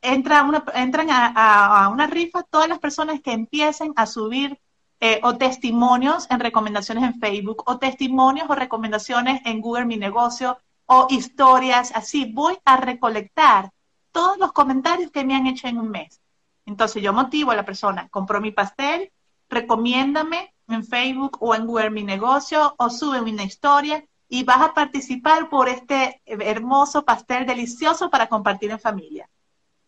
entra 0.04 0.44
una, 0.44 0.64
entran 0.76 1.08
a, 1.10 1.90
una 1.92 2.08
rifa 2.08 2.44
todas 2.44 2.68
las 2.68 2.80
personas 2.80 3.22
que 3.22 3.32
empiecen 3.32 3.94
a 3.96 4.06
subir 4.06 4.60
eh, 5.00 5.20
o 5.24 5.38
testimonios 5.38 6.28
en 6.30 6.40
recomendaciones 6.40 7.04
en 7.04 7.20
Facebook, 7.20 7.64
o 7.66 7.78
testimonios 7.80 8.50
o 8.50 8.56
recomendaciones 8.56 9.42
en 9.46 9.62
Google 9.62 9.86
Mi 9.86 9.98
Negocio, 9.98 10.58
o 10.86 11.08
historias, 11.10 11.92
así. 11.96 12.26
Voy 12.26 12.58
a 12.66 12.78
recolectar 12.78 13.72
todos 14.12 14.38
los 14.38 14.52
comentarios 14.52 15.12
que 15.12 15.26
me 15.26 15.36
han 15.36 15.48
hecho 15.48 15.68
en 15.68 15.80
un 15.80 15.90
mes. 15.90 16.22
Entonces 16.66 17.02
yo 17.02 17.14
motivo 17.14 17.52
a 17.52 17.56
la 17.56 17.66
persona, 17.66 18.08
compró 18.10 18.40
mi 18.40 18.52
pastel, 18.52 19.12
recomiéndame 19.50 20.54
en 20.68 20.84
Facebook 20.86 21.38
o 21.42 21.54
en 21.56 21.66
Google 21.66 21.90
Mi 21.90 22.04
Negocio, 22.04 22.76
o 22.78 22.90
sube 22.90 23.22
una 23.22 23.44
historia 23.44 24.04
y 24.30 24.44
vas 24.44 24.62
a 24.62 24.74
participar 24.74 25.50
por 25.50 25.70
este 25.70 26.22
hermoso 26.26 27.04
pastel 27.06 27.46
delicioso 27.46 28.10
para 28.10 28.28
compartir 28.28 28.72
en 28.72 28.80
familia. 28.80 29.30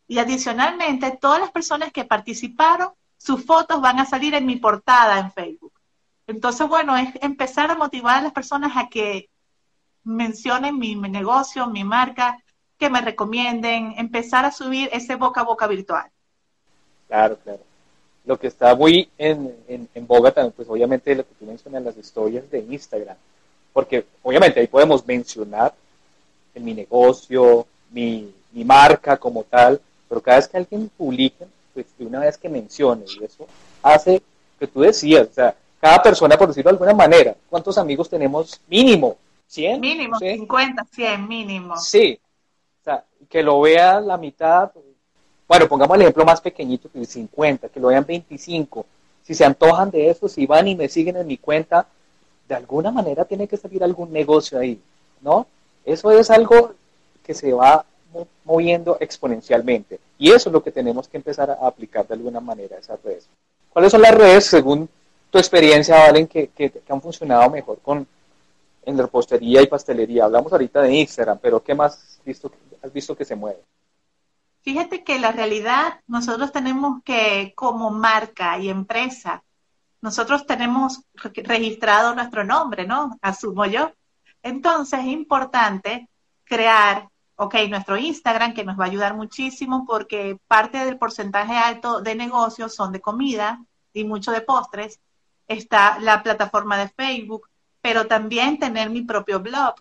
Y 0.07 0.19
adicionalmente, 0.19 1.17
todas 1.19 1.39
las 1.39 1.51
personas 1.51 1.91
que 1.91 2.05
participaron, 2.05 2.89
sus 3.17 3.43
fotos 3.43 3.82
van 3.82 3.99
a 3.99 4.05
salir 4.05 4.36
en 4.36 4.45
mi 4.45 4.57
portada 4.57 5.17
en 5.17 5.32
Facebook. 5.32 5.73
Entonces, 6.28 6.67
bueno, 6.67 6.95
es 6.95 7.09
empezar 7.21 7.71
a 7.71 7.76
motivar 7.76 8.17
a 8.17 8.21
las 8.21 8.34
personas 8.34 8.73
a 8.76 8.88
que 8.88 9.30
mencionen 10.03 10.78
mi, 10.78 10.95
negocio, 10.95 11.67
mi 11.67 11.84
marca, 11.84 12.38
que 12.78 12.89
me 12.89 13.01
recomienden, 13.01 13.95
empezar 13.97 14.45
a 14.45 14.51
subir 14.51 14.89
ese 14.91 15.15
boca 15.15 15.41
a 15.41 15.45
boca 15.45 15.65
virtual. 15.67 16.11
Claro, 17.08 17.38
claro. 17.43 17.60
Lo 18.26 18.39
que 18.39 18.47
está 18.47 18.74
muy 18.76 19.10
en, 19.18 19.56
en, 19.68 20.08
boga 20.08 20.32
también, 20.32 20.53
pues 20.56 20.68
obviamente 20.68 21.14
lo 21.14 21.24
que 21.24 21.36
tú 21.38 21.45
mencionas, 21.45 21.84
las 21.84 21.97
historias 21.97 22.49
de 22.49 22.60
Instagram, 22.60 23.16
porque 23.72 24.06
obviamente 24.24 24.60
ahí 24.60 24.68
podemos 24.68 25.06
mencionar 25.06 25.74
en 26.56 26.66
mi 26.66 26.74
negocio, 26.74 27.68
mi, 27.91 28.34
mi 28.51 28.64
marca 28.64 29.18
como 29.18 29.43
tal, 29.43 29.80
pero 30.10 30.22
cada 30.22 30.38
vez 30.38 30.47
que 30.47 30.58
alguien 30.58 30.89
publica, 30.97 31.45
pues 31.74 31.86
de 31.99 32.06
una 32.06 32.22
vez 32.22 32.38
que 32.38 32.49
mencione, 32.49 33.06
y 33.20 33.24
eso 33.24 33.47
hace 33.84 34.24
que 34.58 34.66
tú 34.66 34.82
decías, 34.82 35.28
o 35.30 35.34
sea, 35.34 35.56
cada 35.80 36.01
persona, 36.01 36.38
por 36.38 36.47
decirlo 36.47 36.72
de 36.72 36.76
alguna 36.76 36.93
manera, 36.93 37.36
¿cuántos 37.47 37.78
amigos 37.78 38.10
tenemos 38.10 38.60
mínimo? 38.68 39.18
¿100? 39.51 39.80
Mínimo, 39.80 40.18
50, 40.18 40.84
100, 40.91 41.28
mínimo. 41.28 41.78
Sí, 41.78 42.20
o 42.82 42.84
sea, 42.84 43.03
que 43.30 43.43
lo 43.43 43.62
vea 43.62 43.99
la 43.99 44.18
mitad, 44.18 44.72
bueno, 45.48 45.68
pongamos 45.68 45.96
el 45.96 46.02
ejemplo 46.02 46.26
más 46.26 46.41
pequeñito, 46.41 46.89
que 46.91 47.06
50, 47.06 47.70
que 47.70 47.80
lo 47.80 47.89
vean 47.89 48.06
25. 48.06 48.86
Si 49.24 49.34
se 49.34 49.46
antojan 49.46 49.91
de 49.91 50.10
eso, 50.10 50.28
si 50.28 50.46
van 50.46 50.68
y 50.68 50.76
me 50.76 50.89
siguen 50.89 51.18
en 51.18 51.28
mi 51.28 51.38
cuenta, 51.38 51.88
de 52.48 52.56
alguna 52.56 52.91
manera 52.91 53.26
tiene 53.26 53.48
que 53.48 53.58
salir 53.58 53.84
algún 53.84 54.12
negocio 54.12 54.60
ahí, 54.60 54.80
¿no? 55.22 55.48
Eso 55.84 56.12
es 56.12 56.30
algo 56.30 56.74
que 57.24 57.34
se 57.34 57.54
va 57.54 57.86
moviendo 58.43 58.98
exponencialmente. 59.00 60.00
Y 60.18 60.32
eso 60.32 60.50
es 60.50 60.54
lo 60.54 60.64
que 60.64 60.72
tenemos 60.72 61.08
que 61.08 61.18
empezar 61.18 61.52
a 61.52 61.68
aplicar 61.68 62.08
de 62.08 62.14
alguna 62.14 62.39
manera 62.39 62.78
esas 62.78 63.02
redes. 63.04 63.28
¿Cuáles 63.72 63.91
son 63.91 64.02
las 64.02 64.16
redes, 64.16 64.46
según 64.46 64.88
tu 65.30 65.38
experiencia, 65.38 65.98
Valen, 65.98 66.28
que, 66.28 66.48
que, 66.48 66.72
han 66.88 67.02
funcionado 67.02 67.50
mejor 67.50 67.80
con 67.80 68.08
en 68.86 68.98
repostería 68.98 69.62
y 69.62 69.68
pastelería? 69.68 70.26
Hablamos 70.26 70.52
ahorita 70.52 70.82
de 70.82 70.93
Instagram, 70.93 71.39
pero 71.41 71.62
¿qué 71.62 71.76
más 71.76 72.20
has 72.82 72.93
visto 72.93 73.16
que 73.16 73.26
se 73.26 73.36
mueve? 73.36 73.60
Fíjate 74.66 75.03
que 75.05 75.20
la 75.20 75.32
realidad, 75.32 76.01
nosotros 76.07 76.51
tenemos 76.51 77.01
que, 77.03 77.53
como 77.55 77.91
marca 77.91 78.59
y 78.59 78.68
empresa, 78.68 79.43
nosotros 80.01 80.45
tenemos 80.45 81.03
registrado 81.13 82.13
nuestro 82.13 82.43
nombre, 82.43 82.86
¿no? 82.86 83.18
Asumo 83.22 83.66
yo. 83.66 83.93
Entonces 84.43 84.99
es 84.99 85.05
importante 85.05 86.09
crear 86.43 87.07
ok, 87.38 87.55
nuestro 87.70 87.97
Instagram, 87.97 88.53
que 88.53 88.63
nos 88.63 88.80
va 88.80 88.86
a 88.86 88.88
ayudar 88.88 89.16
muchísimo 89.16 89.86
porque 89.86 90.39
parte 90.47 90.84
del 90.86 90.97
porcentaje 90.97 91.55
alto 91.55 92.01
de 92.01 92.16
negocios 92.16 92.74
son 92.74 92.91
de 92.91 93.01
comida 93.01 93.63
y 93.93 94.03
mucho 94.03 94.32
de 94.32 94.41
postres. 94.41 94.99
Está 95.47 95.99
la 95.99 96.24
plataforma 96.24 96.78
de 96.78 96.89
Facebook, 96.89 97.49
pero 97.82 98.07
también 98.07 98.57
tener 98.57 98.89
mi 98.89 99.01
propio 99.01 99.39
blog. 99.39 99.76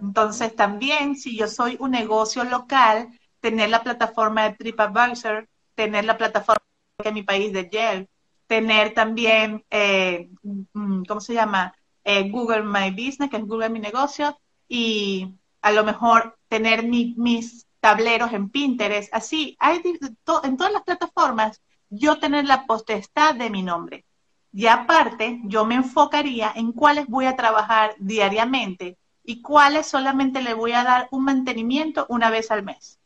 Entonces, 0.00 0.54
también, 0.56 1.16
si 1.16 1.36
yo 1.36 1.46
soy 1.46 1.76
un 1.78 1.90
negocio 1.92 2.44
local, 2.44 3.08
tener 3.40 3.70
la 3.70 3.82
plataforma 3.82 4.44
de 4.44 4.56
TripAdvisor, 4.56 5.48
tener 5.74 6.04
la 6.04 6.18
plataforma 6.18 6.62
de 7.02 7.12
mi 7.12 7.22
país 7.22 7.52
de 7.52 7.68
Yelp, 7.68 8.08
tener 8.46 8.94
también, 8.94 9.64
eh, 9.70 10.28
mm, 10.42 11.04
¿cómo 11.04 11.20
se 11.20 11.34
llama? 11.34 11.74
Eh, 12.04 12.30
Google 12.30 12.62
My 12.62 12.90
Business, 12.90 13.30
que 13.30 13.36
es 13.36 13.46
Google 13.46 13.70
Mi 13.70 13.80
Negocio, 13.80 14.38
y 14.68 15.34
a 15.62 15.72
lo 15.72 15.84
mejor 15.84 16.38
tener 16.48 16.84
mis 16.84 17.66
tableros 17.80 18.32
en 18.32 18.50
Pinterest, 18.50 19.12
así, 19.14 19.56
hay 19.58 19.80
en 19.84 20.56
todas 20.56 20.72
las 20.72 20.82
plataformas, 20.82 21.62
yo 21.88 22.18
tener 22.18 22.44
la 22.44 22.66
potestad 22.66 23.34
de 23.34 23.50
mi 23.50 23.62
nombre. 23.62 24.04
Y 24.52 24.66
aparte, 24.66 25.40
yo 25.44 25.64
me 25.64 25.76
enfocaría 25.76 26.52
en 26.54 26.72
cuáles 26.72 27.06
voy 27.06 27.26
a 27.26 27.36
trabajar 27.36 27.94
diariamente 27.98 28.98
y 29.24 29.42
cuáles 29.42 29.86
solamente 29.86 30.42
le 30.42 30.54
voy 30.54 30.72
a 30.72 30.84
dar 30.84 31.08
un 31.10 31.24
mantenimiento 31.24 32.06
una 32.08 32.30
vez 32.30 32.50
al 32.50 32.64
mes. 32.64 32.99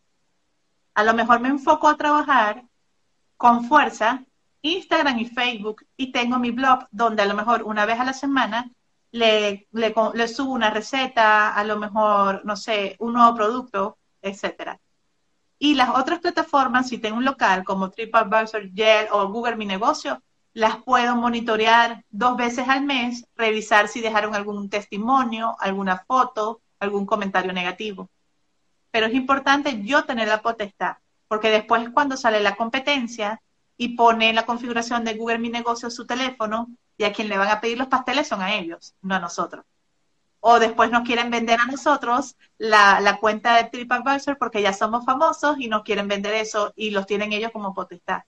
A 0.94 1.04
lo 1.04 1.14
mejor 1.14 1.40
me 1.40 1.48
enfoco 1.48 1.88
a 1.88 1.96
trabajar 1.96 2.64
con 3.36 3.64
fuerza 3.64 4.24
Instagram 4.62 5.18
y 5.18 5.26
Facebook 5.26 5.84
y 5.96 6.10
tengo 6.10 6.38
mi 6.38 6.50
blog 6.50 6.86
donde 6.90 7.22
a 7.22 7.26
lo 7.26 7.34
mejor 7.34 7.64
una 7.64 7.84
vez 7.84 8.00
a 8.00 8.04
la 8.04 8.14
semana 8.14 8.70
le, 9.10 9.68
subo 10.28 10.52
una 10.52 10.70
receta, 10.70 11.54
a 11.54 11.64
lo 11.64 11.78
mejor, 11.78 12.44
no 12.44 12.56
sé, 12.56 12.96
un 12.98 13.12
nuevo 13.12 13.34
producto, 13.36 13.98
etcétera. 14.22 14.80
Y 15.58 15.74
las 15.74 15.90
otras 15.90 16.18
plataformas, 16.18 16.88
si 16.88 16.98
tengo 16.98 17.18
un 17.18 17.24
local 17.24 17.62
como 17.64 17.90
TripAdvisor, 17.90 18.72
Yelp 18.72 19.12
o 19.12 19.28
Google 19.28 19.56
Mi 19.56 19.66
Negocio, 19.66 20.20
las 20.52 20.78
puedo 20.82 21.14
monitorear 21.16 22.04
dos 22.10 22.36
veces 22.36 22.68
al 22.68 22.84
mes, 22.84 23.24
revisar 23.36 23.88
si 23.88 24.00
dejaron 24.00 24.34
algún 24.34 24.68
testimonio, 24.68 25.56
alguna 25.60 25.98
foto, 25.98 26.60
algún 26.80 27.06
comentario 27.06 27.52
negativo. 27.52 28.08
Pero 28.94 29.06
es 29.06 29.14
importante 29.14 29.82
yo 29.82 30.04
tener 30.04 30.28
la 30.28 30.40
potestad, 30.40 30.98
porque 31.26 31.50
después 31.50 31.90
cuando 31.90 32.16
sale 32.16 32.38
la 32.38 32.54
competencia 32.54 33.42
y 33.76 33.96
pone 33.96 34.32
la 34.32 34.46
configuración 34.46 35.02
de 35.02 35.14
Google 35.14 35.40
Mi 35.40 35.48
Negocio 35.48 35.90
su 35.90 36.06
teléfono, 36.06 36.68
y 36.96 37.02
a 37.02 37.12
quien 37.12 37.28
le 37.28 37.36
van 37.36 37.48
a 37.48 37.60
pedir 37.60 37.76
los 37.76 37.88
pasteles 37.88 38.28
son 38.28 38.40
a 38.40 38.54
ellos, 38.54 38.94
no 39.02 39.16
a 39.16 39.18
nosotros. 39.18 39.64
O 40.38 40.60
después 40.60 40.92
nos 40.92 41.02
quieren 41.02 41.28
vender 41.28 41.58
a 41.58 41.66
nosotros 41.66 42.36
la, 42.56 43.00
la 43.00 43.18
cuenta 43.18 43.56
de 43.56 43.64
TripAdvisor 43.64 44.38
porque 44.38 44.62
ya 44.62 44.72
somos 44.72 45.04
famosos 45.04 45.56
y 45.58 45.66
nos 45.66 45.82
quieren 45.82 46.06
vender 46.06 46.34
eso 46.34 46.72
y 46.76 46.90
los 46.90 47.04
tienen 47.04 47.32
ellos 47.32 47.50
como 47.50 47.74
potestad. 47.74 48.22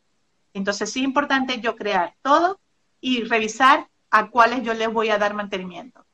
Entonces 0.52 0.90
sí 0.92 0.98
es 0.98 1.04
importante 1.04 1.60
yo 1.60 1.76
crear 1.76 2.16
todo 2.22 2.58
y 3.00 3.22
revisar 3.22 3.88
a 4.10 4.30
cuáles 4.30 4.64
yo 4.64 4.74
les 4.74 4.92
voy 4.92 5.10
a 5.10 5.18
dar 5.18 5.32
mantenimiento. 5.32 6.05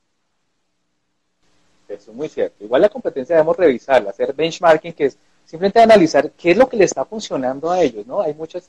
Eso 1.95 2.11
es 2.11 2.17
muy 2.17 2.29
cierto. 2.29 2.65
Igual 2.65 2.83
la 2.83 2.89
competencia 2.89 3.37
debemos 3.37 3.57
revisarla, 3.57 4.11
hacer 4.11 4.33
benchmarking, 4.33 4.93
que 4.93 5.07
es 5.07 5.17
simplemente 5.45 5.81
analizar 5.81 6.31
qué 6.31 6.53
es 6.53 6.57
lo 6.57 6.69
que 6.69 6.77
le 6.77 6.85
está 6.85 7.05
funcionando 7.05 7.71
a 7.71 7.81
ellos, 7.81 8.07
¿no? 8.07 8.23
Hay 8.23 8.35
muchas 8.35 8.65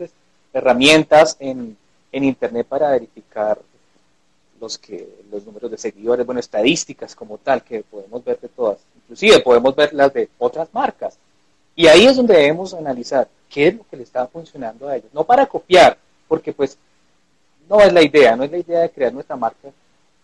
herramientas 0.53 1.37
en, 1.39 1.77
en 2.11 2.23
Internet 2.23 2.67
para 2.67 2.91
verificar 2.91 3.59
los, 4.59 4.77
que, 4.77 5.07
los 5.31 5.45
números 5.45 5.69
de 5.71 5.77
seguidores, 5.77 6.25
bueno, 6.25 6.39
estadísticas 6.39 7.15
como 7.15 7.37
tal, 7.37 7.63
que 7.63 7.83
podemos 7.83 8.23
ver 8.23 8.39
de 8.39 8.49
todas. 8.49 8.79
Inclusive 8.95 9.39
podemos 9.39 9.75
ver 9.75 9.93
las 9.93 10.13
de 10.13 10.29
otras 10.37 10.69
marcas. 10.73 11.17
Y 11.75 11.87
ahí 11.87 12.05
es 12.05 12.15
donde 12.15 12.35
debemos 12.35 12.73
analizar 12.73 13.27
qué 13.49 13.67
es 13.67 13.75
lo 13.75 13.85
que 13.89 13.97
le 13.97 14.03
está 14.03 14.27
funcionando 14.27 14.87
a 14.87 14.95
ellos. 14.95 15.09
No 15.13 15.23
para 15.23 15.45
copiar, 15.45 15.97
porque 16.27 16.53
pues 16.53 16.77
no 17.69 17.79
es 17.81 17.91
la 17.91 18.01
idea, 18.01 18.35
no 18.35 18.43
es 18.43 18.51
la 18.51 18.57
idea 18.57 18.79
de 18.81 18.89
crear 18.89 19.13
nuestra 19.13 19.35
marca, 19.35 19.69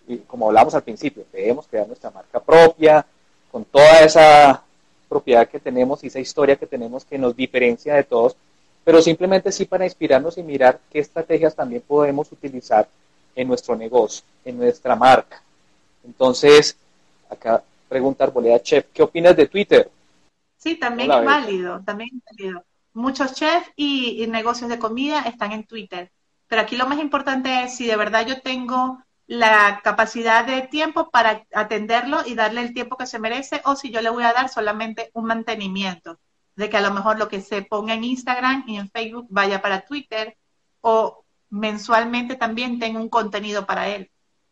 y 0.09 0.17
como 0.17 0.47
hablamos 0.47 0.73
al 0.73 0.81
principio, 0.81 1.23
debemos 1.31 1.67
crear 1.67 1.85
nuestra 1.85 2.09
marca 2.09 2.39
propia, 2.39 3.05
con 3.51 3.63
toda 3.63 4.01
esa 4.01 4.63
propiedad 5.07 5.47
que 5.47 5.59
tenemos 5.59 6.03
y 6.03 6.07
esa 6.07 6.19
historia 6.19 6.55
que 6.55 6.65
tenemos 6.65 7.05
que 7.05 7.17
nos 7.17 7.35
diferencia 7.35 7.93
de 7.93 8.03
todos, 8.03 8.35
pero 8.83 9.01
simplemente 9.01 9.51
sí 9.51 9.65
para 9.65 9.85
inspirarnos 9.85 10.37
y 10.39 10.43
mirar 10.43 10.79
qué 10.91 10.99
estrategias 10.99 11.55
también 11.55 11.83
podemos 11.87 12.31
utilizar 12.31 12.87
en 13.35 13.47
nuestro 13.47 13.75
negocio, 13.75 14.23
en 14.43 14.57
nuestra 14.57 14.95
marca. 14.95 15.41
Entonces, 16.03 16.75
acá 17.29 17.63
pregunta 17.87 18.23
Arboleda 18.23 18.61
Chef, 18.61 18.85
¿qué 18.91 19.03
opinas 19.03 19.35
de 19.35 19.47
Twitter? 19.47 19.91
Sí, 20.57 20.75
también 20.75 21.11
es 21.11 21.23
válido, 21.23 21.81
también 21.85 22.09
es 22.15 22.23
válido. 22.37 22.63
Muchos 22.93 23.33
chefs 23.33 23.69
y, 23.75 24.25
negocios 24.27 24.69
de 24.69 24.79
comida 24.79 25.21
están 25.21 25.51
en 25.51 25.65
Twitter, 25.65 26.11
pero 26.47 26.63
aquí 26.63 26.75
lo 26.75 26.87
más 26.87 26.99
importante 26.99 27.63
es 27.63 27.75
si 27.75 27.85
de 27.85 27.95
verdad 27.95 28.25
yo 28.25 28.41
tengo 28.41 29.03
la 29.29 29.81
capacidad 29.83 30.43
de 30.43 30.63
tiempo 30.63 31.11
para 31.11 31.45
atenderlo 31.53 32.23
y 32.25 32.33
darle 32.33 32.61
el 32.61 32.73
tiempo 32.73 32.97
que 32.97 33.05
se 33.05 33.19
merece 33.19 33.61
o 33.63 33.75
si 33.75 33.91
yo 33.91 34.01
le 34.01 34.09
voy 34.09 34.23
a 34.23 34.33
dar 34.33 34.49
solamente 34.49 35.11
un 35.13 35.25
mantenimiento, 35.25 36.17
de 36.55 36.67
que 36.67 36.77
a 36.77 36.81
lo 36.81 36.91
mejor 36.91 37.19
lo 37.19 37.27
que 37.27 37.39
se 37.39 37.61
ponga 37.61 37.93
en 37.93 38.03
Instagram 38.03 38.63
y 38.65 38.77
en 38.77 38.89
Facebook 38.89 39.27
vaya 39.29 39.61
para 39.61 39.81
Twitter 39.81 40.35
o 40.81 41.23
mensualmente 41.51 42.37
también 42.37 42.79
tengo 42.79 42.99
un 42.99 43.07
contenido 43.09 43.67
para 43.67 43.89
él. 43.89 44.09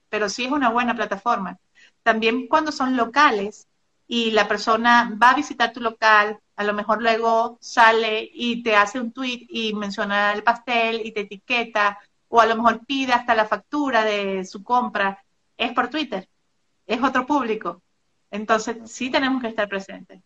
Pero 0.09 0.29
sí 0.29 0.45
es 0.45 0.51
una 0.51 0.69
buena 0.69 0.95
plataforma. 0.95 1.57
También 2.03 2.47
cuando 2.47 2.71
son 2.71 2.95
locales, 2.95 3.67
y 4.07 4.31
la 4.31 4.47
persona 4.47 5.13
va 5.21 5.31
a 5.31 5.35
visitar 5.35 5.73
tu 5.73 5.81
local, 5.81 6.39
a 6.55 6.63
lo 6.63 6.73
mejor 6.73 7.01
luego 7.01 7.57
sale 7.61 8.29
y 8.33 8.63
te 8.63 8.75
hace 8.75 8.99
un 8.99 9.11
tweet 9.11 9.45
y 9.49 9.73
menciona 9.73 10.33
el 10.33 10.43
pastel 10.43 11.01
y 11.05 11.11
te 11.11 11.21
etiqueta, 11.21 11.99
o 12.29 12.41
a 12.41 12.45
lo 12.45 12.55
mejor 12.55 12.85
pide 12.85 13.13
hasta 13.13 13.35
la 13.35 13.45
factura 13.45 14.03
de 14.03 14.45
su 14.45 14.63
compra, 14.63 15.23
es 15.57 15.73
por 15.73 15.89
Twitter, 15.89 16.27
es 16.85 17.01
otro 17.01 17.25
público. 17.25 17.81
Entonces, 18.29 18.77
sí 18.85 19.09
tenemos 19.09 19.41
que 19.41 19.47
estar 19.47 19.69
presentes. 19.69 20.21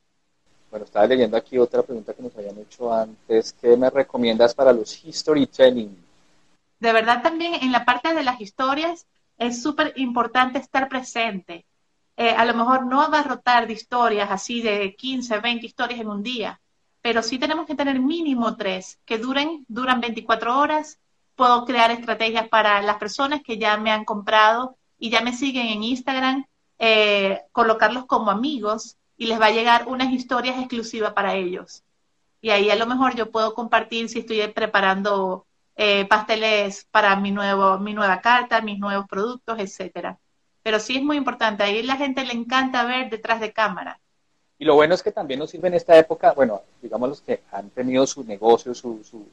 Bueno, 0.70 0.86
estaba 0.86 1.06
leyendo 1.06 1.38
aquí 1.38 1.58
otra 1.58 1.84
pregunta 1.84 2.14
que 2.14 2.24
nos 2.24 2.36
habían 2.38 2.58
hecho 2.58 2.93
antes. 2.93 3.54
¿Qué 3.60 3.76
me 3.76 3.89
recomiendas 3.89 4.56
para 4.56 4.72
los 4.72 5.04
history 5.04 5.45
telling? 5.45 5.95
De 6.80 6.93
verdad, 6.93 7.22
también 7.22 7.56
en 7.56 7.72
la 7.72 7.86
parte 7.86 8.14
de 8.14 8.24
las 8.24 8.39
historias 8.39 9.06
es 9.38 9.62
súper 9.62 9.93
importante 9.97 10.60
estar 10.60 10.88
presente. 10.88 11.66
Eh, 12.16 12.30
a 12.30 12.45
lo 12.45 12.54
mejor 12.54 12.86
no 12.86 13.10
va 13.12 13.20
a 13.20 13.24
rotar 13.24 13.68
de 13.68 13.74
historias 13.74 14.30
así 14.32 14.62
de 14.62 14.95
15, 14.95 15.39
20 15.39 15.66
historias 15.66 15.99
en 15.99 16.08
un 16.08 16.24
día, 16.24 16.62
pero 17.02 17.22
sí 17.22 17.38
tenemos 17.38 17.66
que 17.66 17.76
tener 17.76 17.99
mínimo 17.99 18.56
tres 18.56 18.99
que 19.06 19.18
duren, 19.18 19.66
duran 19.68 20.02
24 20.02 20.58
horas. 20.58 20.99
Puedo 21.42 21.66
crear 21.66 21.89
estrategias 21.89 22.48
para 22.50 22.82
las 22.84 22.98
personas 22.98 23.42
que 23.42 23.58
ya 23.58 23.76
me 23.78 23.89
han 23.89 24.06
comprado 24.06 24.78
y 25.00 25.10
ya 25.10 25.22
me 25.22 25.34
siguen 25.34 25.66
en 25.68 25.82
Instagram, 25.82 26.46
eh, 26.78 27.42
colocarlos 27.52 28.06
como 28.06 28.30
amigos 28.30 28.98
y 29.18 29.26
les 29.26 29.42
va 29.42 29.48
a 29.48 29.52
llegar 29.52 29.88
unas 29.88 30.14
historias 30.14 30.60
exclusivas 30.60 31.14
para 31.14 31.34
ellos. 31.34 31.84
Y 32.42 32.52
ahí 32.52 32.70
a 32.70 32.76
lo 32.76 32.86
mejor 32.86 33.16
yo 33.16 33.32
puedo 33.32 33.56
compartir 33.56 34.08
si 34.10 34.20
estoy 34.20 34.46
preparando 34.50 35.48
eh, 35.76 36.06
pasteles 36.06 36.86
para 36.92 37.16
mi 37.16 37.32
nuevo, 37.32 37.80
mi 37.80 37.96
nueva 37.96 38.22
carta, 38.22 38.62
mis 38.62 38.78
nuevos 38.78 39.08
productos, 39.08 39.58
etcétera 39.58 40.20
pero 40.64 40.80
sí 40.80 40.98
es 40.98 41.04
muy 41.04 41.18
importante. 41.18 41.64
Ahí 41.64 41.82
la 41.84 41.96
gente 41.96 42.24
le 42.24 42.34
encanta 42.34 42.86
ver 42.86 43.10
detrás 43.10 43.39
de 43.39 43.52
cámara. 43.52 44.00
Y 44.58 44.66
lo 44.66 44.76
bueno 44.76 44.94
es 44.94 45.02
que 45.02 45.12
también 45.12 45.39
nos 45.39 45.50
sirve 45.50 45.70
en 45.70 45.74
esta 45.74 45.98
época, 45.98 46.34
bueno, 46.34 46.62
digamos 46.82 47.10
los 47.10 47.22
que 47.22 47.42
han 47.52 47.72
tenido 47.72 48.06
su 48.06 48.24
negocio, 48.24 48.76
su, 48.76 49.04
su, 49.04 49.26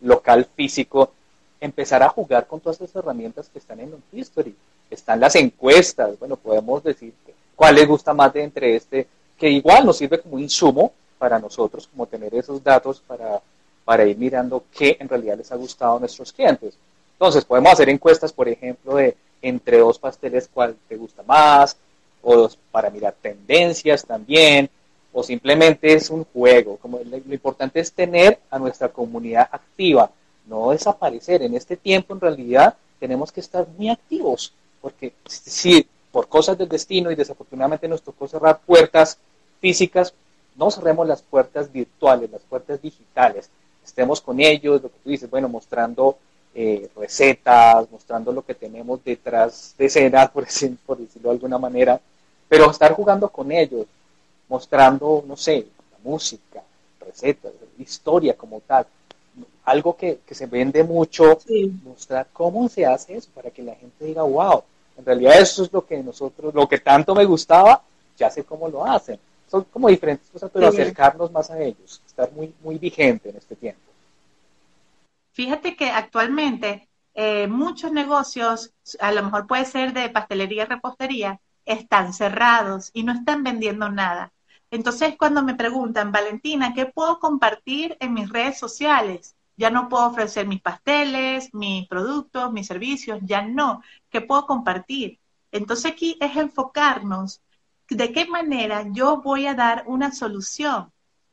local 0.00 0.46
físico, 0.54 1.12
empezar 1.60 2.02
a 2.02 2.08
jugar 2.08 2.46
con 2.46 2.60
todas 2.60 2.80
esas 2.80 2.96
herramientas 2.96 3.48
que 3.48 3.58
están 3.58 3.80
en 3.80 3.94
un 3.94 4.02
History. 4.12 4.54
Están 4.90 5.20
las 5.20 5.34
encuestas, 5.34 6.18
bueno, 6.18 6.36
podemos 6.36 6.82
decir 6.82 7.12
cuál 7.54 7.74
les 7.74 7.86
gusta 7.86 8.14
más 8.14 8.32
de 8.32 8.44
entre 8.44 8.76
este, 8.76 9.06
que 9.36 9.50
igual 9.50 9.84
nos 9.84 9.98
sirve 9.98 10.20
como 10.20 10.38
insumo 10.38 10.92
para 11.18 11.38
nosotros, 11.38 11.88
como 11.88 12.06
tener 12.06 12.34
esos 12.34 12.62
datos 12.62 13.00
para, 13.06 13.40
para 13.84 14.06
ir 14.06 14.16
mirando 14.16 14.64
qué 14.76 14.96
en 15.00 15.08
realidad 15.08 15.36
les 15.36 15.50
ha 15.52 15.56
gustado 15.56 15.96
a 15.96 16.00
nuestros 16.00 16.32
clientes. 16.32 16.74
Entonces, 17.12 17.44
podemos 17.44 17.72
hacer 17.72 17.88
encuestas, 17.88 18.32
por 18.32 18.48
ejemplo, 18.48 18.94
de 18.94 19.16
entre 19.42 19.78
dos 19.78 19.98
pasteles 19.98 20.48
cuál 20.52 20.76
te 20.88 20.96
gusta 20.96 21.22
más, 21.24 21.76
o 22.22 22.48
para 22.70 22.90
mirar 22.90 23.14
tendencias 23.20 24.04
también, 24.04 24.70
o 25.12 25.22
simplemente 25.22 25.92
es 25.92 26.10
un 26.10 26.24
juego. 26.24 26.76
Como 26.76 27.00
lo, 27.00 27.16
importante 27.34 27.80
es 27.80 27.92
tener 27.92 28.38
a 28.50 28.58
nuestra 28.58 28.88
comunidad 28.88 29.48
activa, 29.50 30.10
no 30.46 30.70
desaparecer. 30.70 31.42
En 31.42 31.54
este 31.54 31.76
tiempo, 31.76 32.14
en 32.14 32.20
realidad, 32.20 32.76
tenemos 32.98 33.32
que 33.32 33.40
estar 33.40 33.66
muy 33.76 33.88
activos, 33.88 34.52
porque 34.80 35.12
si 35.26 35.86
por 36.12 36.28
cosas 36.28 36.56
del 36.56 36.68
destino 36.68 37.10
y 37.10 37.14
desafortunadamente 37.14 37.88
nos 37.88 38.02
tocó 38.02 38.26
cerrar 38.28 38.60
puertas 38.60 39.18
físicas, 39.60 40.14
no 40.56 40.70
cerremos 40.70 41.06
las 41.06 41.22
puertas 41.22 41.70
virtuales, 41.70 42.30
las 42.30 42.42
puertas 42.42 42.80
digitales. 42.82 43.50
Estemos 43.84 44.20
con 44.20 44.40
ellos, 44.40 44.82
lo 44.82 44.88
que 44.88 44.98
tú 45.04 45.10
dices, 45.10 45.30
bueno, 45.30 45.48
mostrando 45.48 46.18
eh, 46.54 46.88
recetas, 46.96 47.90
mostrando 47.90 48.32
lo 48.32 48.42
que 48.42 48.54
tenemos 48.54 49.02
detrás 49.04 49.74
de 49.78 49.86
escena, 49.86 50.28
por, 50.32 50.46
por 50.86 50.98
decirlo 50.98 51.28
de 51.28 51.34
alguna 51.34 51.58
manera, 51.58 52.00
pero 52.48 52.70
estar 52.70 52.92
jugando 52.92 53.28
con 53.28 53.52
ellos, 53.52 53.86
mostrando, 54.48 55.24
no 55.26 55.36
sé, 55.36 55.66
la 55.92 56.10
música, 56.10 56.62
recetas, 57.00 57.52
historia 57.78 58.34
como 58.34 58.60
tal, 58.60 58.86
algo 59.64 59.96
que, 59.96 60.20
se 60.30 60.46
vende 60.46 60.82
mucho, 60.82 61.38
mostrar 61.84 62.28
cómo 62.32 62.68
se 62.68 62.86
hace 62.86 63.16
eso 63.16 63.28
para 63.34 63.50
que 63.50 63.62
la 63.62 63.74
gente 63.74 64.04
diga, 64.04 64.22
wow, 64.22 64.62
en 64.96 65.04
realidad 65.04 65.38
eso 65.40 65.62
es 65.62 65.72
lo 65.72 65.86
que 65.86 66.02
nosotros, 66.02 66.54
lo 66.54 66.68
que 66.68 66.78
tanto 66.78 67.14
me 67.14 67.24
gustaba, 67.24 67.82
ya 68.16 68.30
sé 68.30 68.44
cómo 68.44 68.68
lo 68.68 68.84
hacen. 68.84 69.18
Son 69.50 69.64
como 69.64 69.88
diferentes 69.88 70.28
cosas, 70.30 70.50
pero 70.52 70.68
acercarnos 70.68 71.30
más 71.30 71.50
a 71.50 71.60
ellos, 71.60 72.02
estar 72.06 72.30
muy, 72.32 72.52
muy 72.62 72.78
vigente 72.78 73.30
en 73.30 73.36
este 73.36 73.56
tiempo. 73.56 73.80
Fíjate 75.32 75.76
que 75.76 75.90
actualmente 75.90 76.88
eh, 77.14 77.46
muchos 77.46 77.92
negocios, 77.92 78.72
a 78.98 79.12
lo 79.12 79.22
mejor 79.22 79.46
puede 79.46 79.64
ser 79.64 79.92
de 79.92 80.08
pastelería 80.08 80.64
y 80.64 80.66
repostería, 80.66 81.40
están 81.64 82.12
cerrados 82.12 82.90
y 82.92 83.02
no 83.02 83.12
están 83.12 83.42
vendiendo 83.42 83.88
nada. 83.88 84.32
Entonces, 84.70 85.16
cuando 85.18 85.42
me 85.42 85.54
preguntan, 85.54 86.12
Valentina, 86.12 86.74
¿qué 86.74 86.86
puedo 86.86 87.18
compartir 87.18 87.96
en 88.00 88.14
mis 88.14 88.28
redes 88.28 88.58
sociales? 88.58 89.36
ya 89.58 89.70
no 89.70 89.88
puedo 89.88 90.06
ofrecer 90.06 90.46
mis 90.46 90.62
pasteles, 90.62 91.52
mis 91.52 91.86
productos, 91.88 92.52
mis 92.52 92.66
servicios, 92.66 93.18
ya 93.22 93.42
no, 93.42 93.82
que 94.08 94.20
puedo 94.20 94.46
compartir. 94.46 95.18
Entonces 95.50 95.92
aquí 95.92 96.16
es 96.20 96.36
enfocarnos 96.36 97.42
de 97.90 98.12
qué 98.12 98.26
manera 98.26 98.84
yo 98.92 99.20
voy 99.20 99.46
a 99.46 99.54
dar 99.54 99.82
una 99.86 100.12
solución 100.12 100.92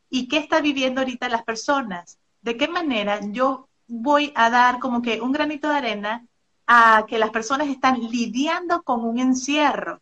y 0.10 0.28
qué 0.28 0.38
está 0.38 0.60
viviendo 0.60 1.02
ahorita 1.02 1.30
las 1.30 1.44
personas, 1.44 2.18
de 2.42 2.58
qué 2.58 2.68
manera 2.68 3.20
yo 3.22 3.70
voy 3.88 4.34
a 4.36 4.50
dar 4.50 4.80
como 4.80 5.04
que 5.04 5.22
un 5.22 5.32
granito 5.32 5.70
de 5.70 5.76
arena 5.76 6.26
a 6.66 7.06
que 7.08 7.20
las 7.20 7.30
personas 7.30 7.68
están 7.68 8.00
lidiando 8.00 8.82
con 8.82 9.06
un 9.06 9.20
encierro. 9.20 10.02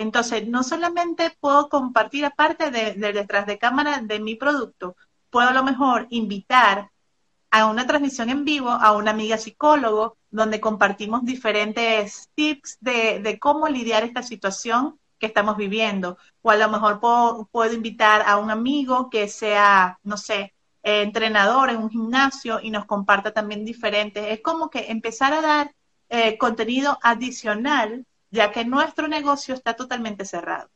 Entonces, 0.00 0.48
no 0.48 0.62
solamente 0.62 1.36
puedo 1.40 1.68
compartir 1.68 2.24
aparte 2.24 2.70
de, 2.70 2.94
detrás 2.94 3.46
de 3.46 3.58
cámara 3.58 4.00
de 4.00 4.18
mi 4.18 4.34
producto, 4.34 4.96
puedo 5.28 5.50
a 5.50 5.52
lo 5.52 5.62
mejor 5.62 6.06
invitar 6.08 6.90
a 7.50 7.66
una 7.66 7.86
transmisión 7.86 8.30
en 8.30 8.46
vivo 8.46 8.70
a 8.70 8.92
una 8.92 9.10
amiga 9.10 9.36
psicólogo 9.36 10.16
donde 10.30 10.58
compartimos 10.58 11.26
diferentes 11.26 12.30
tips 12.34 12.78
de, 12.80 13.38
cómo 13.38 13.68
lidiar 13.68 14.02
esta 14.02 14.22
situación 14.22 14.98
que 15.18 15.26
estamos 15.26 15.58
viviendo. 15.58 16.16
O 16.40 16.50
a 16.50 16.56
lo 16.56 16.70
mejor 16.70 16.98
puedo, 16.98 17.74
invitar 17.74 18.22
a 18.26 18.38
un 18.38 18.50
amigo 18.50 19.10
que 19.10 19.28
sea, 19.28 19.98
no 20.02 20.16
sé, 20.16 20.54
entrenador 20.82 21.68
en 21.68 21.76
un 21.76 21.90
gimnasio 21.90 22.58
y 22.62 22.70
nos 22.70 22.86
comparta 22.86 23.32
también 23.32 23.66
diferentes. 23.66 24.24
Es 24.28 24.40
como 24.40 24.70
que 24.70 24.90
empezar 24.90 25.34
a 25.34 25.42
dar 25.42 25.74
eh, 26.08 26.38
contenido 26.38 26.98
adicional, 27.02 28.06
ya 28.30 28.52
que 28.52 28.64
nuestro 28.64 29.08
negocio 29.08 29.54
está 29.54 29.74
totalmente 29.74 30.24
cerrado. 30.24 30.70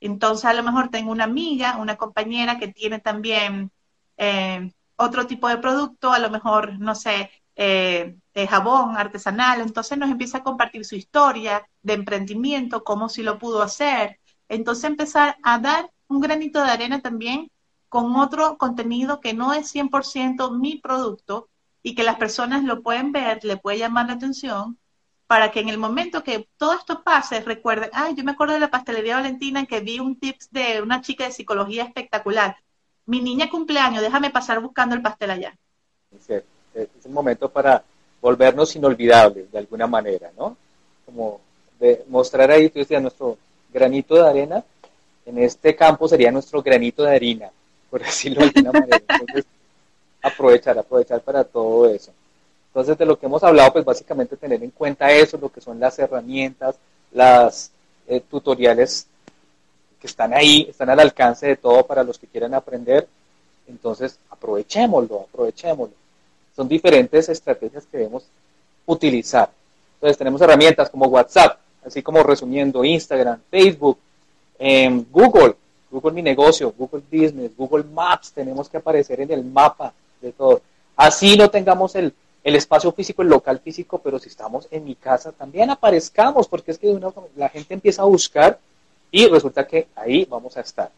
Entonces, 0.00 0.44
a 0.46 0.54
lo 0.54 0.62
mejor 0.62 0.90
tengo 0.90 1.12
una 1.12 1.24
amiga, 1.24 1.76
una 1.78 1.96
compañera 1.96 2.58
que 2.58 2.68
tiene 2.68 3.00
también 3.00 3.70
eh, 4.16 4.72
otro 4.96 5.26
tipo 5.26 5.48
de 5.48 5.58
producto, 5.58 6.12
a 6.12 6.18
lo 6.18 6.30
mejor, 6.30 6.78
no 6.78 6.94
sé, 6.94 7.30
eh, 7.56 8.16
jabón 8.48 8.96
artesanal, 8.96 9.60
entonces 9.60 9.98
nos 9.98 10.10
empieza 10.10 10.38
a 10.38 10.42
compartir 10.44 10.84
su 10.84 10.94
historia 10.94 11.68
de 11.82 11.94
emprendimiento, 11.94 12.84
cómo 12.84 13.08
si 13.08 13.22
lo 13.22 13.38
pudo 13.38 13.62
hacer. 13.62 14.20
Entonces 14.48 14.84
empezar 14.84 15.36
a 15.42 15.58
dar 15.58 15.90
un 16.06 16.20
granito 16.20 16.62
de 16.62 16.70
arena 16.70 17.00
también 17.00 17.50
con 17.88 18.14
otro 18.16 18.58
contenido 18.58 19.20
que 19.20 19.34
no 19.34 19.52
es 19.54 19.74
100% 19.74 20.52
mi 20.52 20.76
producto, 20.76 21.48
y 21.82 21.94
que 21.94 22.02
las 22.02 22.16
personas 22.16 22.64
lo 22.64 22.82
pueden 22.82 23.12
ver, 23.12 23.44
le 23.44 23.56
puede 23.56 23.78
llamar 23.78 24.06
la 24.08 24.14
atención, 24.14 24.78
para 25.28 25.52
que 25.52 25.60
en 25.60 25.68
el 25.68 25.76
momento 25.76 26.24
que 26.24 26.48
todo 26.56 26.72
esto 26.72 27.04
pase, 27.04 27.40
recuerden, 27.40 27.90
ay, 27.92 28.14
yo 28.16 28.24
me 28.24 28.32
acuerdo 28.32 28.54
de 28.54 28.60
la 28.60 28.70
pastelería 28.70 29.16
Valentina 29.16 29.60
en 29.60 29.66
que 29.66 29.80
vi 29.80 30.00
un 30.00 30.18
tips 30.18 30.50
de 30.50 30.80
una 30.80 31.02
chica 31.02 31.24
de 31.24 31.32
psicología 31.32 31.84
espectacular. 31.84 32.56
Mi 33.04 33.20
niña 33.20 33.50
cumpleaños, 33.50 34.02
déjame 34.02 34.30
pasar 34.30 34.58
buscando 34.60 34.94
el 34.94 35.02
pastel 35.02 35.30
allá. 35.30 35.54
Es, 36.18 36.42
un 37.04 37.12
momento 37.12 37.50
para 37.50 37.84
volvernos 38.22 38.74
inolvidables 38.74 39.52
de 39.52 39.58
alguna 39.58 39.86
manera, 39.86 40.30
¿no? 40.36 40.56
Como 41.04 41.42
de 41.78 42.06
mostrar 42.08 42.50
ahí, 42.50 42.70
tú 42.70 42.78
decías, 42.78 43.02
nuestro 43.02 43.36
granito 43.70 44.14
de 44.14 44.28
arena, 44.30 44.64
en 45.26 45.38
este 45.40 45.76
campo 45.76 46.08
sería 46.08 46.32
nuestro 46.32 46.62
granito 46.62 47.02
de 47.02 47.14
harina, 47.14 47.50
por 47.90 48.00
decirlo 48.04 48.40
de 48.40 48.46
alguna 48.46 48.72
manera. 48.72 49.02
Entonces, 49.06 49.44
aprovechar, 50.22 50.78
aprovechar 50.78 51.20
para 51.20 51.44
todo 51.44 51.86
eso. 51.90 52.12
Entonces, 52.78 52.96
de 52.96 53.06
lo 53.06 53.18
que 53.18 53.26
hemos 53.26 53.42
hablado, 53.42 53.72
pues 53.72 53.84
básicamente 53.84 54.36
tener 54.36 54.62
en 54.62 54.70
cuenta 54.70 55.10
eso, 55.10 55.36
lo 55.36 55.48
que 55.48 55.60
son 55.60 55.80
las 55.80 55.98
herramientas, 55.98 56.76
las 57.10 57.72
eh, 58.06 58.20
tutoriales 58.20 59.08
que 60.00 60.06
están 60.06 60.32
ahí, 60.32 60.68
están 60.70 60.88
al 60.88 61.00
alcance 61.00 61.48
de 61.48 61.56
todo 61.56 61.84
para 61.84 62.04
los 62.04 62.20
que 62.20 62.28
quieran 62.28 62.54
aprender. 62.54 63.08
Entonces, 63.66 64.20
aprovechémoslo, 64.30 65.22
aprovechémoslo. 65.22 65.96
Son 66.54 66.68
diferentes 66.68 67.28
estrategias 67.28 67.84
que 67.84 67.98
debemos 67.98 68.26
utilizar. 68.86 69.50
Entonces, 69.94 70.16
tenemos 70.16 70.40
herramientas 70.40 70.88
como 70.88 71.06
WhatsApp, 71.06 71.58
así 71.84 72.00
como 72.00 72.22
resumiendo 72.22 72.84
Instagram, 72.84 73.40
Facebook, 73.50 73.98
em, 74.56 75.04
Google, 75.10 75.56
Google 75.90 76.12
Mi 76.12 76.22
Negocio, 76.22 76.72
Google 76.78 77.02
Business, 77.10 77.56
Google 77.56 77.82
Maps, 77.92 78.30
tenemos 78.30 78.68
que 78.68 78.76
aparecer 78.76 79.20
en 79.20 79.32
el 79.32 79.42
mapa 79.42 79.92
de 80.20 80.30
todo. 80.30 80.62
Así 80.94 81.36
no 81.36 81.50
tengamos 81.50 81.96
el, 81.96 82.14
espacio 82.44 82.92
físico, 82.92 83.22
el 83.22 83.28
local 83.28 83.60
físico, 83.60 83.98
pero 83.98 84.18
si 84.18 84.28
estamos 84.28 84.68
en 84.70 84.84
mi 84.84 84.94
casa 84.94 85.32
también 85.32 85.70
aparezcamos, 85.70 86.48
porque 86.48 86.70
es 86.70 86.78
que 86.78 86.98
la 87.36 87.48
gente 87.48 87.74
empieza 87.74 88.02
a 88.02 88.06
buscar 88.06 88.58
y 89.10 89.26
resulta 89.26 89.66
que 89.66 89.88
ahí 89.94 90.24
vamos 90.24 90.56
a 90.56 90.60
estar. 90.60 90.90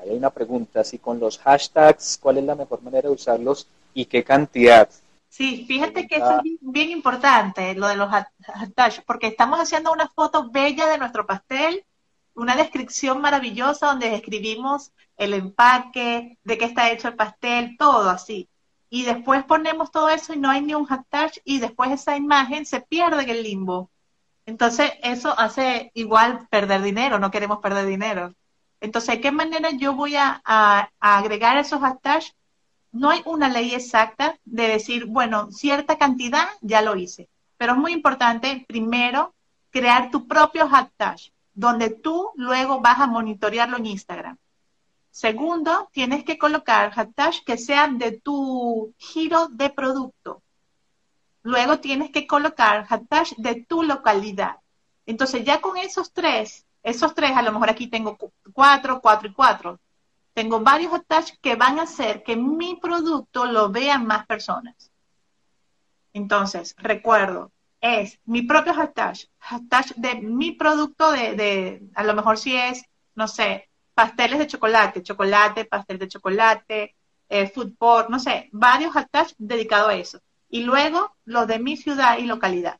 Ahí 0.00 0.10
hay 0.10 0.16
una 0.16 0.30
pregunta, 0.30 0.84
si 0.84 0.98
con 0.98 1.18
los 1.18 1.38
hashtags, 1.38 2.18
¿cuál 2.20 2.38
es 2.38 2.44
la 2.44 2.54
mejor 2.54 2.82
manera 2.82 3.08
de 3.08 3.14
usarlos 3.14 3.66
y 3.94 4.04
qué 4.06 4.22
cantidad? 4.22 4.88
Sí, 5.28 5.64
fíjate 5.66 6.06
que 6.06 6.16
eso 6.16 6.38
es 6.38 6.58
bien 6.60 6.90
importante, 6.90 7.74
lo 7.74 7.88
de 7.88 7.96
los 7.96 8.08
hashtags, 8.08 9.02
porque 9.06 9.26
estamos 9.28 9.58
haciendo 9.58 9.92
una 9.92 10.08
foto 10.08 10.50
bella 10.50 10.86
de 10.86 10.98
nuestro 10.98 11.26
pastel 11.26 11.84
una 12.34 12.56
descripción 12.56 13.20
maravillosa 13.20 13.86
donde 13.86 14.14
escribimos 14.14 14.92
el 15.16 15.34
empaque, 15.34 16.38
de 16.42 16.58
qué 16.58 16.64
está 16.64 16.90
hecho 16.90 17.08
el 17.08 17.14
pastel, 17.14 17.76
todo 17.78 18.10
así. 18.10 18.48
Y 18.94 19.02
después 19.02 19.42
ponemos 19.42 19.90
todo 19.90 20.08
eso 20.08 20.34
y 20.34 20.36
no 20.36 20.48
hay 20.48 20.62
ni 20.62 20.72
un 20.72 20.84
hashtag 20.84 21.32
y 21.44 21.58
después 21.58 21.90
esa 21.90 22.16
imagen 22.16 22.64
se 22.64 22.80
pierde 22.80 23.24
en 23.24 23.28
el 23.28 23.42
limbo. 23.42 23.90
Entonces 24.46 24.92
eso 25.02 25.36
hace 25.36 25.90
igual 25.94 26.46
perder 26.48 26.80
dinero, 26.80 27.18
no 27.18 27.32
queremos 27.32 27.58
perder 27.58 27.86
dinero. 27.86 28.32
Entonces, 28.80 29.16
¿de 29.16 29.20
qué 29.20 29.32
manera 29.32 29.70
yo 29.72 29.94
voy 29.94 30.14
a, 30.14 30.40
a 30.44 30.88
agregar 31.00 31.56
esos 31.56 31.80
hashtags? 31.80 32.36
No 32.92 33.10
hay 33.10 33.20
una 33.24 33.48
ley 33.48 33.74
exacta 33.74 34.38
de 34.44 34.68
decir, 34.68 35.06
bueno, 35.06 35.50
cierta 35.50 35.98
cantidad 35.98 36.46
ya 36.60 36.80
lo 36.80 36.94
hice. 36.94 37.28
Pero 37.56 37.72
es 37.72 37.78
muy 37.78 37.92
importante, 37.92 38.64
primero, 38.68 39.34
crear 39.70 40.12
tu 40.12 40.28
propio 40.28 40.68
hashtag 40.68 41.16
donde 41.52 41.90
tú 41.90 42.30
luego 42.36 42.80
vas 42.80 43.00
a 43.00 43.08
monitorearlo 43.08 43.76
en 43.78 43.86
Instagram. 43.86 44.38
Segundo, 45.14 45.88
tienes 45.92 46.24
que 46.24 46.38
colocar 46.38 46.90
hashtags 46.90 47.40
que 47.42 47.56
sean 47.56 47.98
de 47.98 48.18
tu 48.18 48.92
giro 48.98 49.46
de 49.46 49.70
producto. 49.70 50.42
Luego 51.44 51.78
tienes 51.78 52.10
que 52.10 52.26
colocar 52.26 52.84
hashtags 52.84 53.36
de 53.36 53.64
tu 53.64 53.84
localidad. 53.84 54.56
Entonces 55.06 55.44
ya 55.44 55.60
con 55.60 55.76
esos 55.76 56.12
tres, 56.12 56.66
esos 56.82 57.14
tres, 57.14 57.30
a 57.36 57.42
lo 57.42 57.52
mejor 57.52 57.70
aquí 57.70 57.86
tengo 57.86 58.18
cuatro, 58.52 59.00
cuatro 59.00 59.28
y 59.28 59.32
cuatro. 59.32 59.78
Tengo 60.32 60.58
varios 60.58 60.90
hashtags 60.90 61.38
que 61.40 61.54
van 61.54 61.78
a 61.78 61.82
hacer 61.82 62.24
que 62.24 62.34
mi 62.34 62.74
producto 62.74 63.44
lo 63.44 63.70
vean 63.70 64.04
más 64.06 64.26
personas. 64.26 64.90
Entonces, 66.12 66.74
recuerdo, 66.76 67.52
es 67.80 68.18
mi 68.24 68.42
propio 68.42 68.74
hashtag, 68.74 69.16
hashtag 69.38 69.94
de 69.94 70.16
mi 70.16 70.50
producto 70.50 71.12
de, 71.12 71.88
a 71.94 72.02
lo 72.02 72.14
mejor 72.14 72.36
si 72.36 72.56
es, 72.56 72.84
no 73.14 73.28
sé, 73.28 73.68
pasteles 73.94 74.38
de 74.38 74.46
chocolate, 74.46 75.02
chocolate, 75.02 75.64
pastel 75.64 75.98
de 75.98 76.08
chocolate, 76.08 76.94
eh, 77.28 77.52
pork, 77.78 78.10
no 78.10 78.18
sé, 78.18 78.48
varios 78.52 78.92
hashtags 78.92 79.34
dedicados 79.38 79.88
a 79.88 79.94
eso. 79.94 80.18
Y 80.50 80.62
luego 80.62 81.14
los 81.24 81.46
de 81.46 81.58
mi 81.58 81.76
ciudad 81.76 82.18
y 82.18 82.24
localidad. 82.24 82.78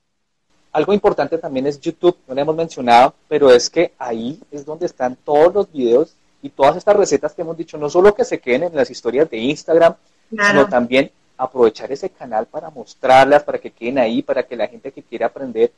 Algo 0.73 0.93
importante 0.93 1.39
también 1.39 1.67
es 1.67 1.81
YouTube, 1.81 2.19
no 2.27 2.35
lo 2.35 2.41
hemos 2.41 2.57
mencionado, 2.57 3.15
pero 3.29 3.51
es 3.51 3.71
que 3.71 3.95
ahí 3.99 4.41
es 4.51 4.65
donde 4.65 4.87
están 4.87 5.17
todos 5.17 5.55
los 5.55 5.73
videos 5.73 6.15
y 6.43 6.51
todas 6.51 6.77
estas 6.77 6.97
recetas 6.97 7.33
que 7.33 7.43
hemos 7.43 7.57
dicho, 7.57 7.79
no 7.79 7.89
solo 7.89 8.15
que 8.15 8.25
se 8.25 8.41
queden 8.41 8.65
en 8.65 8.75
las 8.75 8.91
historias 8.91 9.31
de 9.31 9.39
Instagram, 9.39 9.95
sino 10.31 10.69
también 10.69 11.11
aprovechar 11.37 11.91
ese 11.93 12.11
canal 12.11 12.47
para 12.47 12.71
mostrarlas, 12.71 13.45
para 13.45 13.59
que 13.59 13.71
queden 13.71 13.99
ahí, 13.99 14.23
para 14.23 14.43
que 14.43 14.57
la 14.57 14.67
gente 14.67 14.93
que 14.93 15.03
quiere 15.03 15.25
aprender 15.25 15.73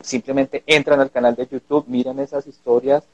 simplemente 0.00 0.64
entran 0.66 1.00
al 1.00 1.10
canal 1.10 1.36
de 1.36 1.46
YouTube, 1.46 1.84
miren 1.86 2.18
esas 2.18 2.46
historias 2.46 3.04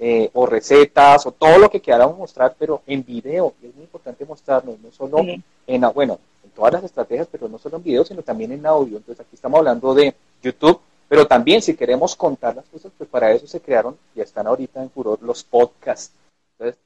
eh, 0.00 0.30
o 0.32 0.46
recetas 0.46 1.26
o 1.26 1.32
todo 1.32 1.58
lo 1.58 1.70
que 1.70 1.80
queramos 1.80 2.18
mostrar, 2.18 2.56
pero 2.58 2.82
en 2.86 3.04
video. 3.04 3.54
Es 3.62 3.74
muy 3.74 3.84
importante 3.84 4.24
mostrarnos, 4.24 4.80
no 4.80 4.90
solo 4.90 5.18
en, 5.66 5.80
bueno, 5.94 6.18
en 6.42 6.50
todas 6.50 6.72
las 6.72 6.84
estrategias, 6.84 7.28
pero 7.30 7.48
no 7.48 7.58
solo 7.58 7.76
en 7.76 7.84
video, 7.84 8.04
sino 8.04 8.22
también 8.22 8.50
en 8.52 8.66
audio. 8.66 8.96
Entonces 8.96 9.24
aquí 9.24 9.34
estamos 9.34 9.58
hablando 9.58 9.94
de 9.94 10.14
YouTube, 10.42 10.80
pero 11.06 11.26
también 11.26 11.62
si 11.62 11.76
queremos 11.76 12.16
contar 12.16 12.56
las 12.56 12.66
cosas, 12.66 12.90
pues 12.96 13.08
para 13.08 13.30
eso 13.30 13.46
se 13.46 13.60
crearon, 13.60 13.96
y 14.16 14.20
están 14.20 14.46
ahorita 14.46 14.82
en 14.82 14.90
furor 14.90 15.18
los 15.22 15.44
podcasts 15.44 16.12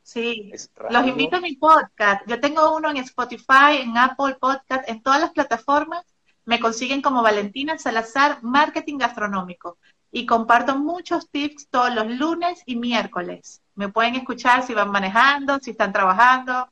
sí, 0.03 0.53
los 0.91 1.07
invito 1.07 1.37
a 1.37 1.41
mi 1.41 1.57
podcast. 1.57 2.27
Yo 2.27 2.41
tengo 2.41 2.77
uno 2.77 2.91
en 2.91 2.99
Spotify, 2.99 3.81
en 3.81 3.97
Apple 3.97 4.37
Podcast, 4.41 4.89
en 4.89 5.03
todas 5.03 5.21
las 5.21 5.31
plataformas. 5.31 6.05
Me 6.45 6.61
consiguen 6.61 7.01
como 7.03 7.23
Valentina 7.23 7.79
Salazar 7.79 8.43
Marketing 8.43 8.99
Gastronómico. 8.99 9.79
Y 10.17 10.27
comparto 10.27 10.79
muchos 10.79 11.29
tips 11.29 11.67
todos 11.69 11.93
los 11.93 12.09
lunes 12.09 12.63
y 12.67 12.77
miércoles. 12.77 13.61
Me 13.75 13.89
pueden 13.89 14.15
escuchar 14.15 14.65
si 14.65 14.73
van 14.73 14.89
manejando, 14.93 15.59
si 15.59 15.73
están 15.73 15.93
trabajando. 15.93 16.69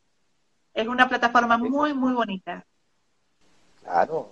Es 0.73 0.87
una 0.87 1.09
plataforma 1.09 1.59
muy, 1.59 1.93
muy 1.93 2.13
bonita. 2.13 2.65
Claro, 3.83 4.29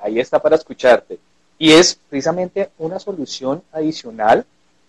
ahí 0.00 0.18
está 0.18 0.40
para 0.40 0.56
escucharte. 0.56 1.18
Y 1.58 1.70
es 1.72 1.96
precisamente 2.08 2.70
una 2.78 2.98
solución 2.98 3.62
adicional 3.72 4.46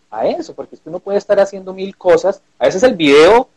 a 0.09 0.25
eso, 0.25 0.55
porque 0.55 0.75
usted 0.75 0.89
no 0.89 0.99
puede 0.99 1.17
estar 1.17 1.37
haciendo 1.41 1.73
mil 1.73 1.97
cosas. 1.97 2.41
A 2.57 2.67
veces 2.67 2.83
el 2.83 2.95
video 2.95 3.49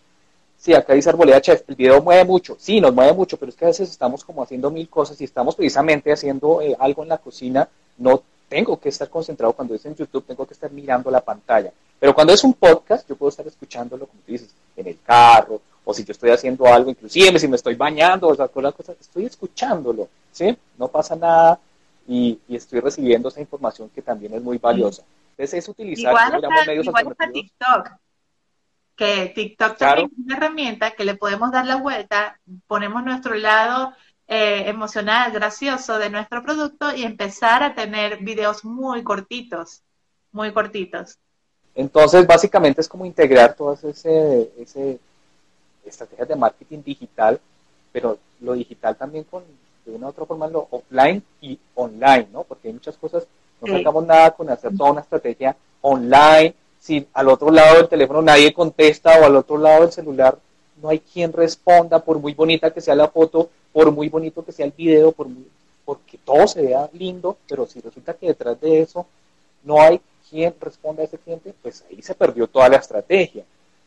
Sí, 0.63 0.73
acá 0.75 0.93
dice 0.93 1.09
Arboleda 1.09 1.41
Chef, 1.41 1.65
el 1.67 1.75
video 1.75 2.01
mueve 2.01 2.25
mucho. 2.25 2.57
Sí, 2.57 2.81
nos 2.81 2.95
mueve 2.95 3.13
mucho, 3.13 3.37
pero 3.37 3.51
es 3.51 3.57
que 3.57 3.65
a 3.65 3.69
veces 3.69 3.91
estamos 3.91 4.25
como 4.25 4.45
haciendo 4.45 4.71
mil 4.71 4.89
cosas 4.89 5.21
y 5.21 5.25
estamos 5.25 5.57
precisamente 5.57 6.13
haciendo 6.13 6.63
eh, 6.63 6.77
algo 6.79 7.03
en 7.03 7.09
la 7.09 7.19
cocina. 7.19 7.69
No 7.99 8.23
tengo 8.53 8.79
que 8.79 8.91
estar 8.91 9.09
concentrado 9.09 9.55
cuando 9.55 9.75
es 9.75 9.83
en 9.87 9.97
YouTube, 9.97 10.27
tengo 10.27 10.47
que 10.47 10.53
estar 10.53 10.71
mirando 10.71 11.11
la 11.11 11.23
pantalla. 11.23 11.73
Pero 11.99 12.15
cuando 12.15 12.35
es 12.35 12.45
un 12.45 12.53
podcast, 12.53 13.09
yo 13.09 13.17
puedo 13.17 13.31
estar 13.31 13.47
escuchándolo, 13.47 14.07
como 14.07 14.21
tú 14.27 14.33
dices, 14.33 14.55
en 14.77 14.89
el 14.89 14.99
carro, 15.03 15.63
o 15.83 15.95
si 15.95 16.05
yo 16.05 16.13
estoy 16.13 16.29
haciendo 16.29 16.67
algo, 16.67 16.91
inclusive 16.91 17.39
si 17.39 17.49
me 17.49 17.57
estoy 17.57 17.77
bañando 17.77 18.29
o 18.29 18.35
las 18.35 18.75
cosas, 18.75 18.97
estoy 19.01 19.25
escuchándolo, 19.25 20.07
¿sí? 20.31 20.55
No 20.77 20.89
pasa 20.89 21.17
nada 21.17 21.59
y, 22.07 22.39
estoy 22.51 22.81
recibiendo 22.81 23.31
esa 23.31 23.41
información 23.41 23.89
que 23.89 24.03
también 24.03 24.35
es 24.35 24.43
muy 24.43 24.59
valiosa. 24.59 25.03
Entonces 25.31 25.55
es 25.55 25.69
utilizar 25.71 26.15
medios 26.67 26.85
igual 26.85 27.17
TikTok 27.33 27.91
que 28.95 29.33
TikTok 29.35 29.79
también 29.79 30.11
es 30.13 30.25
una 30.27 30.37
herramienta 30.37 30.91
que 30.91 31.07
le 31.07 31.15
podemos 31.15 31.51
dar 31.51 31.65
la 31.65 31.77
vuelta, 31.77 32.39
ponemos 32.67 33.03
nuestro 33.03 33.35
lado 33.35 33.95
eh, 34.29 34.64
emocional, 34.66 35.33
gracioso 35.33 35.99
de 35.99 36.11
nuestro 36.11 36.43
producto 36.43 36.95
y 36.95 37.05
empezar 37.05 37.62
a 37.62 37.75
tener 37.75 38.18
videos 38.18 38.64
muy 38.64 39.03
cortitos, 39.03 39.83
muy 40.33 40.53
cortitos. 40.53 41.18
Entonces, 41.75 42.27
básicamente 42.27 42.81
es 42.81 42.89
como 42.89 43.07
integrar 43.07 43.55
todas 43.55 43.83
ese, 43.85 44.51
ese 44.59 44.99
estrategias 45.85 46.29
de 46.29 46.37
marketing 46.37 46.83
digital, 46.85 47.41
pero 47.93 48.18
lo 48.41 48.53
digital 48.55 48.97
también 48.97 49.25
con, 49.25 49.43
de 49.85 49.93
una 49.93 50.07
u 50.07 50.11
otra 50.11 50.27
forma, 50.27 50.47
lo 50.49 50.68
offline 50.70 51.23
y 51.41 51.59
online, 51.75 52.29
¿no? 52.33 52.45
Porque 52.45 52.68
hay 52.68 52.75
muchas 52.75 52.97
cosas, 52.97 53.27
no 53.61 53.77
sacamos 53.77 54.07
nada 54.07 54.31
con 54.33 54.49
hacer 54.51 54.77
toda 54.77 54.93
una 54.93 55.01
estrategia 55.01 55.57
online, 55.81 56.55
si 56.79 57.07
al 57.12 57.29
otro 57.29 57.51
lado 57.51 57.77
del 57.77 57.89
teléfono 57.89 58.23
nadie 58.23 58.53
contesta 58.53 59.18
o 59.20 59.25
al 59.25 59.37
otro 59.37 59.57
lado 59.57 59.83
del 59.83 59.93
celular 59.93 60.37
no 60.83 60.89
hay 60.89 60.99
quien 60.99 61.33
responda, 61.33 62.01
por 62.01 62.18
muy 62.18 62.35
bonita 62.35 62.73
que 62.73 62.81
sea 62.81 62.97
la 62.97 63.09
foto, 63.09 63.51
por 63.73 63.91
muy 63.91 64.09
bonito 64.09 64.45
que 64.45 64.53
sea 64.53 64.66
el 64.66 64.73
video, 64.73 65.12
por 65.12 65.29
porque 65.85 66.18
todo 66.18 66.47
se 66.47 66.62
vea 66.62 66.89
lindo, 66.93 67.37
pero 67.49 67.66
si 67.66 67.81
resulta 67.81 68.14
que 68.14 68.29
detrás 68.29 68.61
de 68.61 68.81
eso 68.81 69.07
no 69.64 69.81
hay 69.81 70.01
quien 70.31 70.55
responda 70.61 71.03
a 71.03 71.07
ese 71.07 71.18
cliente, 71.18 71.55
pues 71.61 71.85
ahí 71.91 72.01
se 72.01 72.14
perdió 72.14 72.47
toda 72.47 72.68
la 72.68 72.77
estrategia. 72.77 73.45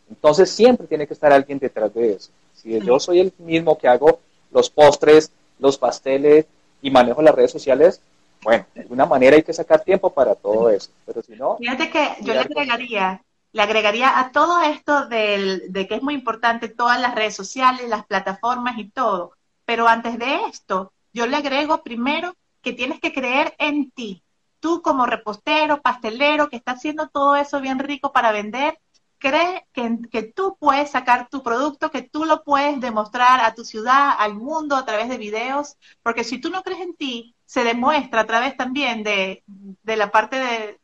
Entonces 0.10 0.52
siempre 0.52 0.88
tiene 0.88 1.08
que 1.08 1.14
estar 1.14 1.32
alguien 1.32 1.58
detrás 1.58 1.94
de 1.94 2.14
eso. 2.14 2.30
Si 2.54 2.80
yo 2.82 3.00
soy 3.00 3.20
el 3.20 3.34
mismo 3.40 3.78
que 3.78 3.88
hago 3.88 4.20
los 4.52 4.70
postres, 4.70 5.32
los 5.60 5.78
pasteles 5.78 6.46
y 6.82 6.92
manejo 6.92 7.22
las 7.22 7.34
redes 7.34 7.52
sociales, 7.52 8.02
bueno, 8.44 8.66
de 8.76 8.82
alguna 8.82 9.06
manera 9.06 9.36
hay 9.36 9.44
que 9.44 9.54
sacar 9.54 9.84
tiempo 9.84 10.12
para 10.12 10.36
todo 10.36 10.70
eso, 10.70 10.92
pero 11.06 11.24
si 11.24 11.34
no... 11.34 11.58
Fíjate 11.58 11.90
que 11.90 12.10
yo 12.22 12.34
le 12.34 12.42
agregaría, 12.42 13.24
le 13.52 13.62
agregaría 13.62 14.20
a 14.20 14.32
todo 14.32 14.62
esto 14.62 15.08
del, 15.08 15.72
de 15.72 15.88
que 15.88 15.96
es 15.96 16.04
muy 16.04 16.14
importante 16.14 16.68
todas 16.68 17.02
las 17.02 17.16
redes 17.16 17.36
sociales, 17.36 17.90
las 17.90 18.06
plataformas 18.06 18.78
y 18.78 18.90
todo, 18.90 19.32
pero 19.66 19.88
antes 19.88 20.18
de 20.18 20.46
esto, 20.46 20.94
yo 21.14 21.28
le 21.28 21.38
agrego 21.38 21.84
primero 21.84 22.36
que 22.62 22.74
tienes 22.74 23.00
que 23.00 23.14
creer 23.14 23.56
en 23.60 23.92
ti. 23.92 24.24
Tú 24.60 24.82
como 24.82 25.06
repostero, 25.06 25.82
pastelero, 25.82 26.50
que 26.50 26.56
está 26.56 26.74
haciendo 26.74 27.10
todo 27.10 27.36
eso 27.36 27.62
bien 27.62 27.80
rico 27.80 28.12
para 28.12 28.32
vender, 28.32 28.80
cree 29.18 29.68
que, 29.74 30.24
tú 30.36 30.58
puedes 30.60 30.92
sacar 30.92 31.30
tu 31.30 31.42
producto, 31.42 31.92
que 31.92 32.02
tú 32.02 32.26
lo 32.26 32.44
puedes 32.44 32.80
demostrar 32.80 33.40
a 33.40 33.54
tu 33.56 33.64
ciudad, 33.64 34.12
al 34.18 34.36
mundo 34.36 34.76
a 34.76 34.86
través 34.86 35.10
de 35.10 35.18
videos, 35.18 35.78
porque 36.04 36.24
si 36.24 36.40
tú 36.40 36.50
no 36.50 36.64
crees 36.64 36.82
en 36.82 36.96
ti, 36.96 37.36
se 37.46 37.64
demuestra 37.64 38.22
a 38.22 38.28
través 38.28 38.58
también 38.58 39.04
de, 39.04 39.44
la 39.84 40.12
parte 40.12 40.38
de, 40.38 40.80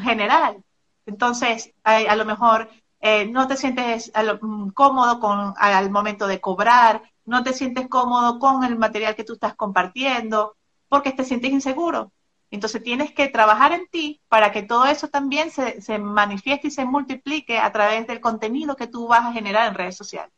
general. 0.00 0.62
Entonces, 1.06 1.72
a, 1.84 2.16
lo 2.16 2.24
mejor 2.24 2.70
eh, 3.00 3.26
no 3.26 3.46
te 3.46 3.56
sientes 3.56 4.12
mm, 4.40 4.70
cómodo 4.70 5.20
con, 5.20 5.54
al 5.58 5.90
momento 5.90 6.26
de 6.26 6.40
cobrar, 6.40 7.02
no 7.24 7.42
te 7.42 7.52
sientes 7.52 7.88
cómodo 7.88 8.38
con 8.38 8.64
el 8.64 8.76
material 8.76 9.14
que 9.14 9.24
tú 9.24 9.34
estás 9.34 9.54
compartiendo, 9.54 10.56
porque 10.88 11.12
te 11.12 11.24
sientes 11.24 11.50
inseguro. 11.50 12.12
Entonces 12.50 12.82
tienes 12.82 13.12
que 13.12 13.28
trabajar 13.28 13.72
en 13.72 13.86
ti 13.88 14.20
para 14.28 14.52
que 14.52 14.62
todo 14.62 14.84
eso 14.84 15.08
también 15.08 15.50
se, 15.50 15.80
se 15.80 15.98
manifieste 15.98 16.68
y 16.68 16.70
se 16.70 16.84
multiplique 16.84 17.58
a 17.58 17.72
través 17.72 18.06
del 18.06 18.20
contenido 18.20 18.76
que 18.76 18.86
tú 18.86 19.08
vas 19.08 19.24
a 19.24 19.32
generar 19.32 19.68
en 19.68 19.74
redes 19.74 19.96
sociales. 19.96 20.32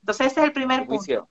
Entonces 0.00 0.28
ese 0.28 0.40
es 0.40 0.46
el 0.46 0.52
primer 0.52 0.86
punto. 0.86 1.28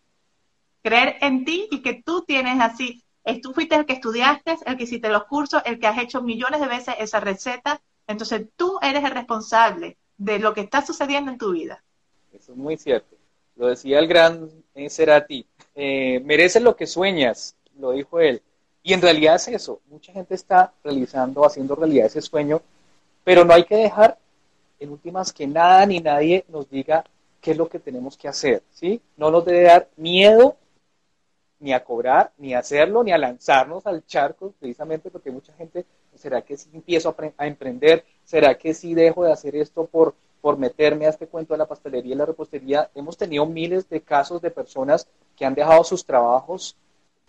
Creer 0.81 1.17
en 1.21 1.45
ti 1.45 1.67
y 1.71 1.81
que 1.81 2.01
tú 2.03 2.23
tienes 2.25 2.59
así, 2.59 3.03
tú 3.41 3.53
fuiste 3.53 3.75
el 3.75 3.85
que 3.85 3.93
estudiaste, 3.93 4.57
el 4.65 4.77
que 4.77 4.83
hiciste 4.83 5.09
los 5.09 5.25
cursos, 5.25 5.61
el 5.65 5.79
que 5.79 5.87
has 5.87 5.97
hecho 5.97 6.21
millones 6.21 6.59
de 6.59 6.67
veces 6.67 6.95
esa 6.99 7.19
receta. 7.19 7.81
Entonces 8.07 8.47
tú 8.55 8.77
eres 8.81 9.03
el 9.03 9.11
responsable 9.11 9.97
de 10.17 10.39
lo 10.39 10.53
que 10.53 10.61
está 10.61 10.85
sucediendo 10.85 11.31
en 11.31 11.37
tu 11.37 11.53
vida. 11.53 11.83
Eso 12.33 12.51
es 12.51 12.57
muy 12.57 12.77
cierto. 12.77 13.18
Lo 13.60 13.68
decía 13.68 13.99
el 13.99 14.07
gran 14.07 14.49
Cerati. 14.89 15.45
Eh, 15.76 16.22
mereces 16.22 16.62
lo 16.62 16.78
que 16.78 16.88
sueñas, 16.88 17.57
lo 17.78 17.91
dijo 17.91 18.22
él. 18.22 18.41
Y 18.82 18.93
en 18.93 19.01
realidad 19.01 19.36
es 19.36 19.49
eso. 19.49 19.82
Mucha 19.89 20.14
gente 20.14 20.34
está 20.34 20.72
realizando, 20.82 21.45
haciendo 21.45 21.76
realidad 21.76 22.05
ese 22.05 22.22
sueño, 22.22 22.62
pero 23.26 23.43
no 23.43 23.53
hay 23.53 23.66
que 23.66 23.76
dejar, 23.76 24.18
en 24.80 24.91
últimas, 24.91 25.34
que 25.34 25.45
nada 25.45 25.86
ni 25.86 25.99
nadie 25.99 26.45
nos 26.47 26.70
diga 26.70 27.03
qué 27.41 27.51
es 27.51 27.57
lo 27.57 27.68
que 27.68 27.80
tenemos 27.80 28.16
que 28.16 28.30
hacer. 28.30 28.64
¿sí? 28.72 29.01
No 29.18 29.30
nos 29.30 29.43
debe 29.43 29.64
dar 29.64 29.89
miedo 29.97 30.55
ni 31.60 31.74
a 31.74 31.84
cobrar, 31.84 32.32
ni 32.38 32.53
a 32.53 32.60
hacerlo, 32.60 33.03
ni 33.03 33.12
a 33.12 33.18
lanzarnos 33.18 33.86
al 33.86 34.05
charco, 34.05 34.53
precisamente 34.57 35.12
porque 35.12 35.32
mucha 35.32 35.51
gente, 35.55 35.86
¿será 36.16 36.41
que 36.43 36.55
si 36.55 36.70
empiezo 36.74 37.14
a, 37.38 37.45
emprender? 37.45 38.05
¿Será 38.24 38.57
que 38.57 38.74
si 38.74 38.93
dejo 38.93 39.26
de 39.26 39.34
hacer 39.34 39.57
esto 39.57 39.86
por, 39.86 40.16
por 40.41 40.57
meterme 40.57 41.05
a 41.05 41.09
este 41.09 41.27
cuento 41.27 41.53
de 41.53 41.59
la 41.59 41.67
pastelería 41.67 42.13
y 42.13 42.17
la 42.17 42.25
repostería? 42.25 42.89
Hemos 42.95 43.17
tenido 43.17 43.45
miles 43.45 43.89
de 43.89 44.01
casos 44.01 44.41
de 44.41 44.51
personas 44.51 45.07
que 45.37 45.45
han 45.45 45.55
dejado 45.55 45.83
sus 45.83 46.05
trabajos 46.05 46.75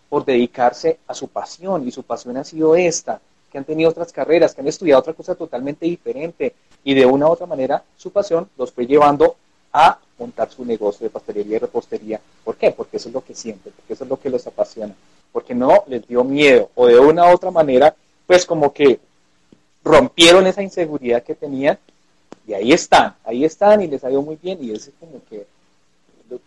por 0.09 0.25
dedicarse 0.25 0.99
a 1.07 1.15
su 1.15 1.29
pasión, 1.29 1.87
y 1.87 1.93
su 1.93 2.03
pasión 2.03 2.37
ha 2.37 2.45
sido 2.45 2.75
esta, 2.75 3.21
que 3.51 3.59
han 3.59 3.65
tenido 3.65 3.91
otras 3.91 4.13
carreras, 4.13 4.55
que 4.55 4.61
han 4.61 4.69
estudiado 4.69 5.01
otra 5.01 5.13
cosa 5.13 5.35
totalmente 5.35 5.87
diferente, 5.87 6.55
y 6.83 6.95
de 6.95 7.07
una 7.07 7.27
u 7.27 7.31
otra 7.31 7.47
manera 7.47 7.83
su 7.97 8.11
pasión 8.11 8.49
los 8.57 8.73
fue 8.73 8.87
llevando 8.87 9.37
a 9.73 9.99
montar 10.19 10.51
su 10.51 10.65
negocio 10.65 11.05
de 11.05 11.11
pastelería 11.11 11.57
y 11.57 11.61
repostería. 11.61 12.21
¿Por 12.45 12.57
qué? 12.57 12.73
Porque 12.73 12.97
eso 12.97 13.09
es 13.09 13.15
lo 13.15 13.25
que 13.25 13.35
sienten, 13.35 13.73
porque 13.75 13.93
eso 13.93 14.05
es 14.05 14.11
lo 14.11 14.19
que 14.19 14.31
los 14.31 14.47
apasiona, 14.47 14.95
porque 15.33 15.55
no 15.55 15.85
les 15.87 16.07
dio 16.07 16.25
miedo 16.25 16.71
o 16.75 16.87
de 16.87 16.99
una 16.99 17.31
u 17.31 17.35
otra 17.35 17.51
manera, 17.51 17.95
pues 18.27 18.45
como 18.45 18.73
que 18.73 18.99
rompieron 19.85 20.47
esa 20.47 20.63
inseguridad 20.63 21.23
que 21.23 21.35
tenían 21.35 21.79
y 22.51 22.55
ahí 22.55 22.73
están, 22.73 23.15
ahí 23.25 23.45
están 23.45 23.81
y 23.81 23.87
les 23.87 24.03
ha 24.03 24.11
ido 24.11 24.23
muy 24.23 24.35
bien 24.35 24.59
y 24.61 24.73
ese 24.73 24.91
es 24.91 24.97
como 24.99 25.23
que, 25.31 25.47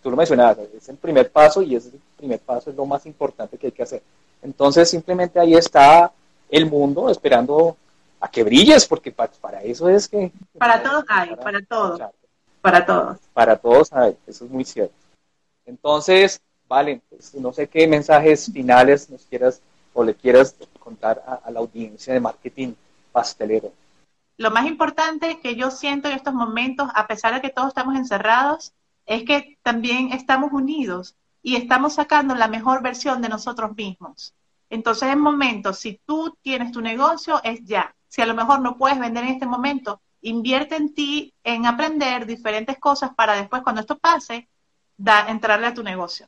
tú 0.02 0.12
lo 0.12 0.18
mencionabas, 0.18 0.58
es 0.76 0.90
el 0.90 0.98
primer 0.98 1.32
paso 1.32 1.62
y 1.62 1.78
ese 1.78 1.92
primer 2.18 2.42
paso 2.42 2.70
es 2.70 2.76
lo 2.76 2.86
más 2.86 3.06
importante 3.06 3.58
que 3.58 3.68
hay 3.68 3.72
que 3.72 3.84
hacer. 3.84 4.02
Entonces 4.42 4.90
simplemente 4.90 5.40
ahí 5.40 5.54
está 5.54 6.12
el 6.50 6.66
mundo 6.66 7.10
esperando 7.10 7.78
a 8.20 8.28
que 8.28 8.44
brilles, 8.44 8.86
porque 8.86 9.14
para, 9.14 9.64
eso 9.64 9.88
es 9.88 10.10
que... 10.10 10.30
Para 10.58 10.84
todos 10.84 11.06
hay, 11.08 11.38
para 11.38 11.62
todos. 11.62 12.02
Para 12.60 12.86
todos. 12.86 13.18
Para 13.34 13.56
todos, 13.56 13.90
eso 14.28 14.44
es 14.44 14.52
muy 14.52 14.66
cierto. 14.66 14.94
Entonces, 15.66 16.42
vale, 16.68 17.00
pues, 17.10 17.34
no 17.36 17.54
sé 17.54 17.70
qué 17.70 17.88
mensajes 17.88 18.52
finales 18.52 19.10
nos 19.10 19.24
quieras 19.24 19.62
o 19.94 20.04
le 20.04 20.16
quieras 20.16 20.54
contar 20.80 21.24
a, 21.26 21.50
la 21.50 21.60
audiencia 21.60 22.14
de 22.14 22.20
marketing 22.20 22.74
pastelero. 23.14 23.72
Lo 24.38 24.52
más 24.52 24.66
importante 24.66 25.40
que 25.40 25.56
yo 25.56 25.70
siento 25.70 26.08
en 26.08 26.16
estos 26.16 26.34
momentos, 26.34 26.90
a 26.96 27.08
pesar 27.08 27.34
de 27.34 27.42
que 27.42 27.50
todos 27.50 27.70
estamos 27.70 27.96
encerrados, 27.96 28.74
es 29.06 29.24
que 29.24 29.58
también 29.62 30.12
estamos 30.12 30.52
unidos 30.52 31.16
y 31.42 31.56
estamos 31.56 31.94
sacando 31.94 32.36
la 32.36 32.48
mejor 32.48 32.82
versión 32.82 33.22
de 33.22 33.30
nosotros 33.30 33.76
mismos. 33.76 34.34
Entonces, 34.70 35.10
en 35.10 35.20
momentos, 35.20 35.78
si 35.78 36.00
tú 36.06 36.36
tienes 36.42 36.72
tu 36.72 36.82
negocio, 36.82 37.42
es 37.44 37.64
ya. 37.64 37.94
Si 38.08 38.22
a 38.22 38.26
lo 38.26 38.34
mejor 38.34 38.62
no 38.62 38.78
puedes 38.78 39.00
vender 39.00 39.24
en 39.24 39.32
este 39.32 39.46
momento, 39.46 40.02
invierte 40.22 40.76
en 40.78 40.94
ti, 40.94 41.34
en 41.44 41.66
aprender 41.66 42.26
diferentes 42.26 42.80
cosas 42.80 43.14
para 43.14 43.36
después, 43.36 43.62
cuando 43.62 43.82
esto 43.82 44.00
pase, 44.00 44.48
da, 44.98 45.28
entrarle 45.30 45.68
a 45.68 45.74
tu 45.74 45.84
negocio. 45.84 46.28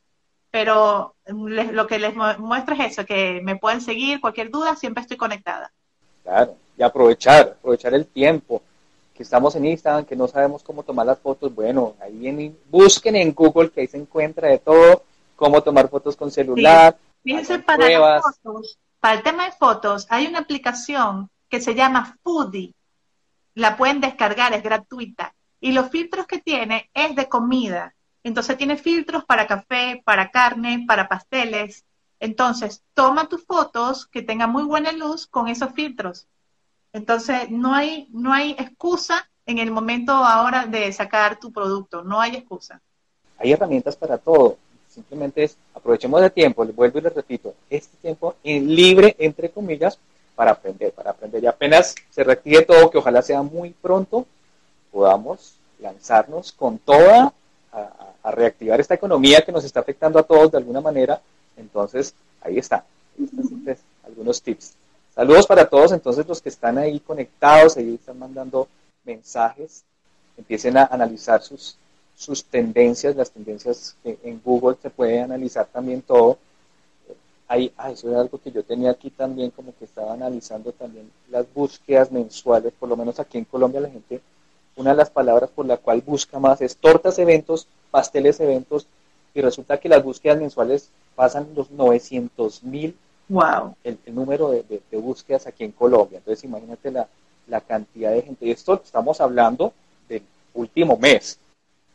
Pero 0.51 1.15
lo 1.25 1.87
que 1.87 1.99
les 1.99 2.15
muestro 2.15 2.75
es 2.75 2.91
eso, 2.91 3.05
que 3.05 3.41
me 3.43 3.55
pueden 3.55 3.81
seguir, 3.81 4.21
cualquier 4.21 4.51
duda, 4.51 4.75
siempre 4.75 5.01
estoy 5.01 5.17
conectada. 5.17 5.71
Claro, 6.23 6.57
y 6.77 6.83
aprovechar, 6.83 7.55
aprovechar 7.59 7.93
el 7.93 8.05
tiempo, 8.05 8.61
que 9.13 9.23
estamos 9.23 9.55
en 9.55 9.65
Instagram, 9.65 10.05
que 10.05 10.15
no 10.15 10.27
sabemos 10.27 10.61
cómo 10.61 10.83
tomar 10.83 11.05
las 11.05 11.19
fotos, 11.19 11.53
bueno, 11.53 11.95
ahí 12.01 12.27
en, 12.27 12.57
busquen 12.69 13.15
en 13.15 13.33
Google, 13.33 13.69
que 13.69 13.81
ahí 13.81 13.87
se 13.87 13.97
encuentra 13.97 14.49
de 14.49 14.59
todo, 14.59 15.03
cómo 15.35 15.61
tomar 15.61 15.89
fotos 15.89 16.15
con 16.15 16.31
celular. 16.31 16.97
Fíjense, 17.23 17.59
para, 17.59 18.21
fotos, 18.21 18.77
para 18.99 19.15
el 19.15 19.23
tema 19.23 19.45
de 19.45 19.51
fotos, 19.53 20.05
hay 20.09 20.27
una 20.27 20.39
aplicación 20.39 21.29
que 21.49 21.61
se 21.61 21.73
llama 21.75 22.17
Foodie 22.23 22.73
la 23.55 23.77
pueden 23.77 24.01
descargar, 24.01 24.53
es 24.53 24.61
gratuita. 24.61 25.33
Y 25.59 25.71
los 25.71 25.89
filtros 25.89 26.27
que 26.27 26.39
tiene 26.39 26.89
es 26.93 27.15
de 27.15 27.27
comida. 27.27 27.95
Entonces 28.21 28.57
tiene 28.57 28.77
filtros 28.77 29.23
para 29.25 29.47
café, 29.47 30.01
para 30.05 30.29
carne, 30.29 30.83
para 30.85 31.07
pasteles. 31.07 31.85
Entonces, 32.19 32.83
toma 32.93 33.27
tus 33.27 33.43
fotos 33.45 34.07
que 34.07 34.21
tengan 34.21 34.51
muy 34.51 34.63
buena 34.63 34.91
luz 34.91 35.25
con 35.25 35.47
esos 35.47 35.71
filtros. 35.71 36.27
Entonces, 36.95 37.51
no 37.51 37.73
hay, 37.73 38.07
no 38.13 38.31
hay 38.31 38.51
excusa 38.51 39.27
en 39.45 39.57
el 39.57 39.69
momento 39.69 40.13
ahora 40.13 40.65
de 40.65 40.93
sacar 40.93 41.37
tu 41.37 41.51
producto, 41.51 42.05
no 42.05 42.21
hay 42.21 42.37
excusa. 42.37 42.79
hay 43.37 43.51
herramientas 43.51 43.97
para 43.97 44.17
todo. 44.17 44.57
Simplemente 44.87 45.43
es 45.43 45.57
aprovechemos 45.73 46.23
el 46.23 46.31
tiempo, 46.31 46.63
les 46.63 46.73
vuelvo 46.73 46.99
y 46.99 47.01
les 47.01 47.13
repito, 47.13 47.53
este 47.69 47.97
tiempo 47.97 48.35
en 48.45 48.73
libre, 48.73 49.13
entre 49.19 49.49
comillas, 49.49 49.99
para 50.35 50.51
aprender, 50.51 50.93
para 50.93 51.11
aprender. 51.11 51.43
Y 51.43 51.47
apenas 51.47 51.95
se 52.11 52.23
reactive 52.23 52.61
todo, 52.61 52.89
que 52.89 52.97
ojalá 52.97 53.21
sea 53.21 53.41
muy 53.41 53.71
pronto, 53.71 54.25
podamos 54.89 55.55
lanzarnos 55.79 56.53
con 56.53 56.77
toda 56.77 57.33
a, 57.73 58.31
reactivar 58.31 58.79
esta 58.79 58.93
economía 58.93 59.41
que 59.41 59.51
nos 59.51 59.65
está 59.65 59.81
afectando 59.81 60.17
a 60.17 60.23
todos 60.23 60.49
de 60.49 60.59
alguna 60.59 60.79
manera. 60.79 61.21
Entonces, 61.57 62.15
ahí 62.41 62.57
está. 62.57 62.85
Están 63.19 63.77
algunos 64.05 64.41
tips. 64.41 64.75
Saludos 65.15 65.47
para 65.47 65.67
todos, 65.67 65.91
entonces 65.93 66.27
los 66.27 66.41
que 66.41 66.49
están 66.49 66.77
ahí 66.77 66.99
conectados, 66.99 67.77
ahí 67.77 67.95
están 67.95 68.19
mandando 68.19 68.67
mensajes, 69.05 69.83
empiecen 70.37 70.77
a 70.77 70.85
analizar 70.85 71.41
sus, 71.41 71.77
sus 72.15 72.43
tendencias, 72.43 73.15
las 73.15 73.31
tendencias 73.31 73.95
que 74.03 74.17
en 74.23 74.41
Google 74.43 74.75
se 74.81 74.89
puede 74.89 75.21
analizar 75.21 75.67
también 75.67 76.01
todo. 76.01 76.37
Ahí, 77.47 77.71
ah, 77.77 77.91
eso 77.91 78.09
es 78.09 78.17
algo 78.17 78.39
que 78.39 78.51
yo 78.51 78.63
tenía 78.63 78.91
aquí 78.91 79.09
también, 79.09 79.51
como 79.51 79.73
que 79.77 79.85
estaba 79.85 80.13
analizando 80.13 80.71
también 80.73 81.09
las 81.29 81.45
búsquedas 81.53 82.11
mensuales, 82.11 82.73
por 82.77 82.89
lo 82.89 82.97
menos 82.97 83.19
aquí 83.19 83.37
en 83.37 83.45
Colombia 83.45 83.79
la 83.79 83.89
gente 83.89 84.21
una 84.75 84.91
de 84.91 84.97
las 84.97 85.09
palabras 85.09 85.49
por 85.49 85.65
la 85.65 85.77
cual 85.77 86.01
busca 86.01 86.39
más 86.39 86.61
es 86.61 86.75
tortas 86.75 87.17
eventos, 87.19 87.67
pasteles 87.91 88.39
eventos, 88.39 88.87
y 89.33 89.41
resulta 89.41 89.79
que 89.79 89.89
las 89.89 90.03
búsquedas 90.03 90.39
mensuales 90.39 90.89
pasan 91.15 91.47
los 91.55 91.71
900 91.71 92.63
mil, 92.63 92.97
wow. 93.27 93.75
el, 93.83 93.97
número 94.07 94.51
de, 94.51 94.81
búsquedas 94.93 95.47
aquí 95.47 95.63
en 95.63 95.71
Colombia. 95.71 96.17
Entonces 96.17 96.43
imagínate 96.43 96.91
la, 96.91 97.61
cantidad 97.61 98.11
de 98.11 98.21
gente. 98.21 98.45
Y 98.45 98.51
esto 98.51 98.81
estamos 98.83 99.21
hablando 99.21 99.73
del 100.07 100.23
último 100.53 100.97
mes. 100.97 101.39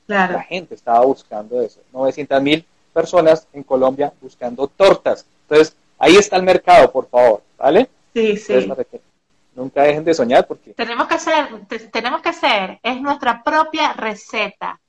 Claro. 0.07 0.35
La 0.35 0.43
gente 0.43 0.75
estaba 0.75 1.05
buscando 1.05 1.61
eso. 1.61 1.81
900 1.93 2.43
mil 2.43 2.65
personas 2.93 3.47
en 3.53 3.63
Colombia 3.63 4.13
buscando 4.21 4.67
tortas. 4.67 5.25
Entonces, 5.43 5.77
ahí 5.99 6.17
está 6.17 6.37
el 6.37 6.43
mercado, 6.43 6.91
por 6.91 7.09
favor, 7.09 7.43
¿vale? 7.57 7.89
Sí, 8.13 8.37
sí 8.37 8.69
nunca 9.55 9.83
dejen 9.83 10.05
de 10.05 10.15
soñar 10.15 10.47
porque... 10.47 10.75
Tenemos 10.75 11.07
que 11.07 11.15
hacer, 11.15 11.67
tenemos 11.93 12.23
que 12.23 12.31
hacer, 12.31 12.81
es 12.83 13.01
nuestra 13.01 13.43
propia 13.43 13.93
receta 13.93 14.81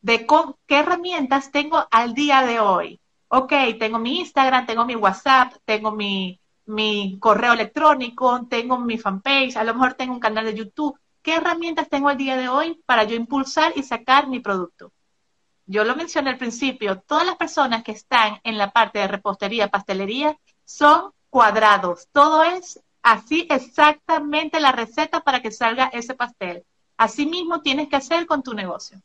de 0.00 0.26
qué 0.66 0.78
herramientas 0.78 1.50
tengo 1.50 1.86
al 1.90 2.14
día 2.14 2.42
de 2.44 2.60
hoy. 2.60 3.00
Ok, 3.28 3.52
tengo 3.78 3.98
mi 3.98 4.20
Instagram, 4.20 4.66
tengo 4.66 4.84
mi 4.84 4.94
WhatsApp, 4.94 5.54
tengo 5.64 5.90
mi, 5.90 6.38
mi 6.66 7.18
correo 7.18 7.52
electrónico, 7.54 8.46
tengo 8.48 8.78
mi 8.78 8.98
fanpage, 8.98 9.56
a 9.56 9.64
lo 9.64 9.74
mejor 9.74 9.94
tengo 9.94 10.14
un 10.14 10.20
canal 10.20 10.44
de 10.44 10.54
YouTube. 10.54 10.98
¿Qué 11.22 11.34
herramientas 11.34 11.88
tengo 11.88 12.08
al 12.08 12.16
día 12.16 12.36
de 12.36 12.48
hoy 12.48 12.80
para 12.86 13.02
yo 13.04 13.16
impulsar 13.16 13.72
y 13.74 13.82
sacar 13.82 14.28
mi 14.28 14.38
producto? 14.38 14.92
Yo 15.66 15.82
lo 15.82 15.96
mencioné 15.96 16.30
al 16.30 16.38
principio, 16.38 17.00
todas 17.00 17.26
las 17.26 17.34
personas 17.34 17.82
que 17.82 17.90
están 17.90 18.38
en 18.44 18.56
la 18.56 18.70
parte 18.70 19.00
de 19.00 19.08
repostería, 19.08 19.66
pastelería, 19.66 20.38
son 20.64 21.10
cuadrados. 21.28 22.06
Todo 22.12 22.44
es 22.44 22.80
así 23.02 23.48
exactamente 23.50 24.60
la 24.60 24.70
receta 24.70 25.20
para 25.20 25.42
que 25.42 25.50
salga 25.50 25.90
ese 25.92 26.14
pastel. 26.14 26.64
Así 26.96 27.26
mismo 27.26 27.60
tienes 27.60 27.88
que 27.88 27.96
hacer 27.96 28.26
con 28.26 28.44
tu 28.44 28.54
negocio. 28.54 29.00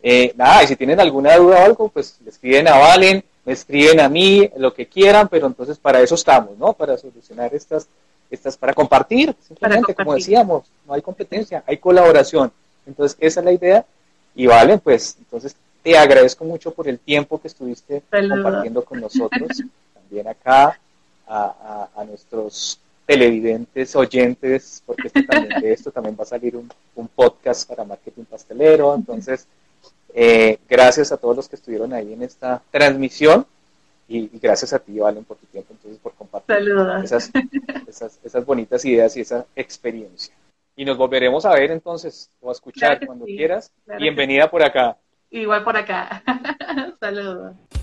Eh, 0.00 0.32
nada, 0.36 0.62
y 0.62 0.68
si 0.68 0.76
tienen 0.76 1.00
alguna 1.00 1.36
duda 1.36 1.58
o 1.58 1.64
algo, 1.64 1.88
pues 1.88 2.20
le 2.22 2.30
escriben 2.30 2.68
a 2.68 2.78
Valen, 2.78 3.24
me 3.44 3.52
escriben 3.52 4.00
a 4.00 4.08
mí, 4.08 4.50
lo 4.56 4.72
que 4.72 4.86
quieran, 4.86 5.28
pero 5.28 5.46
entonces 5.46 5.78
para 5.78 6.00
eso 6.00 6.14
estamos, 6.14 6.56
¿no? 6.58 6.72
Para 6.72 6.96
solucionar 6.96 7.54
estas, 7.54 7.88
estas, 8.30 8.56
para 8.56 8.72
compartir, 8.72 9.34
simplemente, 9.46 9.94
como 9.94 10.14
decíamos, 10.14 10.64
no 10.86 10.94
hay 10.94 11.02
competencia, 11.02 11.62
hay 11.66 11.78
colaboración. 11.78 12.52
Entonces, 12.86 13.16
esa 13.20 13.40
es 13.40 13.44
la 13.44 13.52
idea. 13.52 13.86
Y 14.34 14.46
Valen, 14.46 14.80
pues, 14.80 15.16
entonces 15.18 15.54
te 15.82 15.98
agradezco 15.98 16.44
mucho 16.44 16.72
por 16.72 16.88
el 16.88 16.98
tiempo 16.98 17.40
que 17.40 17.48
estuviste 17.48 18.02
compartiendo 18.10 18.84
con 18.84 19.00
nosotros, 19.00 19.62
también 19.94 20.28
acá, 20.28 20.78
a, 21.26 21.88
a 21.96 22.04
nuestros 22.04 22.78
televidentes, 23.06 23.96
oyentes, 23.96 24.82
porque 24.86 25.10
también, 25.10 25.60
de 25.60 25.72
esto 25.72 25.90
también 25.90 26.16
va 26.18 26.22
a 26.22 26.26
salir 26.26 26.56
un, 26.56 26.68
podcast 27.14 27.68
para 27.68 27.84
marketing 27.84 28.24
pastelero. 28.24 28.94
Entonces, 28.94 29.46
eh, 30.14 30.58
gracias 30.68 31.12
a 31.12 31.16
todos 31.16 31.36
los 31.36 31.48
que 31.48 31.56
estuvieron 31.56 31.92
ahí 31.92 32.12
en 32.12 32.22
esta 32.22 32.62
transmisión 32.70 33.46
y, 34.08 34.28
gracias 34.38 34.72
a 34.72 34.78
ti, 34.78 34.98
Valen, 34.98 35.24
por 35.24 35.38
tu 35.38 35.46
tiempo, 35.46 35.72
entonces, 35.72 35.98
por 36.00 36.12
compartir 36.14 36.56
esas, 37.02 37.30
esas, 38.22 38.44
bonitas 38.44 38.84
ideas 38.84 39.16
y 39.16 39.20
esa 39.20 39.46
experiencia. 39.56 40.34
Y 40.76 40.84
nos 40.84 40.98
volveremos 40.98 41.44
a 41.44 41.54
ver 41.54 41.70
entonces 41.70 42.30
o 42.40 42.50
a 42.50 42.52
escuchar 42.52 43.04
cuando 43.06 43.24
quieras. 43.24 43.70
Bienvenida 43.98 44.50
por 44.50 44.62
acá. 44.62 44.96
Igual 45.30 45.64
por 45.64 45.76
acá. 45.76 46.22
Saludos. 47.00 47.54